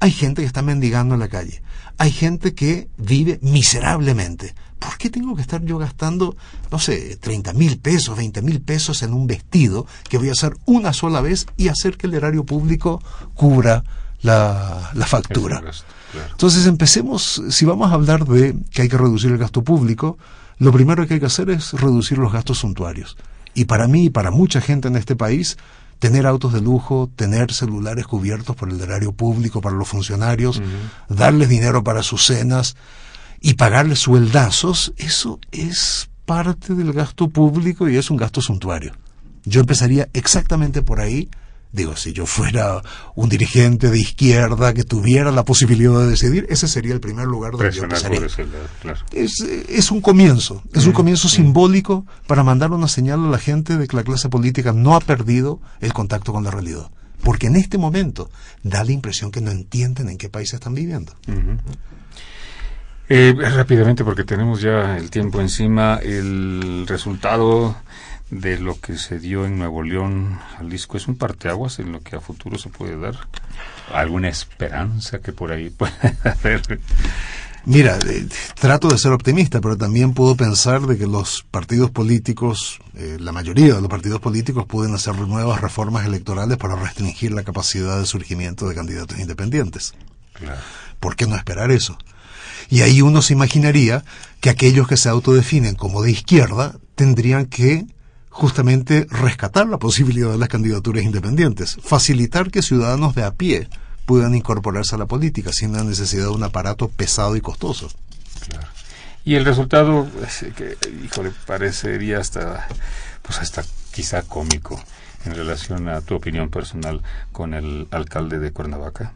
hay 0.00 0.10
gente 0.10 0.42
que 0.42 0.46
está 0.46 0.62
mendigando 0.62 1.14
en 1.14 1.20
la 1.20 1.28
calle. 1.28 1.62
Hay 1.98 2.10
gente 2.10 2.54
que 2.54 2.88
vive 2.96 3.38
miserablemente. 3.42 4.54
¿Por 4.78 4.98
qué 4.98 5.08
tengo 5.08 5.36
que 5.36 5.42
estar 5.42 5.64
yo 5.64 5.78
gastando, 5.78 6.36
no 6.70 6.78
sé, 6.78 7.16
30 7.16 7.52
mil 7.52 7.78
pesos, 7.78 8.16
20 8.16 8.42
mil 8.42 8.60
pesos 8.60 9.02
en 9.02 9.14
un 9.14 9.26
vestido 9.26 9.86
que 10.08 10.18
voy 10.18 10.28
a 10.28 10.32
hacer 10.32 10.56
una 10.66 10.92
sola 10.92 11.20
vez 11.20 11.46
y 11.56 11.68
hacer 11.68 11.96
que 11.96 12.06
el 12.06 12.14
erario 12.14 12.44
público 12.44 13.02
cubra 13.34 13.84
la, 14.22 14.90
la 14.92 15.06
factura? 15.06 15.60
Gasto, 15.60 15.84
claro. 16.12 16.28
Entonces 16.32 16.66
empecemos, 16.66 17.42
si 17.48 17.64
vamos 17.64 17.90
a 17.90 17.94
hablar 17.94 18.26
de 18.26 18.56
que 18.72 18.82
hay 18.82 18.88
que 18.88 18.98
reducir 18.98 19.30
el 19.30 19.38
gasto 19.38 19.62
público, 19.62 20.18
lo 20.58 20.72
primero 20.72 21.06
que 21.06 21.14
hay 21.14 21.20
que 21.20 21.26
hacer 21.26 21.50
es 21.50 21.72
reducir 21.72 22.18
los 22.18 22.32
gastos 22.32 22.58
suntuarios. 22.58 23.16
Y 23.54 23.66
para 23.66 23.86
mí 23.86 24.06
y 24.06 24.10
para 24.10 24.30
mucha 24.30 24.60
gente 24.60 24.88
en 24.88 24.96
este 24.96 25.16
país, 25.16 25.56
tener 25.98 26.26
autos 26.26 26.52
de 26.52 26.60
lujo, 26.60 27.10
tener 27.14 27.52
celulares 27.52 28.06
cubiertos 28.06 28.56
por 28.56 28.70
el 28.70 28.80
erario 28.80 29.12
público 29.12 29.60
para 29.60 29.76
los 29.76 29.88
funcionarios, 29.88 30.58
uh 30.58 30.62
-huh. 30.62 31.16
darles 31.16 31.48
dinero 31.48 31.84
para 31.84 32.02
sus 32.02 32.26
cenas 32.26 32.76
y 33.40 33.54
pagarles 33.54 34.00
sueldazos, 34.00 34.92
eso 34.96 35.38
es 35.52 36.08
parte 36.24 36.74
del 36.74 36.92
gasto 36.92 37.28
público 37.28 37.88
y 37.88 37.96
es 37.96 38.10
un 38.10 38.16
gasto 38.16 38.40
suntuario. 38.40 38.92
Yo 39.44 39.60
empezaría 39.60 40.08
exactamente 40.12 40.82
por 40.82 41.00
ahí. 41.00 41.28
Digo, 41.74 41.96
si 41.96 42.12
yo 42.12 42.24
fuera 42.24 42.82
un 43.16 43.28
dirigente 43.28 43.90
de 43.90 43.98
izquierda 43.98 44.72
que 44.74 44.84
tuviera 44.84 45.32
la 45.32 45.44
posibilidad 45.44 45.98
de 45.98 46.06
decidir, 46.06 46.46
ese 46.48 46.68
sería 46.68 46.94
el 46.94 47.00
primer 47.00 47.26
lugar 47.26 47.50
donde 47.50 47.66
Presionar 47.66 48.00
yo 48.00 48.14
empezaría. 48.14 48.48
Claro. 48.80 49.00
Es, 49.10 49.40
es, 49.40 49.90
un 49.90 50.00
comienzo, 50.00 50.62
es 50.72 50.86
un 50.86 50.92
comienzo 50.92 51.28
simbólico 51.28 52.06
para 52.28 52.44
mandar 52.44 52.70
una 52.70 52.86
señal 52.86 53.24
a 53.24 53.28
la 53.28 53.38
gente 53.38 53.76
de 53.76 53.88
que 53.88 53.96
la 53.96 54.04
clase 54.04 54.28
política 54.28 54.72
no 54.72 54.94
ha 54.94 55.00
perdido 55.00 55.60
el 55.80 55.92
contacto 55.92 56.32
con 56.32 56.44
la 56.44 56.52
realidad. 56.52 56.92
Porque 57.24 57.48
en 57.48 57.56
este 57.56 57.76
momento 57.76 58.30
da 58.62 58.84
la 58.84 58.92
impresión 58.92 59.32
que 59.32 59.40
no 59.40 59.50
entienden 59.50 60.10
en 60.10 60.16
qué 60.16 60.28
país 60.28 60.54
están 60.54 60.74
viviendo. 60.74 61.12
Eh, 63.08 63.34
rápidamente, 63.36 64.04
porque 64.04 64.22
tenemos 64.22 64.60
ya 64.60 64.96
el 64.96 65.10
tiempo 65.10 65.40
encima, 65.40 65.98
el 66.00 66.86
resultado 66.86 67.74
de 68.30 68.58
lo 68.58 68.80
que 68.80 68.96
se 68.96 69.18
dio 69.18 69.44
en 69.46 69.58
Nuevo 69.58 69.82
León, 69.82 70.38
Jalisco, 70.56 70.96
es 70.96 71.06
un 71.08 71.16
parteaguas 71.16 71.78
en 71.78 71.92
lo 71.92 72.00
que 72.00 72.16
a 72.16 72.20
futuro 72.20 72.58
se 72.58 72.68
puede 72.68 72.98
dar. 72.98 73.14
¿Alguna 73.92 74.28
esperanza 74.28 75.20
que 75.20 75.32
por 75.32 75.52
ahí 75.52 75.70
pueda 75.70 75.94
haber? 76.24 76.80
Mira, 77.66 77.98
eh, 78.06 78.26
trato 78.60 78.88
de 78.88 78.98
ser 78.98 79.12
optimista, 79.12 79.60
pero 79.60 79.76
también 79.76 80.12
puedo 80.12 80.36
pensar 80.36 80.82
de 80.82 80.98
que 80.98 81.06
los 81.06 81.46
partidos 81.50 81.90
políticos, 81.90 82.78
eh, 82.94 83.16
la 83.18 83.32
mayoría 83.32 83.74
de 83.74 83.80
los 83.80 83.88
partidos 83.88 84.20
políticos 84.20 84.66
pueden 84.66 84.94
hacer 84.94 85.14
nuevas 85.16 85.60
reformas 85.60 86.04
electorales 86.04 86.58
para 86.58 86.76
restringir 86.76 87.32
la 87.32 87.42
capacidad 87.42 87.98
de 87.98 88.06
surgimiento 88.06 88.68
de 88.68 88.74
candidatos 88.74 89.18
independientes. 89.18 89.94
Claro. 90.34 90.60
¿Por 91.00 91.16
qué 91.16 91.26
no 91.26 91.36
esperar 91.36 91.70
eso? 91.70 91.96
Y 92.68 92.82
ahí 92.82 93.00
uno 93.00 93.22
se 93.22 93.32
imaginaría 93.32 94.04
que 94.40 94.50
aquellos 94.50 94.86
que 94.86 94.96
se 94.96 95.08
autodefinen 95.08 95.74
como 95.74 96.02
de 96.02 96.10
izquierda 96.10 96.76
tendrían 96.96 97.46
que 97.46 97.86
justamente 98.34 99.06
rescatar 99.10 99.68
la 99.68 99.78
posibilidad 99.78 100.32
de 100.32 100.38
las 100.38 100.48
candidaturas 100.48 101.04
independientes, 101.04 101.78
facilitar 101.84 102.50
que 102.50 102.62
ciudadanos 102.62 103.14
de 103.14 103.22
a 103.22 103.30
pie 103.30 103.68
puedan 104.06 104.34
incorporarse 104.34 104.96
a 104.96 104.98
la 104.98 105.06
política 105.06 105.52
sin 105.52 105.72
la 105.72 105.84
necesidad 105.84 106.24
de 106.24 106.30
un 106.30 106.42
aparato 106.42 106.88
pesado 106.88 107.36
y 107.36 107.40
costoso. 107.40 107.88
Claro. 108.48 108.66
Y 109.24 109.36
el 109.36 109.44
resultado, 109.44 110.08
que, 110.56 110.76
híjole, 111.04 111.30
parecería 111.46 112.18
hasta, 112.18 112.66
pues 113.22 113.38
hasta 113.38 113.64
quizá 113.92 114.22
cómico. 114.22 114.82
en 115.24 115.34
relación 115.34 115.88
a 115.88 116.00
tu 116.00 116.16
opinión 116.16 116.50
personal 116.50 117.02
con 117.32 117.54
el 117.54 117.86
alcalde 117.92 118.40
de 118.40 118.50
Cuernavaca? 118.50 119.12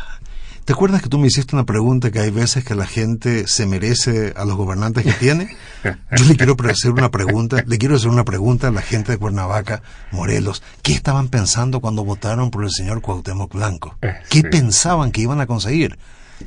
¿Te 0.70 0.74
acuerdas 0.74 1.01
que 1.01 1.09
tú 1.09 1.17
me 1.17 1.26
hiciste 1.26 1.55
una 1.55 1.65
pregunta 1.65 2.11
que 2.11 2.20
hay 2.20 2.30
veces 2.30 2.63
que 2.63 2.76
la 2.76 2.86
gente 2.86 3.47
se 3.47 3.65
merece 3.65 4.36
a 4.38 4.45
los 4.45 4.55
gobernantes 4.55 5.03
que 5.03 5.13
tiene? 5.13 5.57
Yo 5.84 6.26
le 6.26 6.36
quiero 6.38 6.55
hacer 6.70 6.91
una 6.91 7.09
pregunta, 7.09 7.63
le 7.65 7.80
quiero 7.80 7.95
hacer 7.95 8.09
una 8.09 8.24
pregunta 8.24 8.67
a 8.67 8.72
la 8.72 8.84
gente 8.84 9.13
de 9.13 9.17
Cuernavaca, 9.17 9.82
Morelos. 10.11 10.61
¿Qué 10.84 10.93
estaban 10.93 11.30
pensando 11.30 11.80
cuando 11.80 12.05
votaron 12.05 12.51
por 12.51 12.63
el 12.65 12.70
señor 12.70 13.01
Cuauhtémoc 13.01 13.51
Blanco? 13.51 13.95
Eh, 14.03 14.13
¿Qué 14.30 14.43
pensaban 14.43 15.11
que 15.11 15.22
iban 15.22 15.41
a 15.41 15.47
conseguir? 15.47 15.97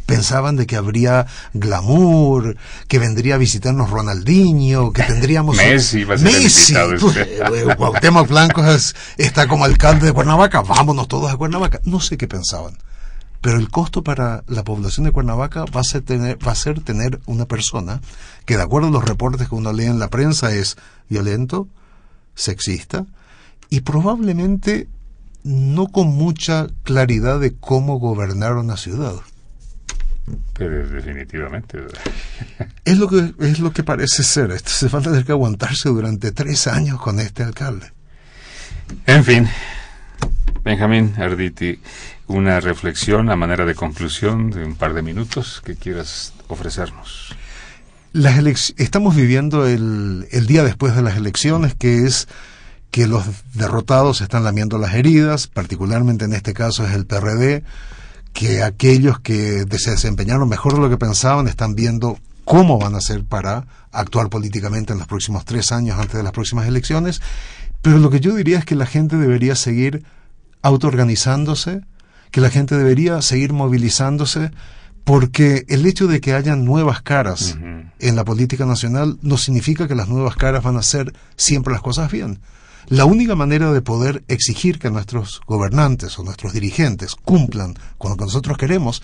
pensaban 0.07 0.55
de 0.57 0.67
que 0.69 0.77
habría 0.77 1.27
glamour, 1.53 2.57
que 2.87 3.01
vendría 3.01 3.35
a 3.35 3.39
visitarnos 3.39 3.91
Ronaldinho, 3.91 4.93
que 4.93 5.03
tendríamos 5.03 5.57
Messi, 5.59 6.05
va 6.05 6.15
a 6.15 6.19
ser 6.19 6.33
Messi. 6.33 6.75
invitado 6.75 7.13
Eh, 7.17 7.75
Cuauhtémoc 7.77 8.29
Blanco 8.29 8.65
es- 8.65 8.95
está 9.19 9.49
como 9.49 9.65
alcalde 9.65 10.07
de 10.07 10.13
Cuernavaca, 10.13 10.63
vámonos 10.63 11.09
todos 11.09 11.33
a 11.33 11.37
Cuernavaca. 11.37 11.81
No 11.83 11.99
sé 11.99 12.17
qué 12.17 12.29
pensaban. 12.29 12.79
Pero 13.43 13.59
el 13.59 13.69
costo 13.69 14.03
para 14.03 14.45
la 14.47 14.65
población 14.65 15.05
de 15.05 15.13
Cuernavaca 15.13 15.65
va 15.65 15.81
a 15.81 15.85
ser 15.85 16.03
tener, 16.03 16.39
va 16.47 16.53
a 16.53 16.55
ser 16.55 16.81
tener 16.81 17.21
una 17.27 17.45
persona 17.45 18.01
que 18.47 18.57
de 18.57 18.63
acuerdo 18.63 18.89
a 18.89 18.93
los 18.93 19.05
reportes 19.05 19.49
que 19.49 19.55
uno 19.55 19.73
lee 19.73 19.87
en 19.87 19.99
la 19.99 20.09
prensa 20.09 20.55
es 20.55 20.77
violento, 21.11 21.69
sexista 22.35 23.05
y 23.69 23.81
probablemente 23.81 24.89
no 25.43 25.89
con 25.89 26.07
mucha 26.07 26.69
claridad 26.85 27.41
de 27.41 27.53
cómo 27.55 27.99
gobernar 27.99 28.57
una 28.57 28.77
ciudad. 28.77 29.15
Pero 30.55 30.89
definitivamente. 30.89 31.79
Es 32.85 32.99
lo 32.99 33.09
que 33.09 33.33
es 33.41 33.61
lo 33.61 33.73
que 33.73 33.85
parece 33.85 34.25
ser. 34.25 34.51
Esto 34.51 34.71
se 34.71 34.89
va 34.89 34.99
a 34.99 35.03
tener 35.03 35.25
que 35.25 35.33
aguantarse 35.33 35.89
durante 35.89 36.33
tres 36.33 36.67
años 36.67 37.01
con 37.01 37.21
este 37.21 37.45
alcalde. 37.45 37.93
En 39.07 39.25
fin, 39.25 39.49
Benjamín 40.65 41.15
Arditi, 41.19 41.81
una 42.29 42.61
reflexión 42.61 43.31
a 43.31 43.37
manera 43.37 43.65
de 43.65 43.75
conclusión 43.75 44.51
de 44.51 44.65
un 44.65 44.77
par 44.77 44.95
de 44.95 45.03
minutos 45.03 45.61
que 45.65 45.75
quieras 45.75 46.33
ofrecernos. 46.47 47.35
Las 48.13 48.39
estamos 48.77 49.17
viviendo 49.17 49.67
el, 49.67 50.29
el 50.31 50.47
día 50.47 50.63
después 50.63 50.95
de 50.95 51.03
las 51.03 51.17
elecciones, 51.17 51.75
que 51.75 52.05
es 52.05 52.29
que 52.93 53.09
los 53.09 53.25
derrotados 53.55 54.21
están 54.21 54.45
lamiendo 54.45 54.79
las 54.79 54.95
heridas, 54.95 55.49
particularmente 55.49 56.27
en 56.27 56.35
este 56.35 56.53
caso 56.53 56.87
es 56.87 56.95
el 56.95 57.07
PRD, 57.07 57.65
que 58.33 58.63
aquellos 58.63 59.19
que 59.19 59.65
se 59.79 59.91
desempeñaron 59.91 60.49
mejor 60.49 60.75
de 60.75 60.81
lo 60.81 60.91
que 60.91 60.99
pensaban 60.99 61.49
están 61.49 61.75
viendo 61.75 62.19
cómo 62.45 62.79
van 62.79 62.95
a 62.95 62.99
hacer 62.99 63.25
para 63.25 63.67
actuar 63.91 64.29
políticamente 64.29 64.93
en 64.93 64.99
los 64.99 65.09
próximos 65.09 65.45
tres 65.45 65.73
años 65.73 65.99
antes 65.99 66.15
de 66.15 66.23
las 66.23 66.33
próximas 66.33 66.69
elecciones. 66.69 67.21
Pero 67.81 67.99
lo 67.99 68.11
que 68.11 68.21
yo 68.21 68.35
diría 68.35 68.59
es 68.59 68.65
que 68.65 68.77
la 68.77 68.87
gente 68.87 69.17
debería 69.17 69.57
seguir 69.57 70.05
autoorganizándose, 70.63 71.83
que 72.31 72.41
la 72.41 72.51
gente 72.51 72.77
debería 72.77 73.21
seguir 73.23 73.53
movilizándose, 73.53 74.51
porque 75.05 75.65
el 75.69 75.85
hecho 75.85 76.07
de 76.07 76.21
que 76.21 76.35
hayan 76.35 76.65
nuevas 76.65 77.03
caras 77.03 77.57
en 77.99 78.17
la 78.17 78.25
política 78.25 78.67
nacional 78.67 79.19
no 79.21 79.37
significa 79.37 79.89
que 79.89 79.95
las 79.95 80.09
nuevas 80.09 80.37
caras 80.37 80.63
van 80.63 80.77
a 80.77 80.81
hacer 80.81 81.13
siempre 81.37 81.73
las 81.73 81.83
cosas 81.83 82.11
bien. 82.11 82.41
La 82.89 83.05
única 83.05 83.35
manera 83.35 83.73
de 83.73 83.81
poder 83.81 84.25
exigir 84.29 84.79
que 84.79 84.91
nuestros 84.91 85.41
gobernantes 85.47 86.19
o 86.19 86.25
nuestros 86.25 86.53
dirigentes 86.53 87.15
cumplan 87.15 87.75
con 87.99 88.13
lo 88.13 88.17
que 88.17 88.25
nosotros 88.25 88.57
queremos 88.59 89.03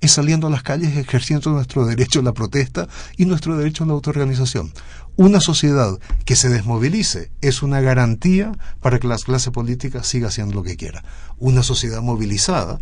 es 0.00 0.12
saliendo 0.12 0.46
a 0.46 0.50
las 0.50 0.62
calles 0.62 0.96
ejerciendo 0.96 1.50
nuestro 1.50 1.86
derecho 1.86 2.20
a 2.20 2.22
la 2.22 2.32
protesta 2.32 2.88
y 3.16 3.26
nuestro 3.26 3.56
derecho 3.56 3.84
a 3.84 3.86
la 3.86 3.94
autoorganización. 3.94 4.72
Una 5.16 5.40
sociedad 5.40 5.98
que 6.26 6.36
se 6.36 6.50
desmovilice 6.50 7.30
es 7.40 7.62
una 7.62 7.80
garantía 7.80 8.52
para 8.80 8.98
que 8.98 9.08
la 9.08 9.16
clase 9.16 9.50
política 9.50 10.02
siga 10.02 10.28
haciendo 10.28 10.54
lo 10.54 10.62
que 10.62 10.76
quiera. 10.76 11.02
Una 11.38 11.62
sociedad 11.62 12.02
movilizada 12.02 12.80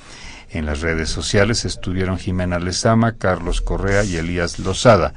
En 0.51 0.65
las 0.65 0.79
redes 0.79 1.09
sociales 1.09 1.65
estuvieron 1.65 2.17
Jimena 2.17 2.57
Lezama, 2.59 3.17
Carlos 3.17 3.59
Correa 3.59 4.05
y 4.05 4.15
Elías 4.15 4.59
Lozada. 4.59 5.13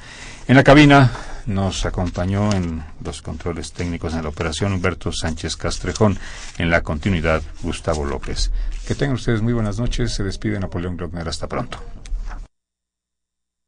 En 0.49 0.57
la 0.57 0.65
cabina 0.65 1.13
nos 1.47 1.85
acompañó 1.87 2.53
en 2.53 2.85
los 3.05 3.23
controles 3.23 3.73
técnicos 3.73 4.15
en 4.15 4.23
la 4.23 4.29
operación 4.29 4.73
Humberto 4.73 5.13
Sánchez 5.13 5.57
Castrejón, 5.57 6.19
en 6.59 6.71
la 6.71 6.83
continuidad 6.83 7.43
Gustavo 7.63 8.05
López. 8.05 8.51
Que 8.87 8.95
tengan 8.95 9.15
ustedes 9.15 9.43
muy 9.43 9.53
buenas 9.53 9.79
noches. 9.79 10.13
Se 10.13 10.25
despide 10.25 10.59
Napoleón 10.59 10.97
Glockner. 10.97 11.29
Hasta 11.29 11.49
pronto. 11.49 11.79